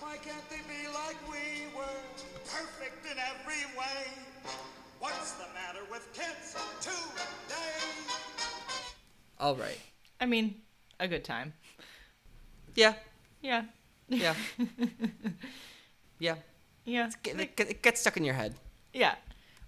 Why 0.00 0.18
can't 0.18 0.48
they 0.50 0.60
be 0.68 0.86
like 0.92 1.16
we 1.32 1.64
were? 1.74 2.04
Perfect 2.44 3.06
in 3.10 3.16
every 3.16 3.64
way. 3.72 4.04
What's 5.00 5.32
the 5.32 5.48
matter 5.54 5.80
with 5.90 6.06
kids 6.12 6.54
today? 6.80 7.96
All 9.40 9.56
right. 9.56 9.80
I 10.20 10.26
mean, 10.26 10.62
a 10.98 11.08
good 11.08 11.24
time. 11.24 11.52
Yeah. 12.74 12.94
Yeah. 13.42 13.64
Yeah. 14.08 14.34
yeah. 16.18 16.36
Yeah. 16.84 17.10
Get, 17.22 17.40
it, 17.40 17.60
it 17.60 17.82
gets 17.82 18.00
stuck 18.00 18.16
in 18.16 18.24
your 18.24 18.34
head. 18.34 18.54
Yeah. 18.92 19.14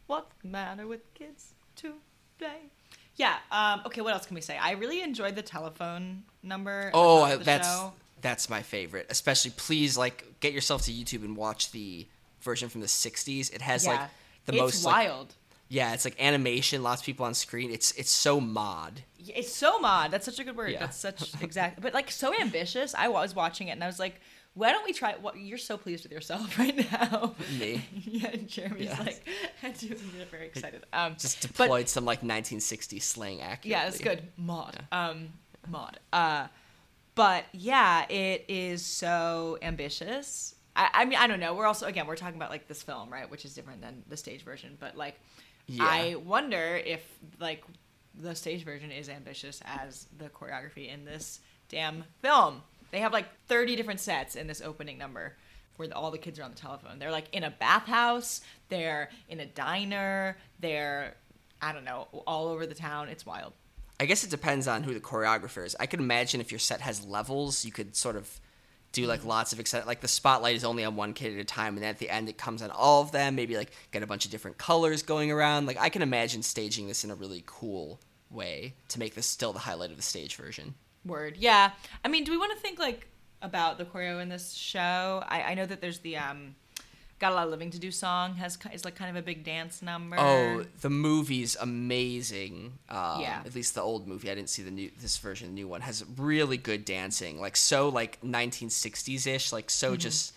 What's 0.07 0.33
the 0.43 0.49
matter 0.49 0.87
with 0.87 1.13
kids 1.15 1.53
today? 1.77 2.71
Yeah. 3.17 3.37
Um, 3.51 3.83
okay. 3.87 4.01
What 4.01 4.15
else 4.15 4.27
can 4.27 4.35
we 4.35 4.41
say? 4.41 4.57
I 4.57 4.73
really 4.73 5.03
enjoyed 5.03 5.35
the 5.35 5.43
telephone 5.43 6.23
number. 6.43 6.91
Oh, 6.95 7.37
that's 7.37 7.69
show. 7.69 7.93
that's 8.21 8.49
my 8.49 8.63
favorite. 8.63 9.07
Especially, 9.11 9.51
please 9.57 9.99
like 9.99 10.41
get 10.41 10.53
yourself 10.53 10.83
to 10.83 10.93
YouTube 10.93 11.25
and 11.25 11.37
watch 11.37 11.73
the 11.73 12.07
version 12.41 12.69
from 12.69 12.81
the 12.81 12.87
'60s. 12.87 13.53
It 13.53 13.61
has 13.61 13.85
yeah. 13.85 13.91
like 13.91 14.01
the 14.47 14.53
it's 14.53 14.61
most 14.61 14.85
like, 14.85 15.09
wild. 15.09 15.35
Yeah, 15.69 15.93
it's 15.95 16.05
like 16.05 16.21
animation, 16.21 16.83
lots 16.83 17.03
of 17.03 17.07
people 17.07 17.27
on 17.27 17.35
screen. 17.35 17.71
It's 17.71 17.93
it's 17.93 18.11
so 18.11 18.41
mod. 18.41 19.03
It's 19.19 19.53
so 19.55 19.79
mod. 19.79 20.11
That's 20.11 20.25
such 20.25 20.39
a 20.39 20.45
good 20.45 20.57
word. 20.57 20.73
Yeah. 20.73 20.81
That's 20.81 20.97
such 20.97 21.33
exact, 21.43 21.81
but 21.81 21.93
like 21.95 22.11
so 22.11 22.33
ambitious. 22.41 22.95
I 22.95 23.09
was 23.09 23.35
watching 23.35 23.69
it 23.69 23.73
and 23.73 23.85
I 23.85 23.87
was 23.87 23.99
like, 23.99 24.21
why 24.55 24.73
don't 24.73 24.85
we 24.85 24.93
try? 24.93 25.15
What 25.21 25.39
you're 25.39 25.59
so 25.59 25.77
pleased 25.77 26.05
with 26.05 26.13
yourself 26.13 26.59
right 26.59 26.91
now. 26.91 27.35
Me. 27.61 27.85
yeah, 28.05 28.29
and 28.29 28.49
Jeremy's 28.49 28.85
Yes. 28.87 28.99
like, 28.99 29.29
I 29.63 29.71
do 29.71 29.89
get 29.89 30.31
very 30.31 30.47
excited. 30.47 30.85
Um, 30.93 31.17
Just 31.19 31.43
but- 31.43 31.49
deployed 31.65 31.89
some 31.89 32.05
like 32.05 32.23
1960s 32.23 33.03
slang 33.03 33.41
accurately. 33.43 33.71
Yeah, 33.73 33.89
it's 33.89 33.99
good. 34.01 34.23
Mod. 34.37 34.79
Um, 34.91 35.29
mod. 35.69 36.01
Uh, 36.13 36.47
but 37.15 37.45
yeah, 37.53 38.07
it 38.09 38.47
is 38.49 38.85
so 38.85 39.59
ambitious. 39.61 40.55
I, 40.75 40.89
I 40.95 41.05
mean, 41.05 41.19
I 41.19 41.27
don't 41.27 41.41
know. 41.41 41.55
We're 41.55 41.67
also 41.67 41.87
again, 41.87 42.07
we're 42.07 42.17
talking 42.17 42.37
about 42.37 42.51
like 42.51 42.69
this 42.69 42.83
film, 42.83 43.11
right, 43.11 43.29
which 43.31 43.45
is 43.45 43.55
different 43.55 43.83
than 43.83 44.03
the 44.09 44.17
stage 44.17 44.43
version. 44.45 44.77
But 44.81 44.97
like, 44.97 45.21
Yeah. 45.69 45.85
I 45.85 46.15
wonder 46.17 46.81
if 46.85 47.05
like 47.39 47.63
the 48.21 48.35
stage 48.35 48.65
version 48.65 48.91
is 48.91 49.09
ambitious 49.09 49.63
as 49.65 50.07
the 50.19 50.29
choreography 50.29 50.93
in 50.93 51.05
this 51.05 51.41
damn 51.69 52.05
film. 52.21 52.63
They 52.91 53.01
have 53.01 53.13
like 53.13 53.27
thirty 53.47 53.77
different 53.77 54.01
sets 54.01 54.35
in 54.35 54.47
this 54.47 54.61
opening 54.61 54.99
number. 54.99 55.37
Where 55.77 55.89
all 55.95 56.11
the 56.11 56.19
kids 56.19 56.41
are 56.41 56.43
on 56.43 56.51
the 56.51 56.57
telephone. 56.57 56.99
They're 56.99 57.13
like 57.13 57.33
in 57.33 57.45
a 57.45 57.51
bathhouse. 57.51 58.41
They're 58.69 59.11
in 59.29 59.39
a 59.39 59.47
diner. 59.47 60.37
They're, 60.59 61.15
I 61.63 61.73
don't 61.73 61.85
know, 61.85 62.09
all 62.27 62.49
over 62.49 62.67
the 62.67 62.75
town. 62.75 63.09
It's 63.09 63.25
wild. 63.25 63.53
I 64.01 64.07
guess 64.07 64.25
it 64.25 64.31
depends 64.31 64.67
on 64.67 64.83
who 64.83 64.93
the 64.93 64.99
choreographer 64.99 65.65
is. 65.65 65.77
I 65.79 65.87
could 65.87 66.01
imagine 66.01 66.41
if 66.41 66.51
your 66.51 66.59
set 66.59 66.81
has 66.81 67.07
levels, 67.07 67.65
you 67.65 67.71
could 67.71 67.95
sort 67.95 68.17
of 68.17 68.41
do 68.93 69.07
like 69.07 69.21
Mm-hmm. 69.21 69.29
lots 69.29 69.53
of 69.53 69.61
exciting. 69.61 69.87
Like 69.87 70.01
the 70.01 70.09
spotlight 70.09 70.57
is 70.57 70.65
only 70.65 70.85
on 70.85 70.97
one 70.97 71.13
kid 71.15 71.35
at 71.35 71.39
a 71.41 71.45
time, 71.45 71.75
and 71.75 71.83
then 71.83 71.91
at 71.91 71.99
the 71.99 72.09
end 72.11 72.29
it 72.29 72.39
comes 72.39 72.63
on 72.63 72.71
all 72.71 73.03
of 73.03 73.13
them. 73.13 73.35
Maybe 73.35 73.57
like 73.57 73.71
get 73.93 74.03
a 74.03 74.07
bunch 74.07 74.25
of 74.25 74.31
different 74.31 74.59
colors 74.59 75.03
going 75.03 75.31
around. 75.31 75.67
Like 75.67 75.79
I 75.79 75.89
can 75.89 76.03
imagine 76.03 76.43
staging 76.43 76.89
this 76.89 77.05
in 77.05 77.11
a 77.11 77.15
really 77.15 77.43
cool 77.47 78.01
way 78.31 78.75
to 78.89 78.99
make 78.99 79.15
this 79.15 79.27
still 79.27 79.53
the 79.53 79.59
highlight 79.61 79.91
of 79.91 79.97
the 79.97 80.03
stage 80.03 80.37
version. 80.37 80.75
Word. 81.05 81.37
Yeah. 81.39 81.71
I 82.05 82.09
mean, 82.09 82.25
do 82.25 82.33
we 82.33 82.39
want 82.39 82.53
to 82.53 82.59
think 82.59 82.79
like 82.79 83.07
about 83.41 83.79
the 83.79 83.85
choreo 83.85 84.21
in 84.21 84.29
this 84.29 84.53
show? 84.53 85.23
I, 85.29 85.43
I 85.43 85.55
know 85.55 85.65
that 85.67 85.81
there's 85.81 86.01
the 86.01 86.17
um, 86.17 86.55
"Got 87.19 87.33
a 87.33 87.35
Lot 87.35 87.45
of 87.45 87.51
Living 87.51 87.71
to 87.71 87.79
Do" 87.79 87.91
song 87.91 88.35
has 88.37 88.59
is 88.73 88.85
like 88.85 88.95
kind 88.95 89.11
of 89.11 89.17
a 89.17 89.25
big 89.25 89.45
dance 89.45 89.83
number. 89.83 90.17
Oh, 90.19 90.65
the 90.81 90.91
movie's 90.91 91.57
amazing. 91.61 92.79
Um, 92.89 93.21
Yeah. 93.21 93.43
At 93.45 93.55
least 93.55 93.75
the 93.75 93.83
old 93.83 94.07
movie. 94.07 94.31
I 94.31 94.35
didn't 94.35 94.51
see 94.51 94.63
the 94.63 94.71
new 94.71 94.91
this 95.01 95.17
version. 95.19 95.49
The 95.49 95.55
new 95.55 95.69
one 95.69 95.81
has 95.83 96.05
really 96.17 96.57
good 96.57 96.85
dancing. 96.85 97.41
Like 97.41 97.57
so, 97.57 97.89
like 97.89 98.21
1960s 98.23 99.27
ish. 99.27 99.53
Like 99.53 99.71
so, 99.71 99.91
Mm-hmm. 99.93 99.99
just 99.99 100.33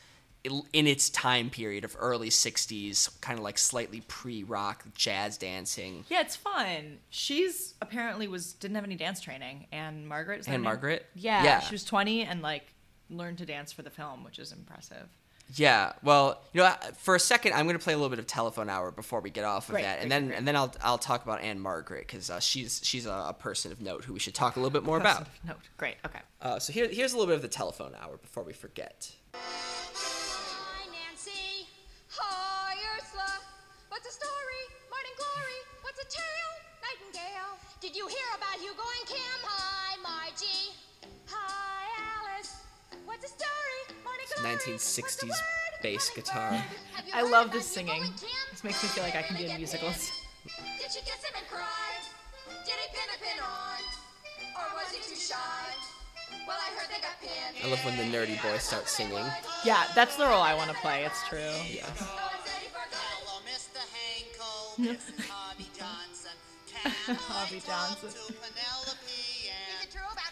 in 0.73 0.87
its 0.87 1.11
time 1.11 1.51
period 1.51 1.83
of 1.85 1.95
early 1.99 2.29
60s, 2.29 3.21
kind 3.21 3.37
of 3.37 3.43
like 3.43 3.59
slightly 3.59 4.01
pre-rock 4.07 4.83
jazz 4.95 5.37
dancing. 5.37 6.03
yeah, 6.09 6.21
it's 6.21 6.35
fun. 6.35 6.97
She's 7.11 7.75
apparently 7.79 8.27
was 8.27 8.53
didn't 8.53 8.73
have 8.73 8.83
any 8.83 8.95
dance 8.95 9.21
training, 9.21 9.67
and 9.71 10.07
Margaret. 10.07 10.39
Is 10.39 10.45
that 10.47 10.53
Anne 10.53 10.53
her 10.53 10.57
name? 10.59 10.63
Margaret? 10.63 11.05
Yeah, 11.13 11.43
Yeah. 11.43 11.59
She 11.59 11.75
was 11.75 11.83
20 11.83 12.23
and 12.23 12.41
like 12.41 12.73
learned 13.11 13.37
to 13.37 13.45
dance 13.45 13.71
for 13.71 13.83
the 13.83 13.91
film, 13.91 14.23
which 14.23 14.39
is 14.39 14.51
impressive. 14.51 15.09
Yeah. 15.55 15.93
Well, 16.03 16.41
you 16.53 16.61
know, 16.61 16.73
for 16.97 17.15
a 17.15 17.19
second, 17.19 17.53
I'm 17.53 17.65
going 17.65 17.77
to 17.77 17.83
play 17.83 17.93
a 17.93 17.97
little 17.97 18.09
bit 18.09 18.19
of 18.19 18.27
Telephone 18.27 18.69
Hour 18.69 18.91
before 18.91 19.19
we 19.21 19.29
get 19.29 19.43
off 19.43 19.67
of 19.69 19.73
Great, 19.73 19.83
that, 19.83 19.99
and 19.99 20.09
great, 20.09 20.09
then 20.09 20.27
great. 20.27 20.37
and 20.37 20.47
then 20.47 20.55
I'll 20.55 20.73
I'll 20.81 20.97
talk 20.97 21.23
about 21.23 21.41
Ann-Margret 21.41 22.07
because 22.07 22.29
uh, 22.29 22.39
she's 22.39 22.79
she's 22.83 23.05
a, 23.05 23.11
a 23.29 23.35
person 23.37 23.71
of 23.71 23.81
note 23.81 24.05
who 24.05 24.13
we 24.13 24.19
should 24.19 24.33
talk 24.35 24.55
a 24.55 24.59
little 24.59 24.71
bit 24.71 24.83
more 24.83 24.97
about. 24.97 25.27
Note. 25.45 25.57
Great. 25.77 25.95
Okay. 26.05 26.19
Uh, 26.41 26.57
so 26.59 26.71
here, 26.73 26.87
here's 26.87 27.13
a 27.13 27.17
little 27.17 27.27
bit 27.27 27.35
of 27.35 27.41
the 27.41 27.47
telephone 27.47 27.93
hour 28.01 28.17
before 28.17 28.43
we 28.43 28.53
forget. 28.53 29.11
Hi, 29.33 30.85
Nancy. 30.91 31.67
Hi, 32.09 32.75
Ursula. 32.97 33.39
What's 33.89 34.05
the 34.05 34.11
story? 34.13 34.63
Morning 34.89 35.15
glory. 35.17 35.59
What's 35.81 35.99
a 35.99 36.05
tale? 36.09 36.53
Nightingale. 36.81 37.57
Did 37.81 37.95
you 37.95 38.07
hear 38.07 38.29
about 38.37 38.59
Hugo 38.59 38.83
and 38.99 39.07
Kim? 39.07 39.39
Hi, 39.43 39.97
Margie. 40.01 40.73
Hi, 41.27 41.87
Alice. 42.35 42.55
What's 43.05 43.21
the 43.23 43.29
story? 43.29 43.97
Morning 44.03 44.25
It's 44.25 44.41
glory. 44.41 44.55
1960s 44.77 45.29
What's 45.29 45.81
bass 45.81 46.09
guitar. 46.15 46.49
glory. 46.49 46.63
Have 46.93 47.07
you 47.07 47.13
I 47.15 47.21
love 47.21 47.47
about 47.47 47.51
this 47.53 47.65
singing. 47.67 48.03
This 48.51 48.63
makes 48.63 48.81
me 48.83 48.89
feel 48.89 49.03
like 49.03 49.15
I 49.15 49.21
can 49.21 49.35
Did 49.37 49.47
be 49.47 49.51
in 49.51 49.57
musicals. 49.57 50.11
Did 50.45 50.91
she 50.91 51.01
kiss 51.01 51.21
him 51.23 51.33
and 51.37 51.47
cry? 51.47 51.91
Did 52.65 52.75
he 52.81 52.87
pin 52.93 53.07
a 53.13 53.17
pin 53.21 53.39
on? 53.43 53.81
Or 54.57 54.67
was 54.77 54.93
he 54.93 55.01
too 55.01 55.19
shy? 55.19 55.37
Well, 56.47 56.57
I 56.57 56.69
heard 56.77 56.89
they 56.89 57.01
got 57.01 57.19
pinned. 57.21 57.57
I 57.63 57.67
love 57.69 57.83
when 57.85 57.97
the 57.97 58.05
nerdy 58.17 58.41
boys 58.41 58.63
start 58.63 58.87
singing. 58.87 59.25
Yeah, 59.65 59.83
that's 59.95 60.15
the 60.15 60.25
role 60.25 60.41
I 60.41 60.53
want 60.55 60.69
to 60.71 60.77
play. 60.77 61.03
It's 61.05 61.21
true. 61.27 61.39
Yeah. 61.69 61.85
Hello, 61.97 63.41
Mr. 63.45 63.81
Hankel. 63.81 64.77
This 64.81 65.09
is 65.09 65.25
Harvey 65.29 65.67
Johnson. 65.77 66.31
Can 66.81 67.15
Harvey 67.15 67.57
I 67.57 67.59
talk 67.59 68.01
Johnson. 68.01 68.33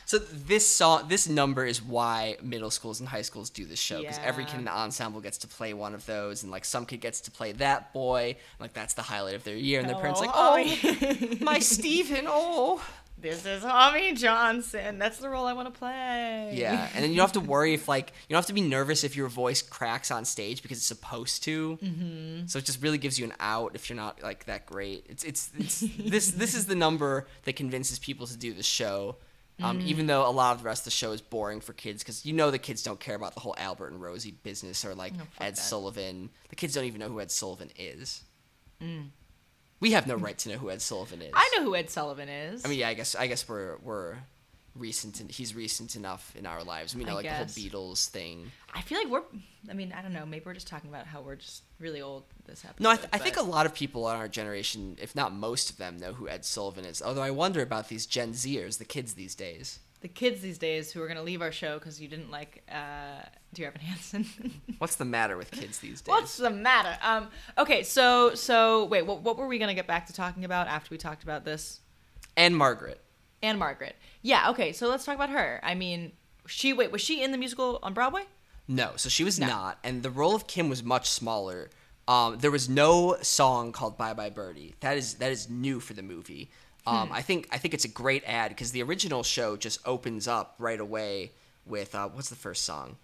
To 0.09 0.19
Penelope 0.19 0.33
and 0.33 0.39
So 0.39 0.45
this 0.45 0.67
song, 0.67 1.07
this 1.07 1.27
number 1.27 1.65
is 1.65 1.81
why 1.81 2.37
middle 2.41 2.71
schools 2.71 2.99
and 2.99 3.09
high 3.09 3.21
schools 3.21 3.49
do 3.49 3.65
this 3.65 3.79
show 3.79 4.01
because 4.01 4.19
every 4.23 4.45
kid 4.45 4.59
in 4.59 4.65
the 4.65 4.71
ensemble 4.71 5.21
gets 5.21 5.37
to 5.39 5.47
play 5.47 5.73
one 5.73 5.93
of 5.93 6.05
those, 6.05 6.43
and 6.43 6.51
like 6.51 6.65
some 6.65 6.85
kid 6.85 7.01
gets 7.01 7.21
to 7.21 7.31
play 7.31 7.51
that 7.53 7.93
boy, 7.93 8.35
like 8.59 8.73
that's 8.73 8.93
the 8.95 9.01
highlight 9.01 9.35
of 9.35 9.43
their 9.43 9.55
year, 9.55 9.79
and 9.79 9.89
their 9.89 9.97
parents 9.97 10.19
like, 10.19 10.31
Oh, 10.33 11.37
my 11.41 11.59
Stephen, 11.59 12.25
oh. 12.27 12.81
This 13.21 13.45
is 13.45 13.63
Harvey 13.63 14.13
Johnson. 14.13 14.97
That's 14.97 15.17
the 15.17 15.29
role 15.29 15.45
I 15.45 15.51
want 15.51 15.73
to 15.73 15.77
play. 15.77 16.53
Yeah, 16.53 16.87
and 16.93 17.03
then 17.03 17.11
you 17.11 17.17
don't 17.17 17.25
have 17.25 17.33
to 17.33 17.41
worry 17.41 17.73
if 17.73 17.89
like 17.89 18.13
you 18.29 18.33
don't 18.33 18.37
have 18.37 18.45
to 18.45 18.53
be 18.53 18.61
nervous 18.61 19.03
if 19.03 19.17
your 19.17 19.27
voice 19.27 19.61
cracks 19.61 20.09
on 20.09 20.23
stage 20.23 20.61
because 20.61 20.77
it's 20.77 20.87
supposed 20.87 21.43
to. 21.43 21.77
Mm-hmm. 21.83 22.47
So 22.47 22.59
it 22.59 22.65
just 22.65 22.81
really 22.81 22.97
gives 22.97 23.19
you 23.19 23.25
an 23.25 23.33
out 23.41 23.71
if 23.75 23.89
you're 23.89 23.97
not 23.97 24.23
like 24.23 24.45
that 24.45 24.65
great. 24.65 25.05
It's 25.09 25.25
it's, 25.25 25.51
it's 25.57 25.81
this 25.81 26.31
this 26.31 26.55
is 26.55 26.67
the 26.67 26.75
number 26.75 27.27
that 27.43 27.57
convinces 27.57 27.99
people 27.99 28.25
to 28.27 28.37
do 28.37 28.53
the 28.53 28.63
show. 28.63 29.17
Um, 29.61 29.81
Even 29.81 30.07
though 30.07 30.27
a 30.27 30.31
lot 30.31 30.53
of 30.55 30.59
the 30.63 30.65
rest 30.65 30.81
of 30.81 30.85
the 30.85 30.91
show 30.91 31.11
is 31.11 31.21
boring 31.21 31.59
for 31.59 31.73
kids, 31.73 32.01
because 32.01 32.25
you 32.25 32.33
know 32.33 32.49
the 32.49 32.57
kids 32.59 32.81
don't 32.81 32.99
care 32.99 33.15
about 33.15 33.33
the 33.33 33.41
whole 33.41 33.55
Albert 33.57 33.91
and 33.91 34.01
Rosie 34.01 34.31
business 34.43 34.85
or 34.85 34.95
like 34.95 35.15
fuck 35.17 35.27
Ed 35.41 35.55
that. 35.55 35.57
Sullivan. 35.57 36.29
The 36.49 36.55
kids 36.55 36.73
don't 36.75 36.85
even 36.85 36.99
know 36.99 37.09
who 37.09 37.19
Ed 37.19 37.29
Sullivan 37.31 37.69
is. 37.77 38.23
We 39.81 39.91
have 39.91 40.07
no 40.07 40.15
right 40.27 40.37
to 40.39 40.49
know 40.49 40.57
who 40.57 40.69
Ed 40.69 40.81
Sullivan 40.81 41.21
is. 41.21 41.31
I 41.33 41.53
know 41.57 41.63
who 41.63 41.75
Ed 41.75 41.89
Sullivan 41.89 42.29
is. 42.29 42.65
I 42.65 42.69
mean, 42.69 42.79
yeah, 42.79 42.89
I 42.89 42.93
guess 42.93 43.15
I 43.15 43.27
guess 43.27 43.47
we're 43.49 43.77
we're 43.83 44.15
recent. 44.75 45.19
en- 45.21 45.29
He's 45.29 45.53
recent 45.55 45.95
enough 45.95 46.33
in 46.35 46.45
our 46.45 46.63
lives. 46.63 46.95
We 46.95 47.03
know 47.03 47.11
I 47.13 47.15
like 47.15 47.23
guess. 47.23 47.53
the 47.55 47.67
whole 47.69 47.87
Beatles 47.93 48.07
thing. 48.07 48.51
I 48.73 48.81
feel 48.81 48.97
like 48.99 49.09
we're. 49.09 49.23
I 49.69 49.73
mean, 49.73 49.93
I 49.97 50.01
don't 50.01 50.13
know. 50.13 50.25
Maybe 50.25 50.43
we're 50.45 50.53
just 50.53 50.67
talking 50.67 50.89
about 50.89 51.05
how 51.05 51.21
we're 51.21 51.35
just 51.35 51.63
really 51.79 52.01
old 52.01 52.23
this 52.45 52.63
episode. 52.65 52.83
No, 52.83 52.89
I, 52.91 52.95
th- 52.95 53.09
I 53.13 53.17
think 53.17 53.37
a 53.37 53.41
lot 53.41 53.65
of 53.65 53.73
people 53.73 54.09
in 54.09 54.15
our 54.15 54.27
generation, 54.27 54.97
if 55.01 55.15
not 55.15 55.33
most 55.33 55.69
of 55.69 55.77
them, 55.77 55.97
know 55.97 56.13
who 56.13 56.27
Ed 56.29 56.45
Sullivan 56.45 56.85
is. 56.85 57.01
Although 57.01 57.21
I 57.23 57.31
wonder 57.31 57.61
about 57.61 57.89
these 57.89 58.05
Gen 58.05 58.31
Zers, 58.33 58.77
the 58.77 58.85
kids 58.85 59.13
these 59.15 59.35
days. 59.35 59.79
the 60.01 60.07
kids 60.07 60.41
these 60.41 60.57
days 60.57 60.91
who 60.93 61.01
are 61.01 61.07
gonna 61.09 61.21
leave 61.23 61.41
our 61.41 61.51
show 61.51 61.77
because 61.77 61.99
you 61.99 62.07
didn't 62.07 62.31
like 62.31 62.63
uh, 62.71 63.21
Dear 63.53 63.67
Evan 63.67 63.81
Hansen. 63.81 64.25
What's 64.77 64.95
the 64.95 65.03
matter 65.05 65.35
with 65.35 65.51
kids 65.51 65.79
these 65.79 65.99
days? 66.01 66.07
What's 66.11 66.37
the 66.37 66.49
matter? 66.49 66.97
Um. 67.03 67.27
Okay. 67.57 67.83
So 67.83 68.33
so 68.35 68.85
wait. 68.85 69.05
What 69.05 69.21
what 69.23 69.35
were 69.37 69.47
we 69.47 69.59
gonna 69.59 69.73
get 69.73 69.87
back 69.87 70.07
to 70.07 70.13
talking 70.13 70.45
about 70.45 70.67
after 70.67 70.87
we 70.91 70.97
talked 70.97 71.23
about 71.23 71.43
this? 71.43 71.81
Ann-Margret. 72.37 73.01
Ann-Margret. 73.41 73.95
Yeah. 74.21 74.49
Okay. 74.51 74.71
So 74.73 74.87
let's 74.87 75.05
talk 75.05 75.15
about 75.15 75.29
her. 75.29 75.59
I 75.63 75.75
mean, 75.75 76.11
she 76.47 76.73
wait 76.73 76.91
was 76.91 77.01
she 77.01 77.23
in 77.23 77.31
the 77.31 77.37
musical 77.37 77.79
on 77.83 77.93
Broadway? 77.93 78.23
No, 78.67 78.93
so 78.97 79.09
she 79.09 79.23
was 79.23 79.39
No. 79.39 79.47
not, 79.47 79.79
and 79.83 80.03
the 80.03 80.11
role 80.11 80.35
of 80.35 80.45
Kim 80.45 80.69
was 80.69 80.83
much 80.83 81.09
smaller. 81.09 81.69
Um, 82.07 82.37
there 82.39 82.51
was 82.51 82.67
no 82.69 83.17
song 83.21 83.71
called 83.71 83.97
"Bye 83.97 84.13
Bye 84.13 84.29
Birdie." 84.29 84.75
That 84.81 84.97
is 84.97 85.15
that 85.15 85.31
is 85.31 85.49
new 85.49 85.79
for 85.79 85.93
the 85.93 86.03
movie. 86.03 86.49
Um, 86.87 87.11
I 87.11 87.21
think 87.21 87.47
I 87.51 87.57
think 87.59 87.73
it's 87.75 87.85
a 87.85 87.89
great 87.89 88.23
ad 88.25 88.49
because 88.49 88.71
the 88.71 88.81
original 88.81 89.21
show 89.21 89.55
just 89.57 89.79
opens 89.87 90.27
up 90.27 90.55
right 90.57 90.79
away 90.79 91.31
with 91.65 91.93
uh, 91.93 92.07
what's 92.09 92.29
the 92.29 92.35
first 92.35 92.63
song? 92.63 92.97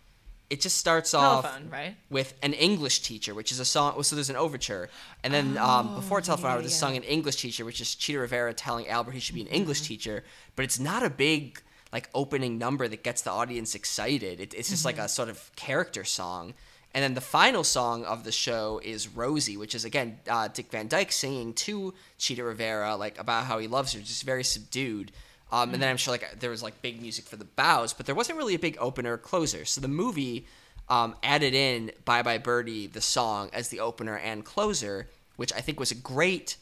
It 0.50 0.62
just 0.62 0.78
starts 0.78 1.14
off 1.14 1.43
right? 1.72 1.96
with 2.10 2.36
an 2.43 2.54
English 2.54 3.02
teacher, 3.02 3.34
which 3.34 3.52
is 3.52 3.60
a 3.60 3.66
song. 3.66 4.02
So 4.04 4.16
there's 4.16 4.30
an 4.30 4.36
overture, 4.36 4.89
and 5.24 5.34
then 5.34 5.58
um, 5.58 5.96
before 5.96 6.22
Telephone 6.22 6.52
Hour, 6.52 6.58
yeah, 6.58 6.62
there's 6.62 6.74
a 6.74 6.78
song 6.78 6.96
an 6.96 7.04
English 7.04 7.38
teacher, 7.38 7.66
which 7.66 7.82
is 7.82 7.96
Chita 7.96 8.20
Rivera 8.20 8.54
telling 8.54 8.88
Albert 8.88 9.12
he 9.12 9.20
should 9.20 9.36
be 9.36 9.41
an 9.41 9.48
English 9.48 9.82
teacher, 9.82 10.24
but 10.56 10.64
it's 10.64 10.80
not 10.80 11.02
a 11.02 11.10
big 11.10 11.62
like 11.91 12.10
opening 12.14 12.58
number 12.58 12.88
that 12.88 13.04
gets 13.04 13.22
the 13.22 13.32
audience 13.32 13.74
excited. 13.74 14.39
It, 14.39 14.54
it's 14.54 14.70
just 14.70 14.86
like 14.86 14.98
a 14.98 15.08
sort 15.08 15.30
of 15.30 15.50
character 15.56 16.04
song. 16.04 16.54
And 16.93 17.04
then 17.04 17.14
the 17.14 17.22
final 17.22 17.64
song 17.64 18.06
of 18.06 18.24
the 18.24 18.32
show 18.32 18.80
is 18.84 19.08
Rosie, 19.08 19.58
which 19.58 19.76
is 19.76 19.84
again 19.84 20.20
uh, 20.30 20.48
Dick 20.48 20.72
Van 20.72 20.88
Dyke 20.88 21.12
singing 21.12 21.54
to 21.54 21.93
Chita 22.18 22.43
Rivera 22.43 22.96
like 22.96 23.20
about 23.20 23.46
how 23.46 23.60
he 23.60 23.68
loves 23.68 23.93
her, 23.93 24.00
just 24.00 24.24
very 24.24 24.43
subdued. 24.43 25.12
Um, 25.56 25.74
and 25.74 25.82
then 25.82 25.89
I'm 25.89 25.95
sure 25.95 26.12
like 26.12 26.41
there 26.41 26.49
was 26.49 26.62
like 26.62 26.82
big 26.82 27.01
music 27.01 27.26
for 27.26 27.38
the 27.38 27.45
bows, 27.45 27.93
but 27.93 28.06
there 28.06 28.14
wasn't 28.14 28.38
really 28.38 28.56
a 28.56 28.60
big 28.60 28.78
opener 28.78 29.14
or 29.14 29.18
closer. 29.18 29.64
So 29.64 29.80
the 29.80 29.88
movie 29.88 30.47
um, 30.89 31.16
added 31.24 31.53
in 31.53 31.91
"Bye 32.03 32.24
Bye 32.24 32.39
Birdie" 32.39 32.88
the 32.88 32.99
song 32.99 33.49
as 33.53 33.70
the 33.70 33.80
opener 33.80 34.18
and 34.18 34.43
closer, 34.43 35.10
which 35.38 35.53
I 35.53 35.62
think 35.62 35.80
was 35.80 35.91
a 35.91 35.95
great 35.95 36.58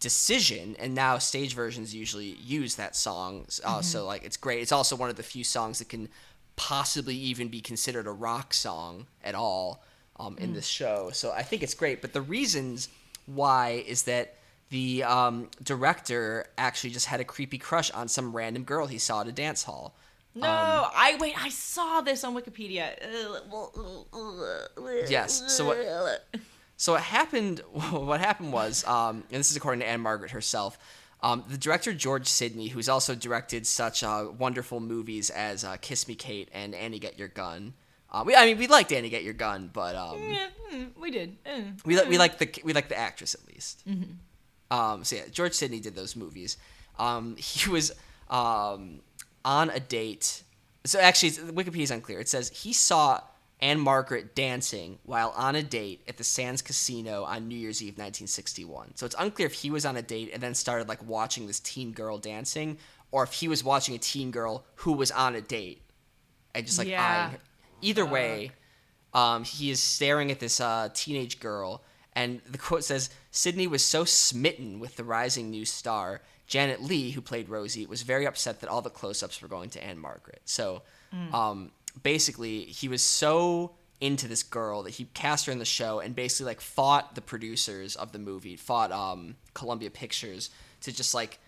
decision. 0.00 0.76
And 0.78 0.94
now 0.94 1.16
stage 1.16 1.54
versions 1.54 1.94
usually 1.94 2.36
use 2.42 2.74
that 2.74 2.94
song, 2.94 3.46
uh, 3.64 3.80
so 3.80 4.04
like 4.04 4.22
it's 4.22 4.36
great. 4.36 4.60
It's 4.60 4.72
also 4.72 4.96
one 4.96 5.08
of 5.08 5.16
the 5.16 5.22
few 5.22 5.42
songs 5.42 5.78
that 5.78 5.88
can 5.88 6.10
possibly 6.56 7.16
even 7.16 7.48
be 7.48 7.62
considered 7.62 8.06
a 8.06 8.12
rock 8.12 8.52
song 8.52 9.06
at 9.24 9.34
all 9.34 9.82
um, 10.20 10.36
in 10.38 10.52
this 10.52 10.66
show. 10.66 11.08
So 11.10 11.32
I 11.32 11.42
think 11.42 11.62
it's 11.62 11.74
great. 11.74 12.02
But 12.02 12.12
the 12.12 12.20
reasons 12.20 12.90
why 13.24 13.82
is 13.86 14.02
that 14.02 14.36
the 14.70 15.04
um, 15.04 15.48
director 15.62 16.46
actually 16.58 16.90
just 16.90 17.06
had 17.06 17.20
a 17.20 17.24
creepy 17.24 17.58
crush 17.58 17.90
on 17.92 18.08
some 18.08 18.34
random 18.34 18.64
girl 18.64 18.86
he 18.86 18.98
saw 18.98 19.20
at 19.20 19.28
a 19.28 19.32
dance 19.32 19.62
hall. 19.64 19.94
No, 20.34 20.48
I 20.48 21.16
wait. 21.18 21.34
I 21.42 21.48
saw 21.48 22.02
this 22.02 22.22
on 22.22 22.34
Wikipedia. 22.34 22.90
Yes. 25.08 25.42
So 25.56 25.66
what? 25.66 26.26
So 26.78 26.92
what 26.92 27.00
happened? 27.02 27.62
What 27.90 28.20
happened 28.20 28.52
was, 28.52 28.84
um, 28.86 29.24
and 29.30 29.40
this 29.40 29.50
is 29.50 29.56
according 29.56 29.80
to 29.80 29.86
Ann-Margret 29.86 30.32
herself. 30.32 30.78
Um, 31.22 31.42
the 31.48 31.56
director 31.56 31.94
George 31.94 32.26
Sidney, 32.26 32.68
who's 32.68 32.90
also 32.90 33.14
directed 33.14 33.66
such 33.66 34.02
uh, 34.02 34.26
wonderful 34.36 34.80
movies 34.80 35.30
as 35.30 35.64
uh, 35.64 35.78
Kiss 35.80 36.06
Me 36.06 36.14
Kate 36.14 36.50
and 36.52 36.74
Annie 36.74 36.98
Get 36.98 37.18
Your 37.18 37.28
Gun. 37.28 37.72
Uh, 38.12 38.24
we, 38.26 38.36
I 38.36 38.44
mean, 38.44 38.58
we 38.58 38.66
liked 38.66 38.92
Annie 38.92 39.08
Get 39.08 39.24
Your 39.24 39.32
Gun, 39.32 39.70
but 39.72 39.96
um, 39.96 40.18
Yeah, 40.22 40.46
mm, 40.70 40.90
we 41.00 41.10
did. 41.10 41.38
Eh. 41.46 41.62
we 41.86 41.96
li- 41.96 42.08
we 42.10 42.18
like 42.18 42.36
the 42.38 42.60
we 42.62 42.74
like 42.74 42.90
the 42.90 42.98
actress 42.98 43.34
at 43.34 43.46
least. 43.48 43.82
Um, 44.70 45.04
so 45.04 45.16
yeah, 45.16 45.22
George 45.30 45.52
Sidney 45.54 45.80
did 45.80 45.94
those 45.94 46.16
movies. 46.16 46.56
Um, 46.98 47.36
he 47.38 47.68
was 47.70 47.92
um, 48.30 49.00
on 49.44 49.70
a 49.70 49.80
date. 49.80 50.42
So 50.84 50.98
actually, 51.00 51.30
it's- 51.30 51.50
Wikipedia's 51.50 51.90
unclear. 51.90 52.20
It 52.20 52.28
says 52.28 52.48
he 52.50 52.72
saw 52.72 53.20
Ann-Margret 53.60 54.34
dancing 54.34 54.98
while 55.04 55.32
on 55.36 55.54
a 55.56 55.62
date 55.62 56.02
at 56.08 56.16
the 56.18 56.24
Sands 56.24 56.60
Casino 56.62 57.24
on 57.24 57.48
New 57.48 57.56
Year's 57.56 57.82
Eve, 57.82 57.94
1961. 57.94 58.92
So 58.96 59.06
it's 59.06 59.16
unclear 59.18 59.46
if 59.46 59.54
he 59.54 59.70
was 59.70 59.86
on 59.86 59.96
a 59.96 60.02
date 60.02 60.30
and 60.34 60.42
then 60.42 60.54
started 60.54 60.88
like 60.88 61.02
watching 61.06 61.46
this 61.46 61.58
teen 61.60 61.92
girl 61.92 62.18
dancing, 62.18 62.76
or 63.10 63.22
if 63.22 63.32
he 63.32 63.48
was 63.48 63.64
watching 63.64 63.94
a 63.94 63.98
teen 63.98 64.30
girl 64.30 64.64
who 64.76 64.92
was 64.92 65.10
on 65.10 65.34
a 65.34 65.40
date 65.40 65.80
and 66.54 66.66
just 66.66 66.78
like 66.78 66.88
Yeah. 66.88 67.22
eyeing 67.24 67.32
her. 67.32 67.38
Either 67.82 68.04
way, 68.06 68.50
um, 69.14 69.44
he 69.44 69.70
is 69.70 69.80
staring 69.80 70.30
at 70.30 70.38
this 70.40 70.60
uh, 70.60 70.88
teenage 70.92 71.40
girl, 71.40 71.82
and 72.16 72.40
the 72.50 72.58
quote 72.58 72.82
says 72.82 73.10
Sidney 73.30 73.68
was 73.68 73.84
so 73.84 74.04
smitten 74.04 74.80
with 74.80 74.96
the 74.96 75.04
rising 75.04 75.50
new 75.50 75.64
star. 75.64 76.22
Janet 76.48 76.82
Leigh, 76.82 77.10
who 77.10 77.20
played 77.20 77.48
Rosie, 77.48 77.86
was 77.86 78.02
very 78.02 78.24
upset 78.24 78.60
that 78.60 78.70
all 78.70 78.80
the 78.80 78.90
close 78.90 79.22
ups 79.22 79.42
were 79.42 79.48
going 79.48 79.68
to 79.70 79.84
Ann-Margret. 79.84 80.40
So 80.44 80.82
um, 81.32 81.72
basically, 82.02 82.60
he 82.60 82.88
was 82.88 83.02
so 83.02 83.72
into 84.00 84.28
this 84.28 84.42
girl 84.42 84.82
that 84.84 84.90
he 84.90 85.04
cast 85.14 85.46
her 85.46 85.52
in 85.52 85.58
the 85.58 85.64
show 85.64 86.00
and 86.00 86.14
basically 86.14 86.46
like 86.46 86.60
fought 86.60 87.14
the 87.14 87.20
producers 87.20 87.96
of 87.96 88.12
the 88.12 88.18
movie, 88.18 88.56
fought 88.56 88.92
um, 88.92 89.36
Columbia 89.54 89.90
Pictures 89.90 90.50
to 90.82 90.92
just 90.92 91.14
like 91.14 91.38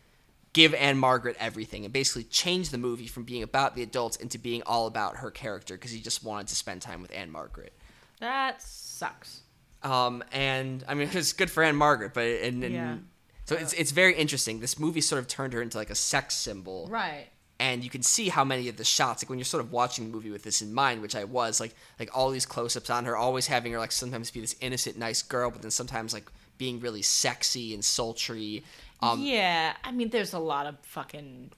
give 0.52 0.74
Ann-Margret 0.74 1.36
everything 1.38 1.84
and 1.84 1.92
basically 1.92 2.24
change 2.24 2.70
the 2.70 2.78
movie 2.78 3.06
from 3.06 3.22
being 3.22 3.42
about 3.42 3.74
the 3.74 3.82
adults 3.82 4.16
into 4.16 4.38
being 4.38 4.62
all 4.66 4.86
about 4.86 5.18
her 5.18 5.30
character 5.30 5.74
because 5.74 5.92
he 5.92 6.00
just 6.00 6.24
wanted 6.24 6.48
to 6.48 6.56
spend 6.56 6.82
time 6.82 7.00
with 7.00 7.14
Ann-Margret. 7.14 7.72
That 8.20 8.60
sucks. 8.60 9.42
Um, 9.90 10.22
and 10.32 10.84
I 10.88 10.94
mean, 10.94 11.08
it's 11.12 11.32
good 11.32 11.50
for 11.50 11.62
Ann-Margret, 11.62 12.12
but 12.14 12.24
and, 12.24 12.62
and 12.64 12.74
Yeah. 12.74 12.96
so 13.44 13.56
it's 13.56 13.72
it's 13.72 13.90
very 13.92 14.14
interesting. 14.14 14.60
This 14.60 14.78
movie 14.78 15.00
sort 15.00 15.18
of 15.20 15.28
turned 15.28 15.52
her 15.52 15.62
into 15.62 15.78
like 15.78 15.90
a 15.90 15.94
sex 15.94 16.34
symbol, 16.34 16.86
Right. 16.90 17.26
and 17.60 17.82
you 17.84 17.90
can 17.90 18.02
see 18.02 18.28
how 18.28 18.44
many 18.44 18.68
of 18.68 18.76
the 18.76 18.84
shots, 18.84 19.22
like 19.22 19.30
when 19.30 19.38
you're 19.38 19.44
sort 19.46 19.64
of 19.64 19.72
watching 19.72 20.06
the 20.06 20.10
movie 20.12 20.30
with 20.30 20.42
this 20.42 20.60
in 20.62 20.72
mind, 20.74 21.00
which 21.02 21.16
I 21.16 21.24
was, 21.24 21.60
like 21.60 21.74
like 21.98 22.10
all 22.16 22.30
these 22.30 22.46
close-ups 22.46 22.90
on 22.90 23.04
her, 23.06 23.16
always 23.16 23.46
having 23.46 23.72
her 23.72 23.78
like 23.78 23.92
sometimes 23.92 24.30
be 24.30 24.40
this 24.40 24.56
innocent, 24.60 24.98
nice 24.98 25.22
girl, 25.22 25.50
but 25.50 25.62
then 25.62 25.70
sometimes 25.70 26.12
like 26.12 26.30
being 26.58 26.80
really 26.80 27.02
sexy 27.02 27.72
and 27.74 27.84
sultry. 27.84 28.64
Um, 29.00 29.22
yeah, 29.22 29.74
I 29.84 29.92
mean, 29.92 30.08
there's 30.10 30.32
a 30.32 30.40
lot 30.40 30.66
of 30.66 30.74
fucking 30.82 31.52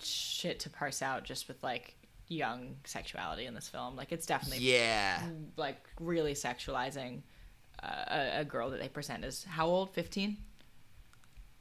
shit 0.00 0.60
to 0.60 0.70
parse 0.70 1.02
out 1.02 1.24
just 1.24 1.48
with 1.48 1.62
like 1.62 1.94
young 2.28 2.76
sexuality 2.84 3.46
in 3.46 3.54
this 3.54 3.68
film. 3.68 3.96
Like, 3.96 4.12
it's 4.12 4.26
definitely 4.26 4.64
yeah. 4.64 5.22
like 5.56 5.78
really 5.98 6.34
sexualizing 6.34 7.22
a, 7.82 8.40
a 8.40 8.44
girl 8.44 8.70
that 8.70 8.80
they 8.80 8.88
present 8.88 9.24
as 9.24 9.44
how 9.44 9.66
old? 9.66 9.90
Fifteen? 9.90 10.38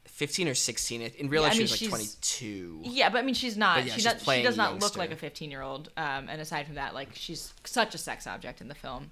15 0.06 0.48
or 0.48 0.56
16. 0.56 1.02
In 1.02 1.30
real 1.30 1.42
Yeah, 1.42 1.48
life, 1.50 1.52
I 1.52 1.56
she 1.58 1.62
was 1.64 1.82
like 1.82 1.90
22. 1.90 2.82
Yeah, 2.86 3.10
but 3.10 3.20
I 3.20 3.22
mean, 3.22 3.36
she's 3.36 3.56
not. 3.58 3.80
Yeah, 3.80 3.84
she, 3.84 4.02
she's 4.02 4.04
does, 4.06 4.24
she 4.24 4.42
does 4.42 4.58
not 4.58 4.80
look 4.80 4.98
like 4.98 5.12
a 5.12 5.16
15 5.16 5.52
year 5.52 5.62
old. 5.62 5.92
Um, 5.96 6.28
and 6.30 6.42
aside 6.42 6.66
from 6.66 6.76
that, 6.76 6.94
like 6.96 7.10
she's 7.14 7.54
such 7.66 7.94
a 7.94 7.98
sex 7.98 8.26
object 8.26 8.62
in 8.62 8.68
the 8.68 8.74
film. 8.74 9.12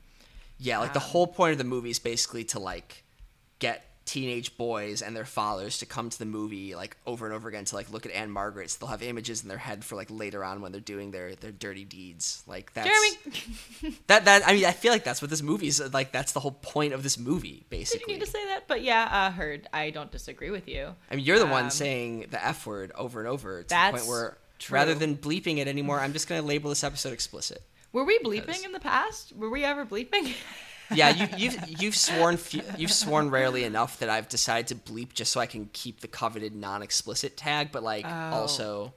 Yeah, 0.58 0.80
like 0.80 0.94
the 0.94 1.00
whole 1.00 1.28
point 1.28 1.52
of 1.52 1.58
the 1.58 1.64
movie 1.64 1.90
is 1.90 2.00
basically 2.00 2.44
to 2.46 2.60
like 2.60 3.04
get 3.60 3.86
teenage 4.06 4.56
boys 4.56 5.02
and 5.02 5.16
their 5.16 5.26
fathers 5.26 5.80
to 5.80 5.86
come 5.88 6.12
to 6.12 6.20
the 6.20 6.26
movie 6.26 6.76
like 6.76 6.96
over 7.08 7.26
and 7.26 7.34
over 7.34 7.50
again 7.50 7.66
to 7.66 7.76
like 7.76 7.92
look 7.92 8.06
at 8.06 8.12
Ann-Margret. 8.12 8.70
So 8.70 8.78
they'll 8.80 8.90
have 8.90 9.02
images 9.02 9.42
in 9.42 9.50
their 9.50 9.58
head 9.58 9.84
for 9.84 9.96
like 9.96 10.10
later 10.12 10.44
on 10.46 10.62
when 10.62 10.72
they're 10.72 10.80
doing 10.82 11.10
their 11.12 11.34
their 11.36 11.52
dirty 11.52 11.84
deeds. 11.86 12.44
Like 12.46 12.72
that's 12.74 12.88
Jeremy, 12.88 13.98
that 14.08 14.26
that 14.26 14.44
I 14.48 14.54
mean 14.54 14.66
I 14.66 14.72
feel 14.72 14.92
like 14.92 15.04
that's 15.04 15.22
what 15.22 15.32
this 15.32 15.42
movie 15.42 15.68
is 15.68 15.82
like. 15.94 16.12
That's 16.12 16.34
the 16.34 16.40
whole 16.40 16.52
point 16.52 16.94
of 16.94 17.02
this 17.04 17.18
movie, 17.18 17.66
basically. 17.70 18.00
did 18.06 18.08
you 18.12 18.20
need 18.20 18.26
to 18.26 18.32
say 18.32 18.46
that? 18.46 18.68
But 18.68 18.84
yeah, 18.84 19.10
uh, 19.12 19.32
heard. 19.32 19.68
I 19.74 19.90
don't 19.90 20.12
disagree 20.12 20.52
with 20.52 20.68
you. 20.68 20.90
I 21.10 21.16
mean, 21.16 21.26
you're 21.26 21.40
the 21.40 21.46
one 21.48 21.66
Um, 21.66 21.70
saying 21.72 22.28
the 22.30 22.46
F 22.46 22.68
word 22.68 22.92
over 22.96 23.20
and 23.20 23.28
over 23.28 23.64
to 23.64 23.68
the 23.70 23.76
point 23.92 24.06
where 24.06 24.38
true. 24.60 24.76
rather 24.76 24.94
than 24.94 25.18
bleeping 25.18 25.58
it 25.58 25.68
anymore, 25.68 26.00
I'm 26.00 26.14
just 26.14 26.28
gonna 26.30 26.42
label 26.44 26.70
this 26.70 26.84
episode 26.84 27.12
explicit. 27.14 27.64
Were 27.92 28.04
we 28.04 28.20
bleeping 28.20 28.46
Because- 28.46 28.64
in 28.66 28.72
the 28.74 28.80
past? 28.80 29.32
Were 29.36 29.50
we 29.50 29.64
ever 29.64 29.86
bleeping? 29.86 30.34
yeah, 30.94 31.10
you, 31.10 31.28
you've 31.38 31.82
you've 31.82 31.96
sworn 31.96 32.38
few, 32.38 32.62
you've 32.78 32.92
sworn 32.92 33.30
rarely 33.30 33.64
enough 33.64 34.00
that 34.00 34.10
I've 34.10 34.30
decided 34.30 34.68
to 34.68 34.76
bleep 34.94 35.14
just 35.14 35.32
so 35.32 35.40
I 35.40 35.46
can 35.46 35.70
keep 35.74 36.02
the 36.02 36.08
coveted 36.08 36.56
non-explicit 36.56 37.38
tag. 37.38 37.72
But 37.72 37.84
like 37.84 38.06
Oh. 38.06 38.32
also, 38.34 38.94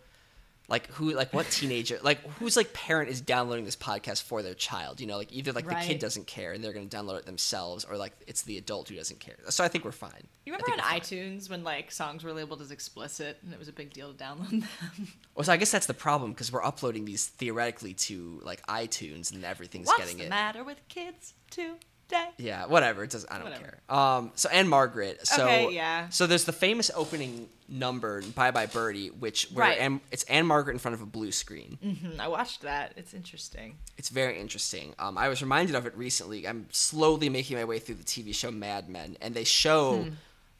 like 0.69 0.87
who 0.93 1.13
like 1.13 1.33
what 1.33 1.51
teenager 1.51 1.99
like 2.03 2.21
whose 2.39 2.55
like 2.57 2.75
parent 2.75 3.09
is 3.11 3.23
downloading 3.23 3.65
this 3.65 3.77
podcast 3.77 4.23
for 4.23 4.43
their 4.43 4.55
child? 4.55 5.01
You 5.01 5.07
know, 5.07 5.17
like 5.17 5.33
either 5.33 5.53
like 5.53 5.67
the 5.67 5.75
kid 5.75 5.99
doesn't 5.99 6.27
care 6.27 6.53
and 6.53 6.63
they're 6.63 6.75
going 6.75 6.89
to 6.89 6.95
download 6.95 7.19
it 7.19 7.27
themselves, 7.27 7.85
or 7.85 7.97
like 7.97 8.13
it's 8.27 8.43
the 8.43 8.59
adult 8.59 8.89
who 8.91 8.95
doesn't 8.97 9.19
care. 9.19 9.37
So 9.49 9.65
I 9.65 9.69
think 9.69 9.85
we're 9.85 9.93
fine. 9.93 10.29
You 10.45 10.53
remember 10.53 10.73
on 10.73 10.79
iTunes 11.01 11.49
when 11.51 11.65
like 11.65 11.91
songs 11.91 12.23
were 12.23 12.33
labeled 12.33 12.61
as 12.61 12.71
explicit 12.71 13.39
and 13.43 13.53
it 13.53 13.59
was 13.59 13.69
a 13.69 13.73
big 13.73 13.93
deal 13.93 14.13
to 14.13 14.25
download 14.25 14.51
them? 14.51 14.65
Well, 15.35 15.45
so 15.45 15.53
I 15.53 15.57
guess 15.57 15.71
that's 15.71 15.87
the 15.87 15.95
problem 15.95 16.33
because 16.33 16.51
we're 16.51 16.65
uploading 16.65 17.05
these 17.05 17.27
theoretically 17.27 17.95
to 17.95 18.41
like 18.45 18.67
iTunes 18.67 19.33
and 19.33 19.45
everyth's 19.45 19.77
What's 19.87 19.97
getting 19.99 20.19
the 20.19 20.25
it. 20.25 20.31
matter 20.31 20.65
with 20.65 20.87
kids 20.89 21.35
too? 21.51 21.77
Day. 22.09 22.27
Yeah, 22.39 22.65
whatever. 22.67 23.05
It 23.05 23.11
doesn't. 23.11 23.31
I 23.31 23.37
don't 23.37 23.45
Whatever. 23.51 23.79
care. 23.89 23.95
Um. 23.97 24.33
So 24.35 24.49
Ann-Margret. 24.49 25.27
So 25.27 25.45
Okay, 25.45 25.75
yeah. 25.75 26.09
So 26.09 26.27
there's 26.27 26.45
the 26.45 26.53
famous 26.53 26.91
opening 26.95 27.49
number, 27.69 28.23
"Bye 28.23 28.51
Bye 28.51 28.65
Birdie," 28.67 29.09
which 29.09 29.49
where 29.53 29.67
Right. 29.67 29.79
Anne, 29.79 30.01
it's 30.11 30.25
Ann-Margret 30.25 30.73
in 30.73 30.79
front 30.79 30.95
of 30.95 31.03
a 31.03 31.07
blue 31.07 31.33
screen. 31.33 31.79
Hmm, 31.83 32.19
I 32.21 32.29
watched 32.29 32.63
that. 32.63 32.93
It's 32.97 33.13
interesting. 33.13 33.77
It's 33.99 34.09
very 34.09 34.41
interesting. 34.41 34.95
Um, 34.99 35.19
I 35.19 35.29
was 35.29 35.43
reminded 35.43 35.75
of 35.77 35.85
it 35.87 35.95
recently. 35.97 36.49
I'm 36.49 36.67
slowly 36.73 37.29
making 37.29 37.59
my 37.59 37.65
way 37.65 37.79
through 37.79 37.97
the 37.97 38.05
TV 38.05 38.35
show 38.35 38.51
Mad 38.51 38.89
Men, 38.89 39.19
and 39.21 39.35
they 39.35 39.45
show 39.45 40.05
Hmm. 40.05 40.11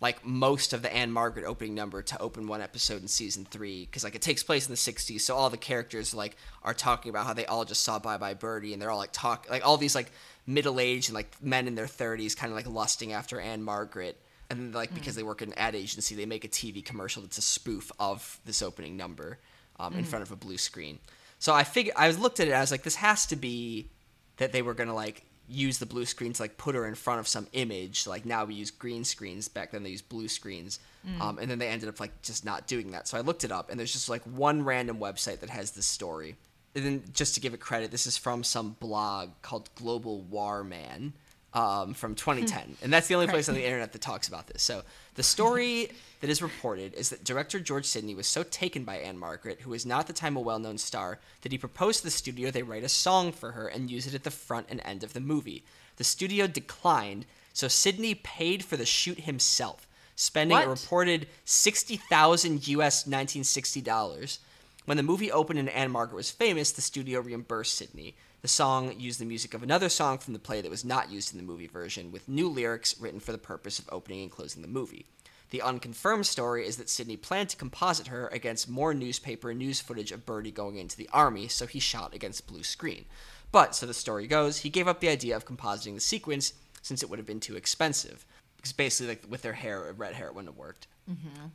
like 0.01 0.25
most 0.27 0.73
of 0.75 0.83
the 0.83 0.93
Ann-Margret 0.95 1.45
opening 1.47 1.75
number 1.75 2.03
to 2.03 2.19
open 2.21 2.47
one 2.47 2.61
episode 2.61 3.01
in 3.03 3.09
season 3.09 3.47
three 3.51 3.87
because 3.87 4.05
like 4.05 4.15
it 4.15 4.23
takes 4.23 4.43
place 4.43 4.67
in 4.67 4.73
the 4.73 4.77
60s, 4.77 5.23
so 5.23 5.35
all 5.35 5.49
the 5.49 5.57
characters 5.57 6.13
like 6.13 6.37
are 6.63 6.75
talking 6.75 7.09
about 7.11 7.27
how 7.27 7.33
they 7.33 7.47
all 7.47 7.65
just 7.65 7.83
saw 7.83 7.99
Bye 7.99 8.19
Bye 8.19 8.35
Birdie, 8.35 8.75
and 8.75 8.83
they're 8.83 8.91
all 8.91 8.99
like 8.99 9.13
talk 9.13 9.47
like 9.49 9.67
all 9.67 9.79
these 9.79 9.95
like 9.95 10.13
middle 10.49 10.81
aged 10.81 11.11
and 11.11 11.15
like 11.15 11.31
men 11.43 11.69
in 11.69 11.75
their 11.75 11.87
30s, 11.87 12.37
kind 12.37 12.51
of 12.51 12.57
like 12.57 12.67
lusting 12.67 13.13
after 13.13 13.39
Ann-Margret. 13.41 14.19
And 14.51 14.59
then, 14.59 14.73
like, 14.73 14.95
because 14.95 15.15
they 15.15 15.23
work 15.23 15.43
at 15.43 15.49
an 15.49 15.55
ad 15.59 15.75
agency, 15.75 16.15
they 16.15 16.25
make 16.25 16.43
a 16.43 16.49
TV 16.49 16.83
commercial 16.83 17.21
that's 17.21 17.37
a 17.37 17.43
spoof 17.43 17.93
of 18.01 18.41
this 18.47 18.63
opening 18.63 18.97
number 18.97 19.39
um, 19.79 19.95
in 19.95 20.05
front 20.05 20.23
of 20.23 20.33
a 20.33 20.37
blue 20.37 20.57
screen. 20.57 20.99
So 21.39 21.53
I 21.53 21.65
figured, 21.65 21.95
I 21.99 22.09
was 22.09 22.19
looked 22.19 22.41
at 22.41 22.49
it, 22.49 22.53
I 22.53 22.61
was 22.61 22.71
like, 22.71 22.83
this 22.83 22.97
has 22.97 23.27
to 23.27 23.37
be 23.37 23.91
that 24.39 24.53
they 24.53 24.63
were 24.63 24.73
gonna 24.73 24.95
like 24.95 25.25
use 25.49 25.79
the 25.79 25.87
blue 25.87 26.05
screen 26.05 26.33
to 26.33 26.43
like 26.43 26.57
put 26.57 26.75
her 26.75 26.87
in 26.87 26.95
front 26.95 27.21
of 27.21 27.29
some 27.29 27.47
image. 27.53 28.07
Like 28.07 28.25
now 28.25 28.45
we 28.45 28.55
use 28.55 28.71
green 28.71 29.05
screens. 29.05 29.49
Back 29.49 29.71
then 29.73 29.83
they 29.83 29.91
used 29.91 30.09
blue 30.09 30.29
screens. 30.29 30.79
Um, 31.21 31.39
and 31.39 31.51
then 31.51 31.59
they 31.59 31.69
ended 31.69 31.89
up 31.89 32.01
like 32.01 32.23
just 32.23 32.45
not 32.45 32.67
doing 32.67 32.91
that. 32.93 33.07
So 33.09 33.17
I 33.17 33.21
looked 33.21 33.45
it 33.45 33.53
up, 33.53 33.71
and 33.71 33.79
there's 33.79 33.93
just 33.93 34.09
like 34.09 34.23
one 34.23 34.63
random 34.65 34.99
website 34.99 35.41
that 35.41 35.51
has 35.51 35.71
this 35.73 35.87
story. 35.87 36.37
And 36.75 36.85
then 36.85 37.03
just 37.13 37.35
to 37.35 37.41
give 37.41 37.55
it 37.55 37.61
credit, 37.61 37.91
this 37.91 38.07
is 38.07 38.17
from 38.17 38.45
some 38.45 38.77
blog 38.79 39.31
called 39.43 39.69
Global 39.75 40.21
War 40.23 40.63
Man 40.63 41.13
um, 41.55 41.95
from 41.95 42.15
2010, 42.15 42.77
and 42.83 42.93
that's 42.93 43.09
the 43.09 43.15
only 43.15 43.27
place 43.27 43.49
on 43.49 43.55
the 43.55 43.65
internet 43.65 43.93
that 43.93 44.03
talks 44.03 44.29
about 44.29 44.47
this. 44.47 44.63
So 44.63 44.83
the 45.15 45.23
story 45.23 45.91
that 46.21 46.29
is 46.29 46.43
reported 46.43 46.95
is 46.95 47.09
that 47.09 47.25
director 47.25 47.59
George 47.59 47.87
Sidney 47.87 48.15
was 48.15 48.27
so 48.27 48.43
taken 48.43 48.85
by 48.85 48.97
Ann-Margret, 48.99 49.63
who 49.63 49.71
was 49.71 49.87
not 49.87 50.01
at 50.01 50.07
the 50.09 50.13
time 50.13 50.37
a 50.37 50.41
well-known 50.41 50.77
star, 50.77 51.19
that 51.43 51.51
he 51.51 51.59
proposed 51.59 52.01
to 52.01 52.05
the 52.05 52.11
studio 52.11 52.51
they 52.51 52.63
write 52.63 52.85
a 52.85 52.89
song 52.89 53.33
for 53.33 53.53
her 53.53 53.67
and 53.67 53.91
use 53.91 54.07
it 54.07 54.15
at 54.15 54.25
the 54.25 54.31
front 54.31 54.67
and 54.69 54.81
end 54.85 55.03
of 55.03 55.15
the 55.15 55.21
movie. 55.21 55.65
The 55.97 56.05
studio 56.05 56.47
declined, 56.47 57.25
so 57.55 57.67
Sidney 57.67 58.15
paid 58.15 58.63
for 58.63 58.77
the 58.77 58.87
shoot 58.87 59.21
himself, 59.21 59.89
spending 60.17 60.59
a 60.59 60.69
reported 60.69 61.29
60,000 61.45 62.69
US 62.69 63.07
1960 63.07 63.81
dollars. 63.81 64.39
When 64.89 64.97
the 64.97 65.03
movie 65.03 65.31
opened 65.31 65.59
and 65.59 65.69
Ann-Margret 65.69 66.17
was 66.17 66.31
famous, 66.31 66.73
the 66.73 66.81
studio 66.81 67.21
reimbursed 67.21 67.75
Sidney. 67.75 68.17
The 68.41 68.49
song 68.49 68.99
used 68.99 69.21
the 69.21 69.27
music 69.27 69.53
of 69.53 69.63
another 69.63 69.91
song 69.91 70.17
from 70.17 70.33
the 70.33 70.39
play 70.39 70.63
that 70.63 70.71
was 70.71 70.83
not 70.83 71.11
used 71.11 71.31
in 71.31 71.39
the 71.39 71.45
movie 71.45 71.67
version, 71.67 72.11
with 72.11 72.27
new 72.27 72.49
lyrics 72.49 72.99
written 72.99 73.21
for 73.21 73.33
the 73.33 73.37
purpose 73.37 73.79
of 73.79 73.87
opening 73.93 74.23
and 74.23 74.31
closing 74.31 74.63
the 74.63 74.67
movie. 74.67 75.05
The 75.51 75.61
unconfirmed 75.61 76.25
story 76.25 76.67
is 76.67 76.79
that 76.79 76.89
Sidney 76.89 77.19
planned 77.19 77.51
to 77.51 77.59
composite 77.59 78.07
her 78.07 78.29
against 78.29 78.67
more 78.67 78.95
newspaper 78.95 79.53
news 79.53 79.79
footage 79.79 80.11
of 80.11 80.25
Birdie 80.25 80.51
going 80.51 80.79
into 80.79 80.97
the 80.97 81.11
army, 81.13 81.49
so 81.49 81.67
he 81.67 81.81
shot 81.81 82.15
against 82.15 82.47
blue 82.47 82.63
screen. 82.63 83.05
But, 83.53 83.77
so 83.77 83.85
the 83.85 83.93
story 83.93 84.27
goes, 84.27 84.61
he 84.61 84.71
gave 84.71 84.89
up 84.89 85.01
the 85.01 85.11
idea 85.11 85.37
of 85.37 85.45
compositing 85.45 85.97
the 85.97 86.01
sequence 86.01 86.55
since 86.81 87.03
it 87.03 87.11
would 87.11 87.19
have 87.19 87.27
been 87.27 87.41
too 87.41 87.57
expensive. 87.57 88.25
Because 88.57 88.73
basically, 88.73 89.09
like 89.09 89.25
with 89.29 89.43
their 89.43 89.53
hair, 89.53 89.93
red 89.95 90.15
hair, 90.15 90.29
it 90.29 90.35
wouldn't 90.35 90.55
have 90.55 90.59
worked. 90.59 90.87
Mm-hmm. 91.11 91.49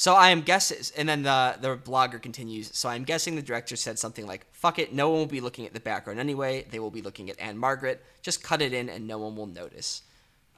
So 0.00 0.14
I 0.14 0.30
am 0.30 0.40
guessing, 0.40 0.78
and 0.96 1.06
then 1.06 1.24
the 1.24 1.56
the 1.60 1.76
blogger 1.76 2.22
continues. 2.22 2.70
So 2.74 2.88
I'm 2.88 3.04
guessing 3.04 3.36
the 3.36 3.42
director 3.42 3.76
said 3.76 3.98
something 3.98 4.26
like, 4.26 4.46
"Fuck 4.50 4.78
it, 4.78 4.94
no 4.94 5.10
one 5.10 5.18
will 5.18 5.26
be 5.26 5.42
looking 5.42 5.66
at 5.66 5.74
the 5.74 5.80
background 5.80 6.18
anyway. 6.18 6.64
They 6.70 6.78
will 6.78 6.90
be 6.90 7.02
looking 7.02 7.28
at 7.28 7.38
Ann-Margret. 7.38 8.02
Just 8.22 8.42
cut 8.42 8.62
it 8.62 8.72
in, 8.72 8.88
and 8.88 9.06
no 9.06 9.18
one 9.18 9.36
will 9.36 9.44
notice." 9.44 10.00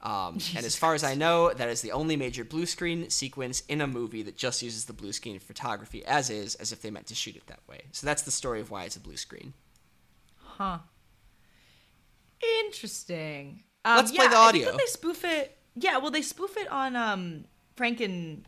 Um, 0.01 0.37
and 0.55 0.65
as 0.65 0.77
far 0.77 0.93
as 0.93 1.03
I 1.03 1.15
know, 1.15 1.51
that 1.51 1.67
is 1.67 1.81
the 1.81 1.91
only 1.91 2.15
major 2.15 2.45
blue 2.45 2.65
screen 2.65 3.09
sequence 3.09 3.63
in 3.67 3.81
a 3.81 3.87
movie 3.87 4.23
that 4.23 4.37
just 4.37 4.61
uses 4.61 4.85
the 4.85 4.93
blue 4.93 5.11
screen 5.11 5.37
photography 5.39 6.05
as 6.05 6.29
is, 6.29 6.55
as 6.55 6.71
if 6.71 6.81
they 6.81 6.89
meant 6.89 7.07
to 7.07 7.15
shoot 7.15 7.35
it 7.35 7.45
that 7.47 7.59
way. 7.67 7.81
So 7.91 8.07
that's 8.07 8.21
the 8.21 8.31
story 8.31 8.61
of 8.61 8.71
why 8.71 8.85
it's 8.85 8.95
a 8.95 9.01
blue 9.01 9.17
screen. 9.17 9.53
Huh. 10.37 10.77
Interesting. 12.61 13.63
Um, 13.83 13.97
Let's 13.97 14.11
play 14.13 14.23
yeah, 14.23 14.29
the 14.29 14.37
I 14.37 14.51
think 14.53 14.67
audio. 14.67 14.77
they 14.77 14.85
spoof 14.85 15.25
it. 15.25 15.57
Yeah, 15.75 15.97
well, 15.97 16.11
they 16.11 16.21
spoof 16.21 16.55
it 16.55 16.71
on 16.71 16.95
um 16.95 17.43
Frank 17.75 17.99
and 17.99 18.47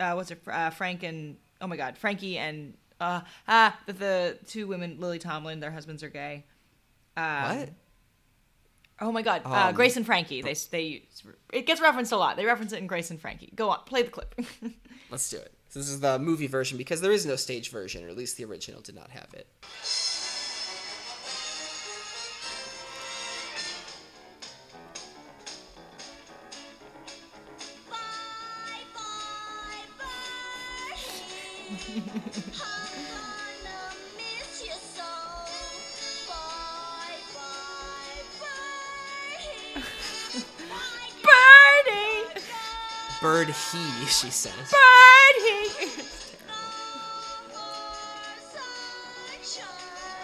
uh, 0.00 0.12
what's 0.14 0.30
it? 0.30 0.40
Uh, 0.46 0.70
Frank 0.70 1.02
and 1.02 1.36
oh 1.60 1.66
my 1.66 1.76
God, 1.76 1.98
Frankie 1.98 2.38
and 2.38 2.74
uh 3.00 3.20
ah 3.46 3.78
the, 3.86 3.92
the 3.92 4.38
two 4.46 4.66
women, 4.66 4.96
Lily 4.98 5.18
Tomlin, 5.18 5.60
their 5.60 5.70
husbands 5.70 6.02
are 6.02 6.08
gay. 6.08 6.44
Um, 7.16 7.58
what? 7.58 7.68
Oh 9.00 9.12
my 9.12 9.22
God, 9.22 9.42
uh, 9.44 9.68
Um, 9.68 9.74
Grace 9.74 9.96
and 9.96 10.04
Frankie. 10.04 10.42
They 10.42 10.54
they 10.70 11.02
it 11.52 11.66
gets 11.66 11.80
referenced 11.80 12.12
a 12.12 12.16
lot. 12.16 12.36
They 12.36 12.44
reference 12.44 12.72
it 12.72 12.78
in 12.78 12.86
Grace 12.86 13.10
and 13.10 13.20
Frankie. 13.20 13.52
Go 13.54 13.70
on, 13.70 13.80
play 13.84 14.02
the 14.02 14.10
clip. 14.10 14.34
Let's 15.10 15.28
do 15.30 15.36
it. 15.36 15.52
So 15.68 15.78
this 15.78 15.88
is 15.88 16.00
the 16.00 16.18
movie 16.18 16.46
version 16.46 16.78
because 16.78 17.00
there 17.00 17.12
is 17.12 17.26
no 17.26 17.36
stage 17.36 17.70
version, 17.70 18.04
or 18.04 18.08
at 18.08 18.16
least 18.16 18.36
the 18.38 18.44
original 18.44 18.80
did 18.80 18.94
not 18.94 19.10
have 19.10 19.28
it. 19.34 19.46
Birdie, 31.88 32.02
Bird 43.22 43.48
he, 43.48 44.06
she 44.06 44.30
says. 44.30 44.52
Birdie. 44.70 45.92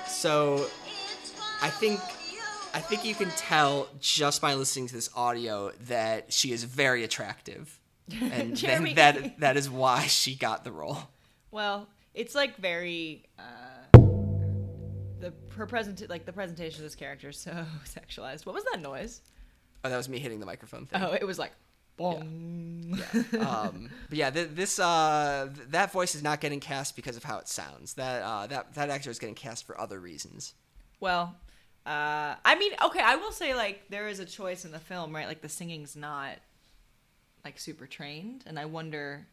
So 0.06 0.66
I 1.62 1.70
think 1.70 2.00
I 2.74 2.80
think 2.80 3.04
you 3.04 3.14
can 3.14 3.30
tell 3.30 3.88
just 4.00 4.42
by 4.42 4.54
listening 4.54 4.88
to 4.88 4.94
this 4.94 5.08
audio 5.16 5.70
that 5.86 6.32
she 6.32 6.52
is 6.52 6.64
very 6.64 7.04
attractive, 7.04 7.78
and 8.20 8.56
that, 8.58 8.94
that 8.96 9.40
that 9.40 9.56
is 9.56 9.70
why 9.70 10.02
she 10.06 10.34
got 10.34 10.64
the 10.64 10.72
role. 10.72 10.98
Well, 11.54 11.88
it's 12.14 12.34
like 12.34 12.56
very 12.56 13.22
uh 13.38 13.98
the 15.20 15.32
her 15.56 15.66
present 15.66 16.10
like 16.10 16.26
the 16.26 16.32
presentation 16.32 16.80
of 16.80 16.82
this 16.82 16.96
character 16.96 17.28
is 17.28 17.36
so 17.38 17.52
sexualized. 17.84 18.44
What 18.44 18.56
was 18.56 18.64
that 18.72 18.82
noise? 18.82 19.20
Oh, 19.84 19.88
that 19.88 19.96
was 19.96 20.08
me 20.08 20.18
hitting 20.18 20.40
the 20.40 20.46
microphone 20.46 20.86
thing. 20.86 21.00
Oh, 21.00 21.12
it 21.12 21.24
was 21.24 21.38
like 21.38 21.52
bong. 21.96 23.00
Um, 23.38 23.88
but 24.08 24.18
yeah, 24.18 24.30
th- 24.30 24.50
this 24.54 24.80
uh, 24.80 25.48
th- 25.54 25.68
that 25.68 25.92
voice 25.92 26.16
is 26.16 26.24
not 26.24 26.40
getting 26.40 26.58
cast 26.58 26.96
because 26.96 27.16
of 27.16 27.22
how 27.22 27.38
it 27.38 27.46
sounds. 27.46 27.94
That 27.94 28.22
uh, 28.22 28.48
that 28.48 28.74
that 28.74 28.90
actor 28.90 29.10
is 29.10 29.20
getting 29.20 29.36
cast 29.36 29.64
for 29.64 29.80
other 29.80 30.00
reasons. 30.00 30.54
Well, 30.98 31.36
uh 31.86 32.34
I 32.44 32.56
mean, 32.58 32.72
okay, 32.84 33.00
I 33.00 33.14
will 33.14 33.30
say 33.30 33.54
like 33.54 33.90
there 33.90 34.08
is 34.08 34.18
a 34.18 34.24
choice 34.24 34.64
in 34.64 34.72
the 34.72 34.80
film, 34.80 35.14
right? 35.14 35.28
Like 35.28 35.40
the 35.40 35.48
singing's 35.48 35.94
not 35.94 36.34
like 37.44 37.60
super 37.60 37.86
trained, 37.86 38.42
and 38.44 38.58
I 38.58 38.64
wonder 38.64 39.28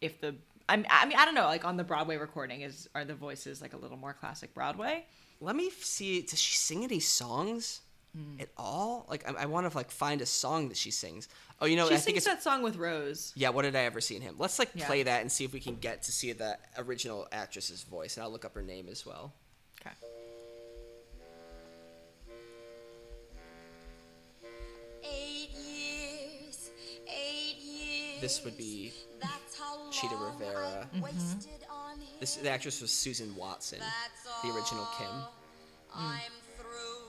if 0.00 0.20
the 0.20 0.34
I 0.68 0.76
mean, 0.76 0.86
I 0.90 1.06
mean 1.06 1.18
I 1.18 1.24
don't 1.24 1.34
know, 1.34 1.46
like 1.46 1.64
on 1.64 1.76
the 1.76 1.84
Broadway 1.84 2.16
recording 2.16 2.60
is 2.60 2.88
are 2.94 3.04
the 3.04 3.14
voices 3.14 3.62
like 3.62 3.72
a 3.72 3.76
little 3.76 3.96
more 3.96 4.12
classic 4.12 4.54
Broadway? 4.54 5.04
Let 5.40 5.56
me 5.56 5.70
see. 5.70 6.22
Does 6.22 6.40
she 6.40 6.56
sing 6.56 6.84
any 6.84 7.00
songs 7.00 7.80
hmm. 8.16 8.40
at 8.40 8.48
all? 8.56 9.06
Like, 9.08 9.28
I, 9.28 9.42
I 9.42 9.46
want 9.46 9.70
to 9.70 9.76
like 9.76 9.90
find 9.90 10.20
a 10.20 10.26
song 10.26 10.68
that 10.68 10.76
she 10.76 10.90
sings. 10.90 11.28
Oh, 11.60 11.66
you 11.66 11.76
know, 11.76 11.88
she 11.88 11.94
I 11.94 11.98
think 11.98 12.16
sings 12.16 12.16
it's 12.18 12.26
that 12.26 12.42
song 12.42 12.62
with 12.62 12.76
Rose. 12.76 13.32
Yeah, 13.36 13.50
what 13.50 13.62
did 13.62 13.76
I 13.76 13.80
ever 13.80 14.00
see 14.00 14.16
in 14.16 14.22
him? 14.22 14.34
Let's 14.38 14.58
like 14.58 14.70
Yeah. 14.74 14.86
play 14.86 15.02
that 15.04 15.20
and 15.22 15.30
see 15.30 15.44
if 15.44 15.52
we 15.52 15.60
can 15.60 15.76
get 15.76 16.02
to 16.04 16.12
see 16.12 16.32
the 16.32 16.58
original 16.76 17.28
actress's 17.32 17.84
voice, 17.84 18.16
and 18.16 18.24
I'll 18.24 18.30
look 18.30 18.44
up 18.44 18.54
her 18.54 18.62
name 18.62 18.88
as 18.90 19.06
well. 19.06 19.32
Okay. 19.80 19.94
Eight 25.04 25.50
years, 25.50 26.70
eight 27.06 27.56
years. 27.58 28.20
This 28.20 28.44
would 28.44 28.58
be 28.58 28.92
That's 29.20 29.32
how 29.32 29.36
long 29.36 29.37
Chita 29.90 30.16
Rivera. 30.16 30.80
I've 30.82 30.92
mm-hmm. 30.92 31.00
wasted 31.02 31.64
on 31.70 31.96
him. 32.00 32.06
this. 32.20 32.36
The 32.36 32.50
actress 32.50 32.80
was 32.80 32.92
Susan 32.92 33.34
Watson, 33.36 33.78
That's 33.80 34.42
the 34.42 34.48
original 34.54 34.86
Kim. 34.98 35.06
all. 35.08 35.32
Mm. 35.96 36.04
I'm 36.04 36.36
through, 36.56 37.08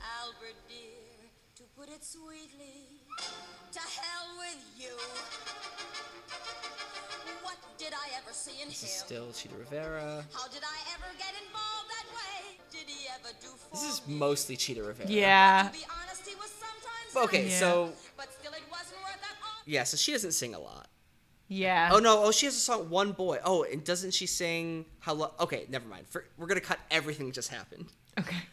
Albert 0.00 0.56
dear, 0.68 1.30
to 1.56 1.62
put 1.78 1.88
it 1.88 2.04
sweetly. 2.04 3.02
To 3.72 3.78
hell 3.80 4.28
with 4.38 4.58
you. 4.78 4.94
What 7.42 7.56
did 7.78 7.92
I 7.92 8.08
ever 8.16 8.32
see 8.32 8.60
in 8.62 8.68
This 8.68 8.82
him? 8.82 8.86
is 8.86 8.92
still 8.92 9.32
Chita 9.32 9.54
Rivera. 9.56 10.24
How 10.32 10.48
did 10.48 10.62
I 10.64 10.78
ever 10.94 11.06
get 11.18 11.32
involved 11.46 11.88
that 11.90 12.06
way? 12.14 12.58
Did 12.72 12.88
he 12.88 13.06
ever 13.08 13.32
do 13.40 13.48
for 13.56 13.70
This 13.76 13.84
is 13.84 14.06
me? 14.06 14.14
mostly 14.14 14.56
Chita 14.56 14.82
Rivera. 14.82 15.08
Yeah. 15.08 15.68
To 15.70 15.78
be 15.78 15.84
honest, 15.86 16.26
he 16.26 16.34
was 16.34 16.50
sometimes 16.50 17.28
Okay, 17.28 17.48
Yeah. 17.50 17.58
so 17.60 17.92
but 18.16 18.32
still 18.32 18.52
it 18.52 18.62
wasn't 18.70 18.98
worth 19.02 19.20
that 19.20 19.38
yeah, 19.68 19.84
so 19.84 19.98
she 19.98 20.12
doesn't 20.12 20.32
sing 20.32 20.54
a 20.54 20.58
lot. 20.58 20.87
Yeah. 21.48 21.88
Oh 21.92 21.98
no! 21.98 22.24
Oh, 22.24 22.30
she 22.30 22.46
has 22.46 22.54
a 22.54 22.58
song 22.60 22.90
"One 22.90 23.12
Boy." 23.12 23.38
Oh, 23.42 23.62
and 23.62 23.82
doesn't 23.82 24.12
she 24.12 24.26
sing 24.26 24.84
"How"? 25.00 25.14
Lo- 25.14 25.32
okay, 25.40 25.66
never 25.70 25.88
mind. 25.88 26.06
For, 26.06 26.24
we're 26.36 26.46
gonna 26.46 26.60
cut 26.60 26.78
everything 26.90 27.26
that 27.26 27.34
just 27.34 27.48
happened. 27.48 27.86
Okay. 28.18 28.36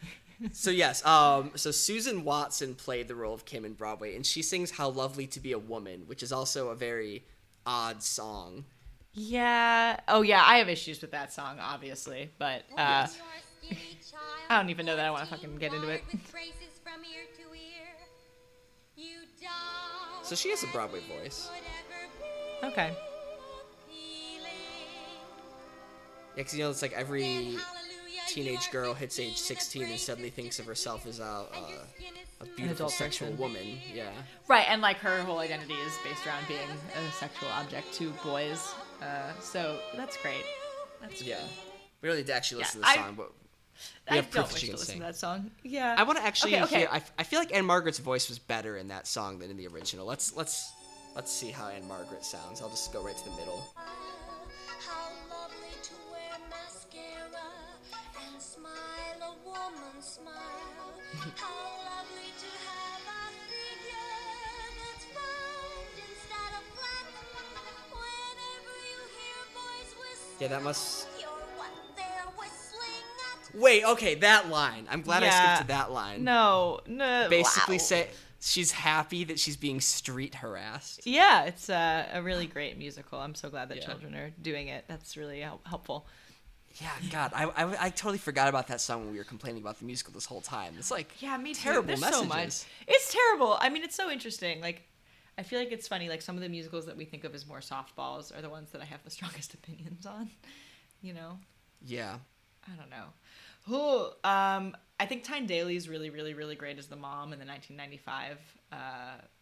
So 0.52 0.70
yes, 0.70 1.02
um, 1.06 1.52
so 1.54 1.70
Susan 1.70 2.22
Watson 2.22 2.74
played 2.74 3.08
the 3.08 3.14
role 3.14 3.32
of 3.32 3.46
Kim 3.46 3.64
in 3.64 3.72
Broadway, 3.72 4.14
and 4.16 4.26
she 4.26 4.42
sings 4.42 4.70
"How 4.70 4.90
Lovely 4.90 5.26
to 5.28 5.40
Be 5.40 5.52
a 5.52 5.58
Woman," 5.58 6.02
which 6.04 6.22
is 6.22 6.30
also 6.30 6.68
a 6.68 6.74
very 6.74 7.24
odd 7.64 8.02
song. 8.02 8.66
Yeah. 9.14 9.98
Oh 10.08 10.20
yeah, 10.20 10.42
I 10.44 10.58
have 10.58 10.68
issues 10.68 11.00
with 11.00 11.12
that 11.12 11.32
song, 11.32 11.58
obviously, 11.58 12.30
but 12.38 12.64
uh, 12.76 13.06
I 14.50 14.58
don't 14.58 14.68
even 14.68 14.84
know 14.84 14.94
that 14.96 15.06
I 15.06 15.10
wanna 15.10 15.24
fucking 15.24 15.56
get 15.56 15.72
into 15.72 15.88
it. 15.88 16.04
So 20.22 20.34
she 20.34 20.50
has 20.50 20.62
a 20.62 20.66
Broadway 20.66 21.00
voice. 21.22 21.48
Okay. 22.64 22.94
Yeah, 26.36 26.42
because 26.42 26.54
you 26.54 26.64
know 26.64 26.70
it's 26.70 26.82
like 26.82 26.92
every 26.92 27.56
teenage 28.28 28.70
girl 28.70 28.92
hits 28.94 29.18
age 29.18 29.36
16 29.38 29.84
and 29.84 29.98
suddenly 29.98 30.30
thinks 30.30 30.58
of 30.58 30.66
herself 30.66 31.06
as 31.06 31.18
a, 31.20 31.24
uh, 31.24 31.46
a 32.42 32.44
beautiful 32.56 32.88
sexual 32.90 33.28
person. 33.28 33.40
woman. 33.42 33.78
Yeah. 33.94 34.10
Right, 34.48 34.66
and 34.68 34.82
like 34.82 34.98
her 34.98 35.22
whole 35.22 35.38
identity 35.38 35.74
is 35.74 35.94
based 36.04 36.26
around 36.26 36.46
being 36.48 36.60
a 36.60 37.12
sexual 37.12 37.48
object 37.50 37.92
to 37.94 38.10
boys. 38.24 38.74
Uh, 39.00 39.32
so 39.40 39.78
that's 39.96 40.16
great. 40.18 40.44
That's 41.00 41.22
Yeah. 41.22 41.40
We 42.02 42.08
don't 42.08 42.18
need 42.18 42.26
to 42.26 42.34
actually 42.34 42.58
listen 42.62 42.80
Yeah, 42.82 42.88
to 42.88 42.94
the 42.96 43.00
I- 43.00 43.04
song, 43.06 43.14
but 43.16 43.32
I 44.08 44.12
we 44.12 44.16
have 44.16 44.30
proof 44.30 44.34
don't 44.44 44.50
that 44.52 44.58
she 44.58 44.66
can 44.66 44.74
listen 44.76 44.86
sing. 44.92 45.00
to 45.00 45.06
that 45.06 45.16
song. 45.16 45.50
Yeah. 45.62 45.94
I 45.98 46.02
want 46.02 46.18
to 46.18 46.24
actually 46.24 46.54
Okay, 46.56 46.64
okay. 46.64 46.78
hear. 46.80 46.88
I, 46.92 47.02
I 47.18 47.22
feel 47.22 47.38
like 47.38 47.54
Ann-Margret's 47.54 47.98
voice 47.98 48.28
was 48.28 48.38
better 48.38 48.76
in 48.76 48.88
that 48.88 49.06
song 49.06 49.38
than 49.38 49.50
in 49.50 49.56
the 49.56 49.66
original. 49.68 50.06
Let's 50.06 50.34
let's 50.36 50.72
let's 51.16 51.32
see 51.32 51.50
how 51.50 51.68
Ann-Margret 51.68 52.24
sounds. 52.24 52.60
I'll 52.62 52.68
just 52.70 52.92
go 52.92 53.02
right 53.02 53.16
to 53.16 53.24
the 53.24 53.30
middle. 53.36 53.64
How 53.76 55.10
lovely 55.30 55.74
to 55.82 55.92
wear 56.12 56.36
mascara 56.50 57.48
and 58.32 58.40
smile 58.40 59.20
a 59.22 59.48
woman's 59.48 60.04
smile. 60.06 60.92
How 61.36 61.54
lovely 61.84 62.30
to 62.38 62.50
have 62.68 63.02
a 63.08 63.24
figure 63.48 64.14
that's 64.78 65.06
round 65.16 65.96
instead 65.96 66.52
of 66.54 66.64
flat. 66.76 67.06
Whenever 67.90 68.74
you 68.84 68.98
hear 69.16 69.40
boys 69.54 69.90
whistle, 69.98 70.36
Yeah, 70.40 70.48
that 70.48 70.62
must. 70.62 71.08
you're 71.18 71.28
what 71.56 71.70
they're 71.96 72.30
whistling 72.38 73.06
at. 73.32 73.60
Wait, 73.60 73.84
okay, 73.84 74.14
that 74.16 74.48
line. 74.50 74.86
I'm 74.90 75.00
glad 75.02 75.22
I 75.24 75.30
skipped 75.30 75.62
to 75.62 75.66
that 75.68 75.90
line. 75.92 76.22
no, 76.24 76.80
no. 76.86 77.26
Basically, 77.30 77.76
wow. 77.76 77.82
say 77.82 78.08
she's 78.46 78.70
happy 78.72 79.24
that 79.24 79.38
she's 79.40 79.56
being 79.56 79.80
street 79.80 80.36
harassed. 80.36 81.06
Yeah, 81.06 81.44
it's 81.44 81.68
uh, 81.68 82.06
a 82.12 82.22
really 82.22 82.46
great 82.46 82.78
musical. 82.78 83.18
I'm 83.18 83.34
so 83.34 83.50
glad 83.50 83.68
that 83.70 83.78
Yeah. 83.78 83.86
children 83.86 84.14
are 84.14 84.30
doing 84.40 84.68
it. 84.68 84.84
That's 84.88 85.16
really 85.16 85.40
help- 85.40 85.66
helpful. 85.66 86.06
Yeah, 86.80 86.90
God, 87.10 87.32
I, 87.34 87.44
I, 87.44 87.84
I 87.86 87.90
totally 87.90 88.18
forgot 88.18 88.48
about 88.48 88.66
that 88.68 88.80
song 88.82 89.00
when 89.04 89.12
we 89.12 89.18
were 89.18 89.24
complaining 89.24 89.62
about 89.62 89.78
the 89.78 89.86
musical 89.86 90.12
this 90.12 90.26
whole 90.26 90.42
time. 90.42 90.74
It's 90.78 90.90
like 90.90 91.10
Yeah, 91.20 91.36
me 91.38 91.54
too. 91.54 91.60
terrible 91.62 91.86
There's 91.88 92.00
messages. 92.02 92.20
so 92.20 92.24
much. 92.28 92.64
It's 92.86 93.12
terrible. 93.12 93.56
I 93.60 93.68
mean, 93.70 93.82
it's 93.82 93.96
so 93.96 94.10
interesting. 94.10 94.60
Like, 94.60 94.82
I 95.38 95.42
feel 95.42 95.58
like 95.58 95.72
it's 95.72 95.88
funny. 95.88 96.08
Like 96.08 96.20
some 96.22 96.36
of 96.36 96.42
the 96.42 96.48
musicals 96.50 96.84
that 96.86 96.96
we 96.96 97.04
think 97.06 97.24
of 97.24 97.34
as 97.34 97.46
more 97.46 97.60
softballs 97.60 98.36
are 98.36 98.42
the 98.42 98.50
ones 98.50 98.70
that 98.72 98.80
I 98.82 98.84
have 98.84 99.02
the 99.04 99.10
strongest 99.18 99.54
opinions 99.54 100.04
on. 100.06 100.30
You 101.02 101.14
know, 101.14 101.38
Yeah, 101.84 102.16
I 102.66 102.76
don't 102.76 102.90
know. 102.90 103.06
Who? 103.66 104.28
um, 104.28 104.76
I 104.98 105.06
think 105.06 105.24
Tyne 105.24 105.46
Daly 105.46 105.76
is 105.76 105.88
really, 105.88 106.08
really, 106.10 106.32
really 106.34 106.54
great 106.56 106.78
as 106.78 106.86
the 106.86 106.96
mom 106.96 107.32
in 107.32 107.38
the 107.38 107.44
1995 107.46 108.38
uh, 108.72 108.76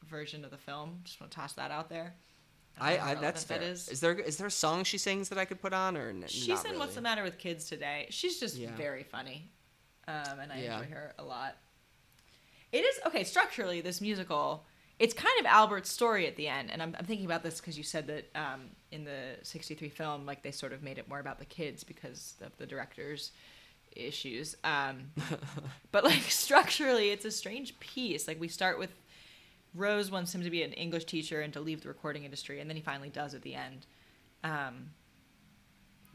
version 0.06 0.44
of 0.44 0.50
the 0.50 0.56
film. 0.58 1.00
Just 1.04 1.20
want 1.20 1.30
to 1.30 1.36
toss 1.36 1.52
that 1.54 1.70
out 1.70 1.88
there. 1.88 2.14
I, 2.80 2.96
how 2.96 3.10
I 3.10 3.14
that's 3.14 3.44
fair. 3.44 3.58
that 3.58 3.64
is. 3.64 3.88
is. 3.88 4.00
there 4.00 4.18
is 4.18 4.36
there 4.36 4.48
a 4.48 4.50
song 4.50 4.82
she 4.82 4.98
sings 4.98 5.28
that 5.28 5.38
I 5.38 5.44
could 5.44 5.60
put 5.62 5.72
on 5.72 5.96
or 5.96 6.08
n- 6.08 6.24
She's 6.26 6.48
in 6.64 6.70
really? 6.72 6.78
What's 6.78 6.96
the 6.96 7.00
Matter 7.02 7.22
with 7.22 7.38
Kids 7.38 7.66
today. 7.68 8.06
She's 8.10 8.40
just 8.40 8.56
Yeah. 8.56 8.74
very 8.76 9.04
funny, 9.04 9.48
um, 10.08 10.40
and 10.40 10.52
I 10.52 10.58
Yeah. 10.60 10.78
enjoy 10.80 10.90
her 10.92 11.14
a 11.18 11.22
lot. 11.22 11.56
It 12.72 12.78
is 12.80 12.98
okay 13.06 13.22
structurally. 13.22 13.80
This 13.80 14.00
musical, 14.00 14.66
it's 14.98 15.14
kind 15.14 15.38
of 15.38 15.46
Albert's 15.46 15.88
story 15.88 16.26
at 16.26 16.34
the 16.34 16.48
end, 16.48 16.72
and 16.72 16.82
I'm, 16.82 16.96
I'm 16.98 17.04
thinking 17.04 17.26
about 17.26 17.44
this 17.44 17.60
because 17.60 17.78
you 17.78 17.84
said 17.84 18.08
that 18.08 18.28
um, 18.34 18.70
in 18.90 19.04
the 19.04 19.36
'63 19.42 19.88
film, 19.88 20.26
like 20.26 20.42
they 20.42 20.50
sort 20.50 20.72
of 20.72 20.82
made 20.82 20.98
it 20.98 21.08
more 21.08 21.20
about 21.20 21.38
the 21.38 21.44
kids 21.44 21.84
because 21.84 22.34
of 22.40 22.56
the 22.58 22.66
director's 22.66 23.30
issues. 23.96 24.56
Um, 24.64 25.12
but 25.92 26.04
like 26.04 26.22
structurally, 26.30 27.10
it's 27.10 27.24
a 27.24 27.30
strange 27.30 27.78
piece. 27.80 28.26
Like 28.28 28.40
we 28.40 28.48
start 28.48 28.78
with 28.78 28.90
Rose 29.74 30.10
wants 30.10 30.34
him 30.34 30.42
to 30.42 30.50
be 30.50 30.62
an 30.62 30.72
English 30.72 31.04
teacher 31.06 31.40
and 31.40 31.52
to 31.52 31.60
leave 31.60 31.80
the 31.82 31.88
recording 31.88 32.24
industry, 32.24 32.60
and 32.60 32.70
then 32.70 32.76
he 32.76 32.82
finally 32.82 33.08
does 33.10 33.34
at 33.34 33.42
the 33.42 33.54
end. 33.54 33.86
Um, 34.44 34.90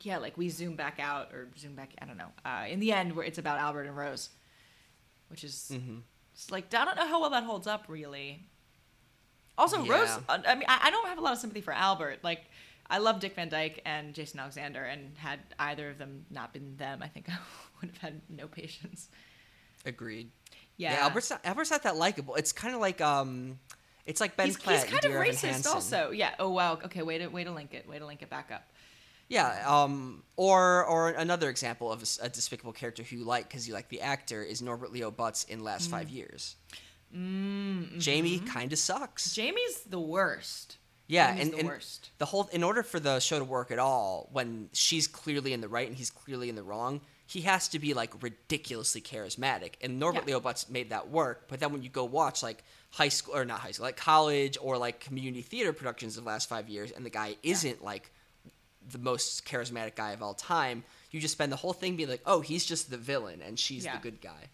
yeah, 0.01 0.17
like 0.17 0.37
we 0.37 0.47
zoom 0.49 0.75
back 0.75 0.97
out 0.99 1.33
or 1.33 1.49
zoom 1.57 1.75
back. 1.75 1.91
I 2.01 2.05
don't 2.05 2.17
know. 2.17 2.31
Uh, 2.45 2.65
in 2.69 2.79
the 2.79 2.93
end, 2.93 3.15
where 3.15 3.25
it's 3.25 3.37
about 3.37 3.59
Albert 3.59 3.83
and 3.83 3.97
Rose, 3.97 4.29
which 5.27 5.43
is 5.43 5.71
Mm-hmm. 5.73 5.97
it's 6.33 6.49
like 6.51 6.73
I 6.73 6.85
don't 6.85 6.95
know 6.95 7.07
how 7.07 7.19
well 7.19 7.31
that 7.31 7.43
holds 7.43 7.67
up 7.67 7.85
really. 7.89 8.45
Also, 9.57 9.83
Yeah. 9.83 9.91
Rose. 9.99 10.09
uh, 10.29 10.37
I 10.47 10.55
mean, 10.55 10.63
I, 10.69 10.79
I 10.83 10.89
don't 10.91 11.07
have 11.09 11.17
a 11.17 11.21
lot 11.21 11.33
of 11.33 11.39
sympathy 11.39 11.59
for 11.59 11.73
Albert. 11.73 12.19
Like, 12.23 12.45
I 12.89 12.99
love 12.99 13.19
Dick 13.19 13.35
Van 13.35 13.49
Dyke 13.49 13.81
and 13.85 14.13
Jason 14.13 14.39
Alexander, 14.39 14.85
and 14.85 15.17
had 15.17 15.39
either 15.59 15.89
of 15.89 15.97
them 15.97 16.25
not 16.31 16.53
been 16.53 16.77
them, 16.77 17.01
I 17.03 17.09
think 17.09 17.27
I 17.29 17.33
would 17.81 17.91
have 17.91 17.97
had 17.99 18.21
no 18.29 18.47
patience. 18.47 19.09
Agreed. 19.85 20.31
Yeah, 20.77 20.93
Yeah, 20.93 21.03
Albert's 21.03 21.29
not, 21.29 21.41
Albert's 21.45 21.71
not 21.71 21.83
that 21.83 21.95
likable. 21.97 22.35
It's 22.35 22.51
kind 22.51 22.73
of 22.75 22.81
like 22.81 23.01
um, 23.01 23.59
it's 24.05 24.21
like 24.21 24.35
Ben 24.37 24.47
he's, 24.47 24.57
Platt. 24.57 24.83
he's 24.85 24.91
kind 24.99 25.05
of 25.05 25.11
racist, 25.21 25.65
also. 25.67 26.11
Yeah. 26.11 26.31
Oh 26.39 26.49
wow. 26.49 26.73
Okay. 26.85 27.01
Way 27.01 27.17
to 27.19 27.27
way 27.27 27.43
to 27.43 27.51
link 27.51 27.73
it. 27.73 27.87
Way 27.87 27.99
to 27.99 28.05
link 28.05 28.21
it 28.21 28.29
back 28.29 28.49
up. 28.53 28.63
Yeah, 29.27 29.63
um, 29.67 30.23
or 30.37 30.83
or 30.85 31.09
another 31.09 31.49
example 31.49 31.91
of 31.91 32.01
a 32.21 32.29
despicable 32.29 32.73
character 32.73 33.03
who 33.03 33.17
you 33.17 33.25
like 33.25 33.47
because 33.47 33.67
you 33.67 33.73
like 33.75 33.87
the 33.89 34.01
actor 34.01 34.41
is 34.41 34.61
Norbert 34.61 34.91
Leo 34.91 35.11
Butz 35.11 35.47
in 35.47 35.63
Last 35.63 35.87
Mm. 35.89 35.91
Five 35.91 36.09
Years. 36.09 36.55
Mm, 37.15 37.99
Jamie 37.99 38.39
kind 38.39 38.71
of 38.73 38.79
sucks. 38.79 39.33
Jamie's 39.33 39.81
the 39.81 39.99
worst. 39.99 40.77
yeah, 41.07 41.27
Jamie's 41.31 41.43
and, 41.45 41.53
the 41.53 41.59
and 41.59 41.67
worst. 41.67 42.09
the 42.19 42.25
whole 42.25 42.49
in 42.51 42.63
order 42.63 42.83
for 42.83 42.99
the 42.99 43.19
show 43.19 43.37
to 43.39 43.45
work 43.45 43.71
at 43.71 43.79
all, 43.79 44.29
when 44.31 44.69
she's 44.73 45.07
clearly 45.07 45.53
in 45.53 45.61
the 45.61 45.67
right 45.67 45.87
and 45.87 45.95
he's 45.97 46.09
clearly 46.09 46.49
in 46.49 46.55
the 46.55 46.63
wrong, 46.63 47.01
he 47.29 47.41
has 47.41 47.67
to 47.69 47.77
be 47.79 47.93
like 47.93 48.11
ridiculously 48.23 49.01
charismatic. 49.01 49.73
And 49.81 49.99
Norbert 49.99 50.23
Yeah. 50.27 50.33
Leo 50.35 50.39
Butz 50.39 50.67
made 50.69 50.89
that 50.89 51.09
work. 51.09 51.45
But 51.47 51.59
then 51.59 51.71
when 51.71 51.83
you 51.83 51.89
go 51.89 52.03
watch 52.03 52.41
like 52.41 52.63
high 52.89 53.09
school 53.09 53.35
or 53.35 53.45
not 53.45 53.59
high 53.59 53.69
school, 53.71 53.85
like 53.85 53.97
college 53.97 54.57
or 54.59 54.79
like 54.79 54.99
community 54.99 55.43
theater 55.43 55.71
productions 55.71 56.17
of 56.17 56.23
the 56.23 56.27
last 56.29 56.49
five 56.49 56.67
years, 56.69 56.89
and 56.91 57.05
the 57.05 57.11
guy 57.11 57.35
isn't 57.43 57.83
like 57.83 58.09
the 58.91 58.97
most 58.97 59.45
charismatic 59.45 59.93
guy 59.95 60.11
of 60.13 60.23
all 60.23 60.33
time, 60.33 60.83
you 61.11 61.19
just 61.21 61.33
spend 61.33 61.51
the 61.51 61.55
whole 61.55 61.73
thing 61.73 61.95
being 61.95 62.09
like, 62.09 62.23
oh, 62.25 62.41
he's 62.41 62.65
just 62.65 62.89
the 62.89 62.97
villain 62.97 63.41
and 63.45 63.59
she's 63.59 63.85
Yeah. 63.85 63.95
the 63.97 64.01
good 64.01 64.21
guy. 64.21 64.47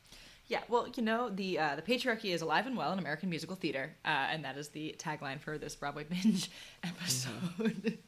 Yeah, 0.48 0.60
well, 0.68 0.88
you 0.96 1.02
know, 1.02 1.30
the 1.30 1.58
uh, 1.58 1.76
the 1.78 1.82
patriarchy 1.82 2.34
is 2.34 2.42
alive 2.44 2.68
and 2.68 2.76
well 2.78 2.92
in 2.94 3.00
American 3.00 3.30
musical 3.32 3.56
theater, 3.56 3.96
uh, 4.06 4.10
and 4.10 4.44
that 4.46 4.58
is 4.58 4.68
the 4.70 4.96
tagline 5.00 5.40
for 5.40 5.58
this 5.58 5.76
Broadway 5.76 6.04
binge 6.10 6.52
episode. 6.84 7.98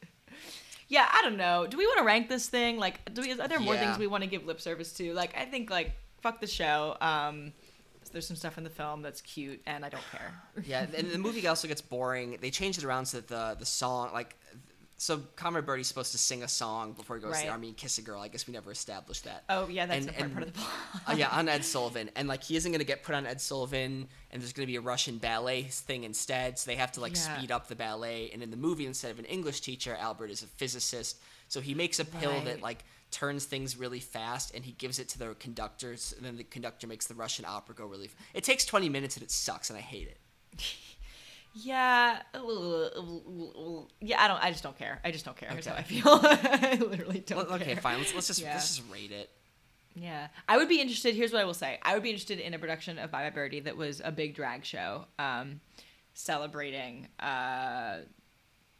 yeah, 0.87 1.07
I 1.11 1.21
don't 1.23 1.37
know. 1.37 1.67
Do 1.67 1.77
we 1.77 1.85
want 1.85 1.99
to 1.99 2.03
rank 2.05 2.29
this 2.29 2.47
thing? 2.47 2.77
Like, 2.77 3.13
do 3.13 3.21
we? 3.21 3.31
Are 3.33 3.47
there 3.47 3.59
more 3.59 3.75
Yeah. 3.75 3.85
things 3.85 3.97
we 3.97 4.07
want 4.07 4.23
to 4.23 4.29
give 4.29 4.45
lip 4.45 4.61
service 4.61 4.93
to? 4.93 5.13
Like, 5.13 5.35
I 5.37 5.45
think 5.45 5.69
like 5.69 5.91
fuck 6.21 6.39
the 6.41 6.47
show. 6.47 6.97
Um, 7.01 7.53
there's 8.13 8.25
some 8.25 8.37
stuff 8.37 8.57
in 8.57 8.63
the 8.63 8.69
film 8.69 9.01
that's 9.01 9.19
cute, 9.19 9.61
and 9.65 9.83
I 9.83 9.89
don't 9.89 10.03
care. 10.11 10.33
Yeah, 10.65 10.85
and 10.95 11.11
the 11.11 11.17
movie 11.17 11.45
also 11.45 11.67
gets 11.67 11.81
boring. 11.81 12.37
They 12.39 12.49
changed 12.51 12.79
it 12.79 12.85
around 12.85 13.05
so 13.07 13.17
that 13.17 13.27
the 13.27 13.55
the 13.59 13.65
song 13.65 14.11
like. 14.13 14.35
So 14.99 15.19
Conrad 15.35 15.65
Birdie's 15.67 15.87
supposed 15.87 16.11
to 16.13 16.17
sing 16.17 16.41
a 16.41 16.47
song 16.47 16.93
before 16.93 17.17
he 17.17 17.21
goes 17.21 17.37
to 17.37 17.43
the 17.43 17.49
army 17.51 17.67
and 17.67 17.77
kiss 17.77 17.99
a 17.99 18.01
girl. 18.01 18.19
I 18.19 18.29
guess 18.29 18.47
we 18.47 18.53
never 18.53 18.71
established 18.71 19.25
that. 19.25 19.43
Oh 19.47 19.67
yeah, 19.67 19.85
that's 19.85 20.07
And- 20.07 20.15
and- 20.15 20.33
part 20.33 20.47
of 20.47 20.53
the 20.53 20.59
plot. 20.59 20.71
Oh 21.07 21.13
yeah, 21.15 21.29
on 21.29 21.47
Ed 21.47 21.63
Sullivan, 21.63 22.09
and 22.15 22.27
like 22.27 22.43
he 22.43 22.55
isn't 22.55 22.71
gonna 22.71 22.83
get 22.83 23.03
put 23.03 23.13
on 23.13 23.27
Ed 23.27 23.39
Sullivan, 23.39 24.07
and 24.31 24.41
there's 24.41 24.53
gonna 24.53 24.65
be 24.65 24.75
a 24.75 24.81
Russian 24.81 25.19
ballet 25.19 25.63
thing 25.63 26.03
instead. 26.03 26.57
So 26.57 26.71
they 26.71 26.77
have 26.77 26.91
to 26.93 26.99
like 27.01 27.15
Yeah. 27.15 27.37
speed 27.37 27.51
up 27.51 27.67
the 27.67 27.75
ballet. 27.75 28.31
And 28.33 28.41
in 28.41 28.49
the 28.49 28.57
movie, 28.57 28.87
instead 28.87 29.11
of 29.11 29.19
an 29.19 29.25
English 29.25 29.61
teacher, 29.61 29.95
Albert 29.95 30.31
is 30.31 30.41
a 30.41 30.47
physicist. 30.47 31.17
So 31.47 31.61
he 31.61 31.75
makes 31.75 31.99
a 31.99 32.05
pill 32.05 32.41
that 32.45 32.61
like 32.61 32.83
turns 33.11 33.45
things 33.45 33.77
really 33.77 33.99
fast, 33.99 34.53
and 34.55 34.65
he 34.65 34.71
gives 34.71 34.97
it 34.97 35.09
to 35.09 35.19
the 35.19 35.35
conductors. 35.35 36.13
And 36.17 36.25
then 36.25 36.37
the 36.37 36.43
conductor 36.43 36.87
makes 36.87 37.05
the 37.05 37.13
Russian 37.13 37.45
opera 37.45 37.75
go 37.75 37.85
really. 37.85 38.05
F- 38.07 38.15
it 38.33 38.43
takes 38.43 38.65
20 38.65 38.89
minutes, 38.89 39.15
and 39.15 39.21
it 39.23 39.29
sucks, 39.31 39.69
and 39.69 39.77
I 39.77 39.81
hate 39.81 40.07
it. 40.07 40.17
Yeah, 41.59 42.19
yeah. 43.99 44.21
I 44.23 44.27
don't. 44.27 44.43
I 44.43 44.51
just 44.51 44.63
don't 44.63 44.77
care. 44.77 44.99
I 45.03 45.11
just 45.11 45.25
don't 45.25 45.37
care. 45.37 45.49
Here's 45.49 45.65
how 45.65 45.75
I 45.75 45.83
feel. 45.83 46.03
I 46.07 46.77
literally 46.79 47.19
don't. 47.19 47.47
Well, 47.47 47.55
okay, 47.55 47.73
care. 47.73 47.81
fine. 47.81 47.97
Let's, 47.99 48.13
let's 48.13 48.27
just 48.27 48.41
Yeah. 48.41 48.53
let's 48.53 48.75
just 48.75 48.89
rate 48.91 49.11
it. 49.11 49.29
Yeah, 49.95 50.27
I 50.47 50.57
would 50.57 50.69
be 50.69 50.79
interested. 50.79 51.15
Here's 51.15 51.33
what 51.33 51.41
I 51.41 51.45
will 51.45 51.53
say: 51.55 51.79
I 51.81 51.93
would 51.95 52.03
be 52.03 52.09
interested 52.09 52.39
in 52.39 52.53
a 52.53 52.59
production 52.59 52.99
of 52.99 53.09
Bye 53.11 53.23
Bye 53.23 53.29
Birdie 53.31 53.61
that 53.61 53.75
was 53.77 54.01
a 54.03 54.11
big 54.11 54.35
drag 54.35 54.63
show, 54.65 55.05
um, 55.17 55.59
celebrating 56.13 57.07
uh, 57.19 57.99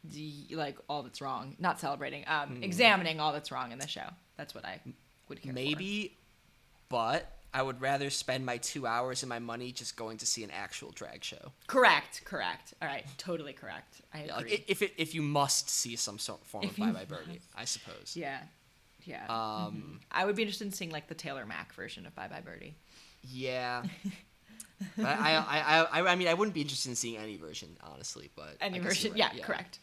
the 0.04 0.46
like 0.52 0.76
all 0.88 1.02
that's 1.02 1.20
wrong. 1.20 1.56
Not 1.58 1.80
celebrating, 1.80 2.24
um, 2.28 2.62
examining 2.62 3.18
all 3.18 3.32
that's 3.32 3.50
wrong 3.50 3.72
in 3.72 3.78
the 3.78 3.88
show. 3.88 4.06
That's 4.36 4.54
what 4.54 4.64
I 4.64 4.80
would 5.28 5.42
care. 5.42 5.50
for. 5.50 5.54
Maybe, 5.54 6.16
but 6.88 7.26
I 7.54 7.62
would 7.62 7.80
rather 7.80 8.10
spend 8.10 8.44
my 8.44 8.58
two 8.58 8.86
hours 8.86 9.22
and 9.22 9.28
my 9.28 9.38
money 9.38 9.72
just 9.72 9.96
going 9.96 10.18
to 10.18 10.26
see 10.26 10.44
an 10.44 10.50
actual 10.50 10.90
drag 10.90 11.24
show. 11.24 11.52
correct, 11.66 12.22
correct. 12.24 12.74
All 12.82 12.88
right, 12.88 13.06
totally 13.16 13.52
correct. 13.54 14.02
I 14.12 14.24
Yeah, 14.24 14.38
agree. 14.38 14.50
like, 14.50 14.60
i- 14.60 14.64
if 14.68 14.82
it, 14.82 14.92
if 14.98 15.14
you 15.14 15.22
must 15.22 15.70
see 15.70 15.96
some 15.96 16.18
sort 16.18 16.44
form 16.44 16.64
If 16.64 16.72
of 16.72 16.76
Bye 16.78 16.92
Bye 16.92 17.04
Birdie, 17.06 17.40
I 17.56 17.64
suppose. 17.64 18.12
yeah, 18.14 18.40
yeah. 19.04 19.24
Um, 19.28 20.00
I 20.10 20.26
would 20.26 20.36
be 20.36 20.42
interested 20.42 20.66
in 20.66 20.72
seeing 20.72 20.90
like 20.90 21.08
the 21.08 21.14
Taylor 21.14 21.46
Mac 21.46 21.72
version 21.72 22.04
of 22.06 22.14
Bye 22.14 22.28
Bye 22.28 22.42
Birdie. 22.44 22.74
Yeah. 23.22 23.82
But 24.96 25.06
I, 25.06 25.34
I, 25.34 25.58
I, 25.58 26.00
I, 26.02 26.12
I 26.12 26.14
mean, 26.14 26.28
I 26.28 26.34
wouldn't 26.34 26.54
be 26.54 26.60
interested 26.60 26.88
in 26.90 26.94
seeing 26.94 27.16
any 27.16 27.36
version, 27.36 27.76
honestly. 27.82 28.30
But 28.36 28.58
Any 28.60 28.78
version, 28.78 29.08
you're 29.16 29.26
yeah, 29.34 29.42
correct. 29.44 29.80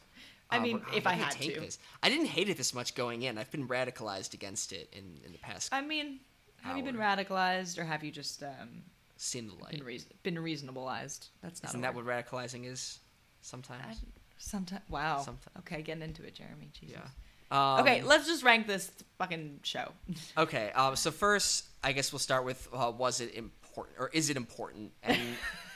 I 0.50 0.58
Uh, 0.58 0.62
mean, 0.62 0.80
what- 0.80 0.96
if 0.96 1.06
I 1.06 1.14
had 1.14 1.32
to. 1.32 1.60
this? 1.60 1.80
I 2.02 2.08
didn't 2.10 2.28
hate 2.28 2.48
it 2.48 2.56
this 2.56 2.74
much 2.74 2.96
going 2.96 3.24
in. 3.24 3.38
I've 3.38 3.52
been 3.52 3.68
radicalized 3.68 4.34
against 4.34 4.72
it 4.72 4.88
in, 4.94 5.20
in 5.26 5.34
the 5.34 5.38
past. 5.40 5.74
I 5.74 5.82
mean, 5.82 6.20
have 6.66 6.78
you 6.78 6.84
been 6.84 6.98
radicalized 6.98 7.78
or 7.78 7.84
have 7.86 8.04
you 8.04 8.12
just 8.12 8.44
um, 8.44 8.84
seen 9.18 9.48
the 9.48 9.54
light. 9.56 9.72
been 9.72 9.84
reason- 9.84 10.10
been 10.24 10.36
reasonableized? 10.36 11.28
That's 11.42 11.62
not. 11.64 11.70
Isn't 11.70 11.82
that 11.82 11.96
what 11.96 12.06
radicalizing 12.06 12.66
is? 12.66 13.00
Sometimes. 13.42 14.02
Sometimes. 14.38 14.82
Wow. 14.90 15.20
Sometime- 15.22 15.54
Okay, 15.60 15.82
getting 15.82 16.04
into 16.04 16.24
it, 16.24 16.36
Jeremy. 16.36 16.70
Jesus. 16.74 16.98
Yeah. 16.98 17.10
Um, 17.52 17.82
okay, 17.82 18.02
let's 18.02 18.26
just 18.26 18.44
rank 18.44 18.66
this 18.68 18.92
fucking 19.20 19.60
show. 19.64 19.92
Okay. 20.38 20.72
Um, 20.74 20.96
so 20.96 21.12
first, 21.12 21.66
I 21.84 21.92
guess 21.92 22.12
we'll 22.12 22.20
start 22.20 22.44
with 22.44 22.68
uh, 22.74 22.92
was 22.98 23.22
it 23.22 23.34
important 23.36 23.98
or 24.00 24.10
is 24.14 24.30
it 24.30 24.36
important? 24.38 24.92
And 25.04 25.20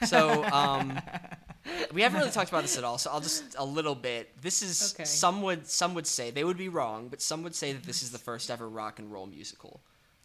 so 0.06 0.44
um, 0.46 1.00
we 1.94 2.02
haven't 2.02 2.20
really 2.20 2.32
talked 2.32 2.50
about 2.50 2.64
this 2.64 2.78
at 2.78 2.84
all. 2.84 2.98
So 2.98 3.12
I'll 3.12 3.22
just 3.22 3.56
a 3.58 3.64
little 3.64 3.96
bit. 3.96 4.42
This 4.42 4.62
is 4.64 4.94
Okay. 4.96 5.06
some 5.06 5.42
would 5.44 5.68
some 5.68 5.94
would 5.94 6.08
say 6.08 6.32
they 6.32 6.44
would 6.44 6.58
be 6.58 6.70
wrong, 6.70 7.08
but 7.08 7.22
some 7.22 7.44
would 7.44 7.54
say 7.56 7.72
that 7.74 7.84
this 7.84 8.02
is 8.02 8.12
the 8.12 8.18
first 8.18 8.50
ever 8.50 8.68
rock 8.68 8.98
and 9.00 9.12
roll 9.12 9.28
musical. 9.28 9.82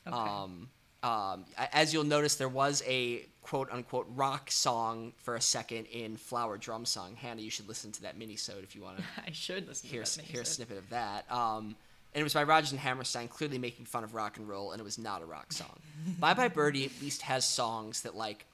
Okay. 0.06 0.16
Um, 0.16 0.68
um, 1.02 1.44
as 1.72 1.92
you'll 1.92 2.04
notice, 2.04 2.36
there 2.36 2.48
was 2.48 2.82
a 2.86 3.26
quote 3.42 3.70
unquote 3.70 4.06
rock 4.14 4.50
song 4.50 5.12
for 5.18 5.36
a 5.36 5.40
second 5.40 5.84
in 5.86 6.16
Flower 6.16 6.56
Drum 6.56 6.86
Song. 6.86 7.14
Hannah, 7.14 7.42
you 7.42 7.50
should 7.50 7.68
listen 7.68 7.92
to 7.92 8.02
that 8.02 8.16
mini-sode 8.16 8.64
if 8.64 8.74
you 8.74 8.82
want 8.82 8.98
to 8.98 9.04
I 9.26 9.32
should 9.32 9.68
listen 9.68 9.88
hear, 9.88 10.02
to 10.02 10.16
that. 10.16 10.24
hear 10.24 10.40
a 10.40 10.46
snippet 10.46 10.78
of 10.78 10.88
that. 10.90 11.30
Um, 11.30 11.76
and 12.14 12.20
it 12.20 12.22
was 12.22 12.32
by 12.32 12.44
Rodgers 12.44 12.70
and 12.70 12.80
Hammerstein, 12.80 13.28
clearly 13.28 13.58
making 13.58 13.84
fun 13.86 14.02
of 14.02 14.14
rock 14.14 14.38
and 14.38 14.48
roll, 14.48 14.72
and 14.72 14.80
it 14.80 14.84
was 14.84 14.98
not 14.98 15.20
a 15.20 15.26
rock 15.26 15.52
song. 15.52 15.78
Bye 16.20 16.32
Bye 16.32 16.48
Birdie 16.48 16.86
at 16.86 16.92
least 17.02 17.22
has 17.22 17.44
songs 17.44 18.02
that 18.02 18.16
like, 18.16 18.46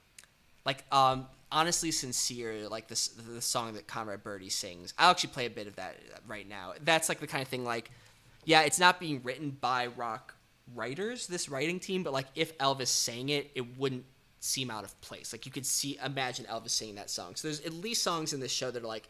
like 0.65 0.83
um, 0.91 1.27
honestly 1.51 1.91
sincere, 1.91 2.67
like 2.67 2.87
this 2.89 3.09
the 3.09 3.41
song 3.41 3.73
that 3.75 3.87
Conrad 3.87 4.23
Birdie 4.23 4.49
sings. 4.49 4.93
I'll 4.97 5.11
actually 5.11 5.29
play 5.29 5.45
a 5.45 5.49
bit 5.49 5.67
of 5.67 5.75
that 5.77 5.97
right 6.27 6.47
now. 6.47 6.73
That's 6.83 7.07
like 7.07 7.19
the 7.19 7.27
kind 7.27 7.43
of 7.43 7.47
thing 7.47 7.63
like, 7.63 7.91
yeah, 8.43 8.63
it's 8.63 8.79
not 8.79 8.99
being 8.99 9.21
written 9.23 9.55
by 9.61 9.87
rock 9.87 10.35
writers, 10.75 11.27
this 11.27 11.49
writing 11.49 11.79
team, 11.79 12.03
but 12.03 12.13
like 12.13 12.27
if 12.35 12.57
Elvis 12.57 12.87
sang 12.87 13.29
it, 13.29 13.51
it 13.55 13.77
wouldn't 13.77 14.05
seem 14.39 14.71
out 14.71 14.83
of 14.83 14.99
place. 15.01 15.33
Like 15.33 15.45
you 15.45 15.51
could 15.51 15.65
see, 15.65 15.97
imagine 16.03 16.45
Elvis 16.45 16.71
singing 16.71 16.95
that 16.95 17.09
song. 17.09 17.35
So 17.35 17.47
there's 17.47 17.61
at 17.61 17.73
least 17.73 18.03
songs 18.03 18.33
in 18.33 18.39
this 18.39 18.51
show 18.51 18.71
that 18.71 18.83
are 18.83 18.87
like 18.87 19.07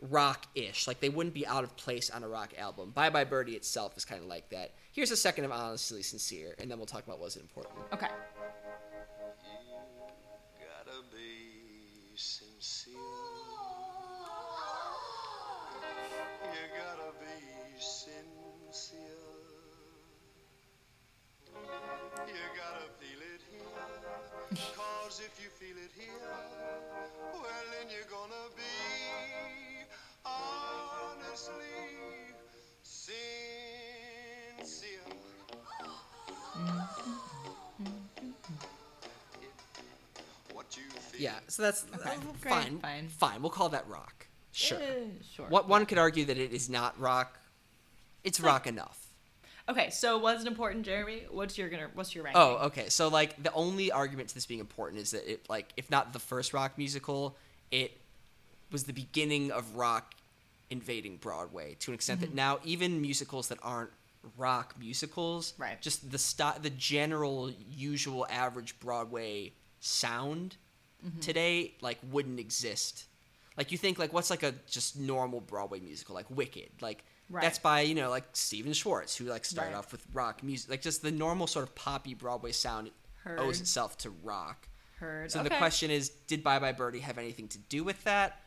rock-ish. 0.00 0.86
Like 0.86 1.00
they 1.00 1.08
wouldn't 1.08 1.34
be 1.34 1.46
out 1.46 1.64
of 1.64 1.76
place 1.76 2.10
on 2.10 2.22
a 2.22 2.28
rock 2.28 2.52
album. 2.58 2.90
Bye 2.90 3.10
Bye 3.10 3.24
Birdie 3.24 3.54
itself 3.54 3.96
is 3.96 4.04
kind 4.04 4.22
of 4.22 4.28
like 4.28 4.48
that. 4.50 4.72
Here's 4.92 5.10
a 5.10 5.16
second 5.16 5.44
of 5.44 5.52
honestly 5.52 6.02
sincere, 6.02 6.54
and 6.58 6.70
then 6.70 6.78
we'll 6.78 6.86
talk 6.86 7.04
about 7.04 7.18
was 7.18 7.36
it 7.36 7.40
important. 7.40 7.74
Okay. 7.92 8.08
If 25.36 25.42
you 25.42 25.50
feel 25.50 25.76
it 25.76 25.90
here, 25.96 26.12
well 27.32 27.42
then 27.72 27.90
you're 27.90 28.08
gonna 28.10 28.48
be 28.56 29.84
honestly 30.24 31.64
sincere. 32.84 33.14
What 40.52 40.76
you 40.76 40.82
feel. 41.00 41.20
Yeah, 41.20 41.32
so 41.48 41.62
that's 41.62 41.84
Okay, 41.94 42.10
uh, 42.10 42.14
great, 42.40 42.52
fine. 42.54 42.78
fine. 42.78 43.08
Fine. 43.08 43.42
We'll 43.42 43.50
call 43.50 43.68
that 43.70 43.88
rock. 43.88 44.26
Sure. 44.52 44.78
Eh, 44.80 45.06
sure. 45.34 45.46
What 45.48 45.68
one 45.68 45.84
could 45.86 45.98
argue 45.98 46.24
that 46.26 46.38
it 46.38 46.52
is 46.52 46.70
not 46.70 46.98
rock. 46.98 47.38
It's 48.22 48.40
rock 48.40 48.66
enough. 48.66 49.03
Okay, 49.68 49.88
so 49.90 50.18
was 50.18 50.42
it 50.42 50.46
important, 50.46 50.84
Jeremy? 50.84 51.22
What's 51.30 51.56
your 51.56 51.68
gonna? 51.70 51.88
What's 51.94 52.14
your 52.14 52.24
ranking? 52.24 52.42
Oh, 52.42 52.66
okay. 52.66 52.88
So 52.90 53.08
like 53.08 53.42
the 53.42 53.52
only 53.52 53.90
argument 53.90 54.28
to 54.28 54.34
this 54.34 54.44
being 54.46 54.60
important 54.60 55.00
is 55.00 55.12
that 55.12 55.30
it 55.30 55.46
like 55.48 55.72
if 55.76 55.90
not 55.90 56.12
the 56.12 56.18
first 56.18 56.52
rock 56.52 56.76
musical, 56.76 57.36
it 57.70 57.92
was 58.70 58.84
the 58.84 58.92
beginning 58.92 59.50
of 59.50 59.76
rock 59.76 60.14
invading 60.70 61.16
Broadway 61.16 61.76
to 61.80 61.90
an 61.90 61.94
extent 61.94 62.20
Mm-hmm. 62.20 62.30
that 62.30 62.34
now 62.34 62.58
even 62.64 63.00
musicals 63.00 63.48
that 63.48 63.58
aren't 63.62 63.90
rock 64.36 64.74
musicals, 64.78 65.54
Right. 65.58 65.80
just 65.80 66.10
the 66.10 66.18
st- 66.18 66.62
the 66.62 66.70
general 66.70 67.50
usual 67.70 68.26
average 68.30 68.78
Broadway 68.80 69.52
sound 69.80 70.56
Mm-hmm. 71.06 71.20
today 71.20 71.74
like 71.82 71.98
wouldn't 72.10 72.40
exist. 72.40 73.04
Like 73.58 73.70
you 73.72 73.76
think 73.78 73.98
like 73.98 74.12
what's 74.14 74.30
like 74.30 74.42
a 74.42 74.52
just 74.66 74.98
normal 74.98 75.40
Broadway 75.40 75.80
musical 75.80 76.14
like 76.14 76.30
Wicked, 76.30 76.70
like 76.80 77.04
Right. 77.34 77.42
that's 77.42 77.58
by 77.58 77.80
you 77.80 77.94
know 77.96 78.10
like 78.10 78.24
Stephen 78.32 78.72
Schwartz 78.72 79.16
who 79.16 79.24
like 79.24 79.44
started 79.44 79.72
Right. 79.72 79.78
off 79.78 79.90
with 79.90 80.06
rock 80.12 80.42
music, 80.44 80.70
like 80.70 80.82
just 80.82 81.02
the 81.02 81.10
normal 81.10 81.46
sort 81.48 81.64
of 81.64 81.74
poppy 81.74 82.14
Broadway 82.14 82.52
sound 82.52 82.90
Heard. 83.24 83.40
owes 83.40 83.60
itself 83.60 83.98
to 83.98 84.10
rock. 84.22 84.68
Heard. 85.00 85.32
So 85.32 85.42
the 85.42 85.50
question 85.50 85.90
is, 85.90 86.10
did 86.10 86.44
Bye 86.44 86.60
Bye 86.60 86.72
Birdie 86.72 87.00
have 87.00 87.18
anything 87.18 87.48
to 87.48 87.58
do 87.58 87.82
with 87.82 88.02
that? 88.04 88.40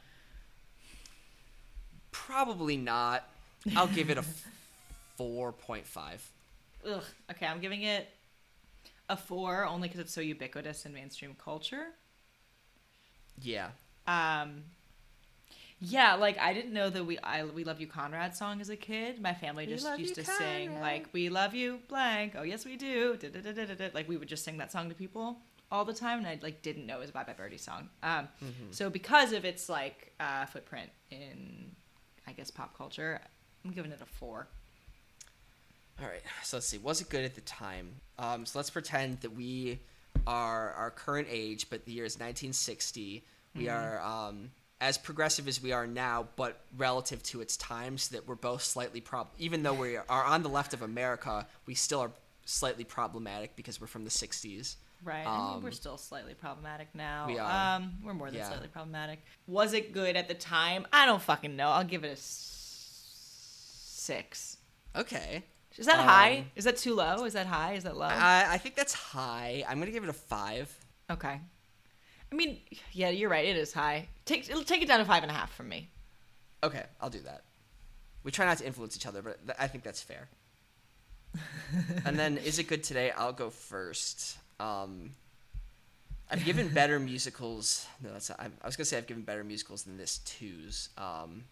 Probably 2.11 2.77
not. 2.77 3.27
I'll 3.75 3.88
give 3.88 4.09
it 4.09 4.17
a 4.17 4.23
four 5.17 5.51
point 5.51 5.85
five. 5.85 6.27
Ugh. 6.88 7.03
Okay, 7.31 7.45
I'm 7.45 7.59
giving 7.59 7.83
it 7.83 8.07
a 9.09 9.17
four 9.17 9.65
only 9.65 9.88
because 9.88 9.99
it's 10.01 10.13
so 10.13 10.21
ubiquitous 10.21 10.85
in 10.85 10.93
mainstream 10.93 11.35
culture. 11.43 11.88
Yeah. 13.41 13.69
Um, 14.07 14.63
yeah, 15.80 16.15
like 16.15 16.38
I 16.39 16.53
didn't 16.53 16.73
know 16.73 16.89
that 16.89 17.03
we 17.05 17.19
I 17.19 17.43
we 17.43 17.63
love 17.63 17.80
you 17.80 17.88
Conrad 17.88 18.36
song 18.36 18.61
as 18.61 18.69
a 18.69 18.75
kid. 18.75 19.21
My 19.21 19.34
family 19.34 19.65
just 19.67 19.86
used 19.99 20.17
you, 20.17 20.23
to 20.23 20.25
sing 20.25 20.80
like 20.80 21.07
"We 21.13 21.30
love 21.30 21.53
you 21.53 21.80
blank." 21.88 22.34
Oh 22.38 22.43
yes, 22.43 22.65
we 22.65 22.78
do. 22.78 23.15
Da-da-da-da-da-da. 23.17 23.89
Like 23.93 24.07
we 24.09 24.17
would 24.17 24.28
just 24.28 24.43
sing 24.43 24.57
that 24.57 24.71
song 24.71 24.89
to 24.89 24.95
people 24.95 25.38
all 25.71 25.86
the 25.86 25.93
time, 25.93 26.19
and 26.19 26.28
I 26.28 26.39
like 26.41 26.61
didn't 26.61 26.86
know 26.88 26.97
it 26.97 27.01
was 27.01 27.09
a 27.09 27.13
Bye 27.13 27.23
Bye 27.25 27.34
Birdie 27.34 27.57
song. 27.57 27.89
Um, 28.01 28.28
Mm-hmm. 28.43 28.71
so 28.71 28.89
because 28.89 29.34
of 29.34 29.45
its 29.45 29.69
like 29.69 30.13
uh, 30.19 30.45
footprint 30.45 30.89
in, 31.11 31.71
I 32.28 32.32
guess 32.32 32.49
pop 32.49 32.75
culture, 32.78 33.19
I'm 33.65 33.71
giving 33.71 33.91
it 33.91 33.99
a 34.01 34.05
four. 34.05 34.47
All 36.01 36.07
right. 36.07 36.21
So 36.43 36.57
let's 36.57 36.67
see. 36.67 36.78
Was 36.78 37.01
it 37.01 37.09
good 37.09 37.25
at 37.25 37.36
the 37.36 37.41
time? 37.41 37.89
Um, 38.19 38.45
so 38.45 38.59
let's 38.59 38.69
pretend 38.69 39.21
that 39.21 39.36
we 39.36 39.80
are 40.28 40.71
our 40.73 40.91
current 40.91 41.28
age, 41.30 41.69
but 41.69 41.86
the 41.86 41.91
year 41.91 42.05
is 42.05 42.15
1960. 42.15 43.23
We 43.55 43.63
Mm-hmm. 43.65 43.75
are 43.75 43.99
um, 44.01 44.51
as 44.80 44.97
progressive 44.97 45.47
as 45.47 45.61
we 45.61 45.71
are 45.71 45.88
now, 45.88 46.28
but 46.36 46.61
relative 46.78 47.23
to 47.23 47.41
its 47.41 47.57
times, 47.57 48.09
that 48.09 48.28
we're 48.28 48.36
both 48.36 48.61
slightly 48.63 49.01
prob. 49.01 49.28
Even 49.39 49.63
though 49.63 49.73
we 49.73 49.97
are 49.97 50.23
on 50.23 50.43
the 50.43 50.49
left 50.49 50.73
of 50.73 50.82
America, 50.82 51.47
we 51.65 51.73
still 51.73 51.99
are 52.01 52.11
slightly 52.45 52.84
problematic 52.84 53.55
because 53.55 53.82
we're 53.82 53.88
from 53.88 54.03
the 54.03 54.09
60s. 54.11 54.75
Right. 55.03 55.25
I 55.28 55.53
mean, 55.53 55.61
we're 55.63 55.69
Um, 55.69 55.73
still 55.73 55.97
slightly 55.97 56.34
problematic 56.34 56.89
now. 56.95 57.28
we 57.28 57.38
are. 57.38 57.75
Um, 57.78 57.97
we're 58.03 58.13
more 58.13 58.28
than 58.30 58.39
Yeah. 58.39 58.47
slightly 58.49 58.67
problematic. 58.67 59.23
Was 59.47 59.73
it 59.73 59.93
good 59.93 60.15
at 60.15 60.28
the 60.28 60.34
time? 60.34 60.88
I 60.93 61.05
don't 61.05 61.21
fucking 61.21 61.55
know. 61.55 61.69
I'll 61.69 61.84
give 61.84 62.03
it 62.03 62.09
a 62.09 62.11
s- 62.13 62.53
six. 63.86 64.57
Okay. 64.95 65.43
Is 65.78 65.86
that 65.86 65.99
high? 65.99 66.38
Um, 66.39 66.51
Is 66.55 66.63
that 66.65 66.78
too 66.78 66.95
low? 66.95 67.25
Is 67.25 67.34
that 67.34 67.45
high? 67.45 67.73
Is 67.73 67.84
that 67.84 67.95
low? 67.95 68.07
I, 68.07 68.53
I 68.53 68.57
think 68.57 68.75
that's 68.75 68.93
high. 68.93 69.63
I'm 69.67 69.80
gonna 69.80 69.91
give 69.91 70.03
it 70.03 70.09
a 70.09 70.13
five. 70.13 70.75
okay. 71.11 71.41
I 72.32 72.36
mean, 72.36 72.59
yeah, 72.91 73.09
you're 73.09 73.30
right. 73.30 73.45
It 73.45 73.55
is 73.55 73.73
high. 73.73 74.07
Take 74.25 74.49
it'll 74.49 74.63
take 74.63 74.82
it 74.82 74.88
down 74.88 74.99
to 74.99 75.05
five 75.05 75.23
and 75.23 75.32
a 75.32 75.36
half 75.36 75.53
from 75.55 75.69
me. 75.69 75.89
Okay, 76.63 76.84
I'll 76.99 77.09
do 77.09 77.21
that. 77.21 77.43
We 78.23 78.32
try 78.32 78.45
not 78.45 78.57
to 78.57 78.65
influence 78.65 78.97
each 78.97 79.05
other, 79.05 79.21
but 79.21 79.45
th- 79.45 79.57
I 79.59 79.67
think 79.67 79.84
that's 79.84 80.01
fair. 80.01 80.28
and 82.05 82.17
then, 82.17 82.38
is 82.38 82.59
it 82.59 82.67
good 82.67 82.84
today? 82.84 83.11
I'll 83.11 83.32
go 83.34 83.49
first. 83.49 84.38
Um, 84.59 85.11
I've 86.30 86.43
given 86.43 86.67
better 86.69 86.99
musicals. 86.99 87.86
No, 88.03 88.11
that's. 88.11 88.30
I, 88.32 88.47
I 88.61 88.65
was 88.65 88.75
gonna 88.75 88.86
say 88.86 88.97
I've 88.97 89.07
given 89.07 89.23
better 89.23 89.43
musicals 89.43 89.84
than 89.84 89.97
this 89.97 90.17
twos. 90.19 90.89
Um, 90.97 91.45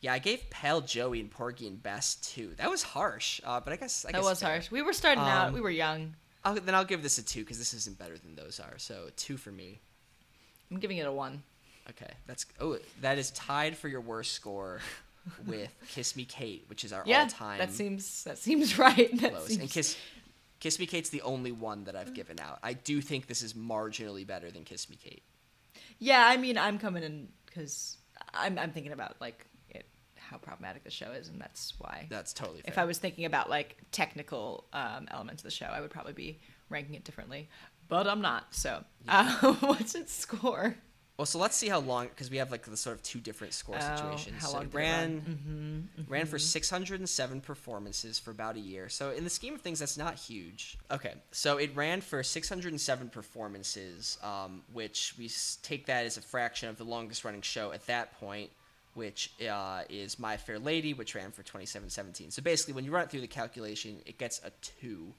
yeah, 0.00 0.12
I 0.12 0.18
gave 0.18 0.48
Pal 0.50 0.80
Joey 0.80 1.20
and 1.20 1.30
Porgy 1.30 1.66
and 1.66 1.82
Bess 1.82 2.16
two. 2.16 2.52
That 2.58 2.70
was 2.70 2.82
harsh, 2.82 3.40
uh, 3.44 3.60
but 3.60 3.72
I 3.72 3.76
guess 3.76 4.04
I 4.04 4.12
that 4.12 4.18
guess 4.18 4.24
was 4.24 4.40
fair. 4.40 4.50
harsh. 4.50 4.70
We 4.70 4.82
were 4.82 4.92
starting 4.92 5.24
out. 5.24 5.48
Um, 5.48 5.54
We 5.54 5.60
were 5.60 5.70
young. 5.70 6.14
I'll, 6.44 6.54
then 6.54 6.74
I'll 6.74 6.84
give 6.84 7.02
this 7.02 7.18
a 7.18 7.22
two 7.24 7.40
because 7.40 7.58
this 7.58 7.74
isn't 7.74 7.98
better 7.98 8.18
than 8.18 8.34
those 8.34 8.60
are. 8.60 8.78
So 8.78 9.08
two 9.16 9.36
for 9.36 9.50
me. 9.50 9.78
I'm 10.70 10.78
giving 10.78 10.98
it 10.98 11.06
a 11.06 11.12
one. 11.12 11.42
Okay, 11.90 12.10
that's 12.26 12.46
oh 12.60 12.78
that 13.00 13.18
is 13.18 13.30
tied 13.32 13.76
for 13.76 13.88
your 13.88 14.00
worst 14.00 14.32
score 14.32 14.80
with 15.46 15.70
Kiss 15.88 16.16
Me 16.16 16.24
Kate, 16.24 16.64
which 16.68 16.84
is 16.84 16.92
our 16.92 17.02
Yeah, 17.06 17.22
all-time 17.22 17.58
that 17.58 17.72
seems 17.72 18.24
that 18.24 18.38
seems 18.38 18.78
right. 18.78 19.10
That 19.20 19.42
seems, 19.42 19.60
And 19.60 19.70
Kiss 19.70 19.96
Kiss 20.60 20.78
Me 20.78 20.86
Kate's 20.86 21.10
the 21.10 21.22
only 21.22 21.50
one 21.52 21.84
that 21.84 21.96
I've 21.96 22.14
given 22.14 22.38
out. 22.38 22.58
I 22.62 22.72
do 22.74 23.00
think 23.00 23.26
this 23.26 23.42
is 23.42 23.54
marginally 23.54 24.24
better 24.26 24.50
than 24.50 24.64
Kiss 24.64 24.88
Me 24.88 24.96
Kate. 25.02 25.22
Yeah, 25.98 26.24
I 26.26 26.36
mean, 26.36 26.56
I'm 26.56 26.78
coming 26.78 27.02
in 27.02 27.28
because 27.46 27.98
I'm 28.32 28.58
I'm 28.58 28.70
thinking 28.70 28.92
about 28.92 29.16
like 29.20 29.46
how 30.32 30.38
problematic 30.38 30.82
the 30.82 30.90
show 30.90 31.12
is, 31.12 31.28
and 31.28 31.40
that's 31.40 31.74
why. 31.78 32.06
That's 32.10 32.32
totally 32.32 32.62
fair. 32.62 32.72
if 32.72 32.78
I 32.78 32.84
was 32.84 32.98
thinking 32.98 33.24
about 33.26 33.48
like 33.48 33.76
technical 33.92 34.64
um, 34.72 35.06
elements 35.10 35.42
of 35.42 35.44
the 35.44 35.50
show, 35.54 35.66
I 35.66 35.80
would 35.80 35.90
probably 35.90 36.12
be 36.14 36.40
ranking 36.70 36.94
it 36.96 37.04
differently, 37.04 37.48
but 37.88 38.06
I'm 38.08 38.20
not. 38.22 38.54
So, 38.54 38.82
uh, 39.08 39.52
what's 39.60 39.94
its 39.94 40.12
score? 40.12 40.74
Well, 41.18 41.26
so 41.26 41.38
let's 41.38 41.54
see 41.56 41.68
how 41.68 41.78
long 41.78 42.08
because 42.08 42.30
we 42.30 42.38
have 42.38 42.50
like 42.50 42.62
the 42.64 42.76
sort 42.76 42.96
of 42.96 43.02
two 43.02 43.20
different 43.20 43.52
score 43.52 43.76
Oh, 43.78 43.96
situations. 43.96 44.42
how 44.42 44.48
so 44.48 44.54
long 44.54 44.62
it 44.64 44.72
did 44.72 44.78
it 44.80 44.82
run? 44.82 45.88
ran 45.98 46.06
ran 46.08 46.26
for 46.26 46.38
607 46.38 47.40
performances 47.42 48.18
for 48.18 48.30
about 48.30 48.56
a 48.56 48.60
year. 48.60 48.88
So 48.88 49.10
in 49.10 49.22
the 49.22 49.30
scheme 49.30 49.54
of 49.54 49.60
things, 49.60 49.78
that's 49.78 49.98
not 49.98 50.14
huge. 50.14 50.78
Okay, 50.90 51.12
so 51.30 51.58
it 51.58 51.76
ran 51.76 52.00
for 52.00 52.22
607 52.22 53.10
performances, 53.10 54.18
um, 54.22 54.62
which 54.72 55.14
we 55.18 55.30
take 55.62 55.86
that 55.86 56.06
as 56.06 56.16
a 56.16 56.22
fraction 56.22 56.68
of 56.70 56.78
the 56.78 56.84
longest 56.84 57.24
running 57.24 57.42
show 57.42 57.72
at 57.72 57.86
that 57.86 58.18
point, 58.18 58.50
which 58.94 59.32
uh, 59.50 59.82
is 59.88 60.18
My 60.18 60.36
Fair 60.36 60.58
Lady, 60.58 60.94
which 60.94 61.14
ran 61.14 61.30
for 61.30 61.42
2717. 61.42 62.30
So 62.30 62.42
basically, 62.42 62.74
when 62.74 62.84
you 62.84 62.90
run 62.90 63.04
it 63.04 63.10
through 63.10 63.20
the 63.22 63.26
calculation, 63.26 63.96
it 64.06 64.18
gets 64.18 64.40
a 64.44 64.50
two 64.60 65.12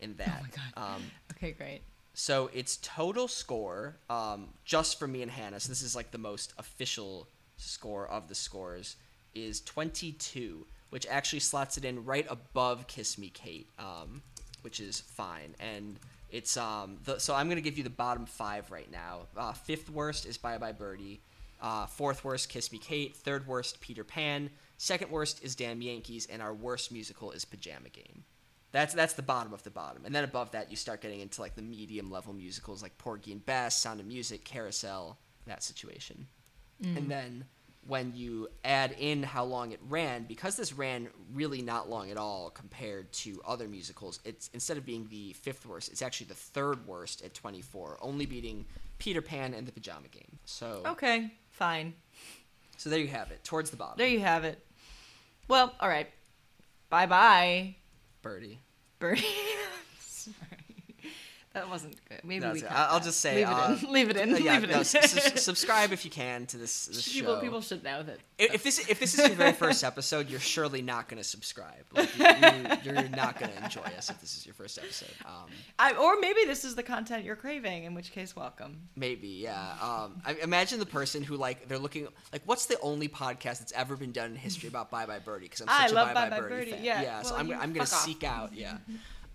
in 0.00 0.14
that. 0.16 0.40
Oh 0.40 0.42
my 0.42 0.48
God. 0.84 0.94
Um, 0.96 1.02
Okay, 1.36 1.52
great. 1.52 1.80
so 2.14 2.50
its 2.54 2.78
total 2.82 3.28
score, 3.28 3.96
um, 4.08 4.48
just 4.64 4.98
for 4.98 5.06
me 5.06 5.22
and 5.22 5.30
Hannah, 5.30 5.60
so 5.60 5.68
this 5.68 5.82
is 5.82 5.94
like 5.94 6.10
the 6.10 6.18
most 6.18 6.52
official 6.58 7.28
score 7.56 8.06
of 8.08 8.28
the 8.28 8.34
scores, 8.34 8.96
is 9.34 9.60
22, 9.62 10.66
which 10.90 11.06
actually 11.08 11.40
slots 11.40 11.76
it 11.76 11.84
in 11.84 12.04
right 12.04 12.26
above 12.30 12.86
Kiss 12.86 13.18
Me 13.18 13.28
Kate, 13.28 13.68
um, 13.78 14.22
which 14.62 14.80
is 14.80 15.00
fine. 15.00 15.54
And 15.60 15.98
it's 16.30 16.56
um, 16.56 16.98
the, 17.04 17.18
so 17.18 17.34
I'm 17.34 17.48
gonna 17.48 17.60
give 17.60 17.76
you 17.76 17.84
the 17.84 17.90
bottom 17.90 18.26
five 18.26 18.70
right 18.70 18.90
now. 18.90 19.26
Uh, 19.36 19.52
fifth 19.52 19.90
worst 19.90 20.24
is 20.26 20.38
Bye 20.38 20.58
Bye 20.58 20.72
Birdie. 20.72 21.20
Uh, 21.60 21.86
fourth 21.86 22.24
worst, 22.24 22.48
Kiss 22.48 22.70
Me 22.72 22.78
Kate. 22.78 23.16
Third 23.16 23.46
worst, 23.46 23.80
Peter 23.80 24.04
Pan. 24.04 24.50
Second 24.76 25.10
worst 25.10 25.42
is 25.42 25.56
Damn 25.56 25.82
Yankees, 25.82 26.26
and 26.30 26.40
our 26.40 26.54
worst 26.54 26.92
musical 26.92 27.32
is 27.32 27.44
Pajama 27.44 27.88
Game. 27.88 28.24
That's 28.70 28.94
that's 28.94 29.14
the 29.14 29.22
bottom 29.22 29.52
of 29.54 29.62
the 29.62 29.70
bottom, 29.70 30.04
and 30.04 30.14
then 30.14 30.24
above 30.24 30.50
that 30.52 30.70
you 30.70 30.76
start 30.76 31.00
getting 31.00 31.20
into 31.20 31.40
like 31.40 31.54
the 31.56 31.62
medium 31.62 32.10
level 32.10 32.32
musicals 32.34 32.82
like 32.82 32.96
Porgy 32.98 33.32
and 33.32 33.44
Bess, 33.44 33.76
Sound 33.78 33.98
of 33.98 34.06
Music, 34.06 34.44
Carousel, 34.44 35.18
that 35.46 35.62
situation. 35.62 36.26
And 36.96 37.10
then 37.10 37.44
when 37.86 38.12
you 38.14 38.48
add 38.64 38.94
in 38.98 39.22
how 39.22 39.42
long 39.44 39.72
it 39.72 39.80
ran, 39.88 40.24
because 40.24 40.54
this 40.56 40.72
ran 40.74 41.08
really 41.32 41.62
not 41.62 41.88
long 41.88 42.10
at 42.10 42.16
all 42.18 42.50
compared 42.50 43.10
to 43.14 43.40
other 43.46 43.66
musicals, 43.66 44.20
it's 44.24 44.50
instead 44.52 44.76
of 44.76 44.84
being 44.84 45.08
the 45.10 45.32
fifth 45.32 45.64
worst, 45.66 45.90
it's 45.90 46.02
actually 46.02 46.26
the 46.26 46.34
third 46.34 46.86
worst 46.86 47.24
at 47.24 47.32
24, 47.34 47.98
only 48.02 48.26
beating 48.26 48.66
Peter 48.98 49.22
Pan 49.22 49.54
and 49.54 49.66
the 49.66 49.72
Pajama 49.72 50.08
Game. 50.08 50.38
So 50.44 50.82
Okay, 50.86 51.32
fine. 51.58 51.94
so 52.76 52.88
there 52.88 53.00
you 53.00 53.08
have 53.08 53.30
it, 53.30 53.42
towards 53.44 53.70
the 53.70 53.76
bottom. 53.76 53.98
There 53.98 54.06
you 54.06 54.20
have 54.20 54.44
it. 54.44 54.64
Well, 55.48 55.74
all 55.80 55.88
right. 55.88 56.08
Bye 56.88 57.06
bye, 57.06 57.74
Birdie. 58.22 58.60
Birdie. 58.98 59.24
That 61.54 61.68
wasn't 61.68 61.96
good. 62.08 62.20
Maybe 62.24 62.44
No, 62.44 62.52
we. 62.52 62.62
I'll 62.66 62.98
that. 62.98 63.04
just 63.04 63.20
say, 63.20 63.36
leave 63.36 63.48
uh, 63.48 63.76
it 63.78 63.82
in. 63.82 63.92
Leave 63.92 64.10
it 64.10 64.16
in. 64.16 64.34
Uh, 64.34 64.36
yeah, 64.38 64.52
leave 64.54 64.64
it 64.64 64.70
no, 64.70 64.78
in. 64.78 64.84
subscribe 65.36 65.92
if 65.92 66.04
you 66.04 66.10
can 66.10 66.46
to 66.46 66.58
this, 66.58 66.86
this 66.86 67.12
people, 67.12 67.36
show. 67.36 67.40
people 67.40 67.60
should 67.62 67.82
know 67.82 68.02
that. 68.02 68.18
If 68.38 68.54
if 68.54 68.62
this 68.62 68.78
if 68.88 69.00
this 69.00 69.18
is 69.18 69.26
your 69.26 69.36
very 69.36 69.52
first 69.52 69.82
episode, 69.82 70.28
you're 70.28 70.40
surely 70.40 70.82
not 70.82 71.08
going 71.08 71.20
to 71.20 71.28
subscribe. 71.28 71.84
Like, 71.92 72.14
you, 72.16 72.92
you're 72.92 73.08
not 73.08 73.38
going 73.40 73.50
to 73.52 73.64
enjoy 73.64 73.82
us 73.96 74.10
if 74.10 74.20
this 74.20 74.36
is 74.36 74.46
your 74.46 74.54
first 74.54 74.78
episode. 74.78 75.08
Um, 75.24 75.50
I, 75.78 75.94
or 75.94 76.20
maybe 76.20 76.44
this 76.44 76.64
is 76.64 76.74
the 76.74 76.82
content 76.82 77.24
you're 77.24 77.36
craving, 77.36 77.84
in 77.84 77.94
which 77.94 78.12
case, 78.12 78.36
welcome. 78.36 78.88
maybe, 78.94 79.28
yeah. 79.28 79.72
Um, 79.82 80.20
I 80.24 80.34
imagine 80.42 80.78
the 80.78 80.86
person 80.86 81.22
who 81.22 81.36
like 81.36 81.66
they're 81.68 81.78
looking 81.78 82.08
like, 82.32 82.42
what's 82.44 82.66
the 82.66 82.78
only 82.80 83.08
podcast 83.08 83.58
that's 83.60 83.72
ever 83.72 83.96
been 83.96 84.12
done 84.12 84.30
in 84.30 84.36
history 84.36 84.68
about 84.68 84.90
Bye 84.90 85.06
Bye 85.06 85.18
Birdie? 85.18 85.46
Because 85.46 85.62
I'm 85.62 85.68
such 85.68 85.92
a 85.92 85.94
love 85.94 86.14
Bye 86.14 86.28
Bye, 86.28 86.40
Birdie, 86.40 86.54
Birdie, 86.54 86.70
fan. 86.72 86.84
yeah. 86.84 87.02
yeah. 87.02 87.22
So 87.22 87.36
I'm 87.36 87.50
I'm 87.52 87.72
going 87.72 87.86
to 87.86 87.86
seek 87.86 88.22
out. 88.22 88.54
Yeah. 88.54 88.76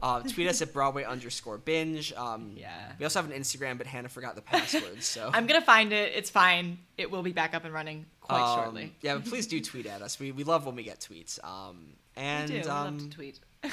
Uh, 0.03 0.21
tweet 0.21 0.47
us 0.49 0.61
at 0.61 0.73
Broadway 0.73 1.03
underscore 1.05 1.57
binge. 1.57 2.11
Um, 2.13 2.51
Yeah. 2.57 2.91
We 2.99 3.05
also 3.05 3.21
have 3.21 3.31
an 3.31 3.39
Instagram, 3.39 3.77
but 3.77 3.87
Hannah 3.87 4.09
forgot 4.09 4.35
the 4.35 4.41
password. 4.41 5.01
So 5.01 5.29
I'm 5.33 5.47
gonna 5.47 5.61
find 5.61 5.93
it. 5.93 6.11
It's 6.13 6.29
fine. 6.29 6.77
It 6.97 7.09
will 7.09 7.23
be 7.23 7.31
back 7.31 7.53
up 7.55 7.63
and 7.63 7.73
running 7.73 8.05
quite 8.19 8.41
Um, 8.43 8.59
shortly. 8.63 8.93
Yeah, 9.01 9.15
but 9.15 9.25
please 9.25 9.47
do 9.47 9.61
tweet 9.61 9.85
at 9.85 10.01
us. 10.01 10.19
We, 10.19 10.33
we 10.33 10.43
love 10.43 10.65
when 10.65 10.75
we 10.75 10.83
get 10.83 10.99
tweets. 10.99 11.41
Um, 11.43 11.93
and 12.17 12.49
we 12.51 12.59
do. 12.61 12.69
um, 12.69 12.85
we 12.85 12.91
love 13.01 13.09
to 13.09 13.15
tweet. 13.15 13.39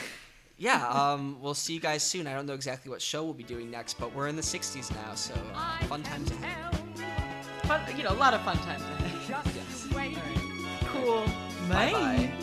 yeah, 0.57 0.87
um, 0.89 1.39
we'll 1.41 1.55
see 1.55 1.75
you 1.75 1.81
guys 1.81 2.03
soon. 2.05 2.29
I 2.29 2.33
don't 2.35 2.47
know 2.47 2.55
exactly 2.55 2.91
what 2.91 3.03
show 3.03 3.25
we'll 3.25 3.35
be 3.35 3.43
doing 3.43 3.69
next, 3.71 3.95
but 3.99 4.15
we're 4.15 4.29
in 4.29 4.37
the 4.37 4.43
60s 4.43 4.91
now, 4.95 5.15
so 5.17 5.35
uh, 5.55 5.79
fun 5.87 6.03
times 6.05 6.31
ahead. 6.31 6.77
Fun, 7.65 7.81
you 7.97 8.05
know, 8.05 8.13
a 8.13 8.21
lot 8.21 8.35
of 8.35 8.41
fun 8.43 8.57
times 8.59 8.83
ahead. 9.01 9.45
Yes. 9.57 9.87
Right. 9.93 10.17
Cool. 10.93 11.25
Bye 11.69 11.93
bye. 11.93 12.40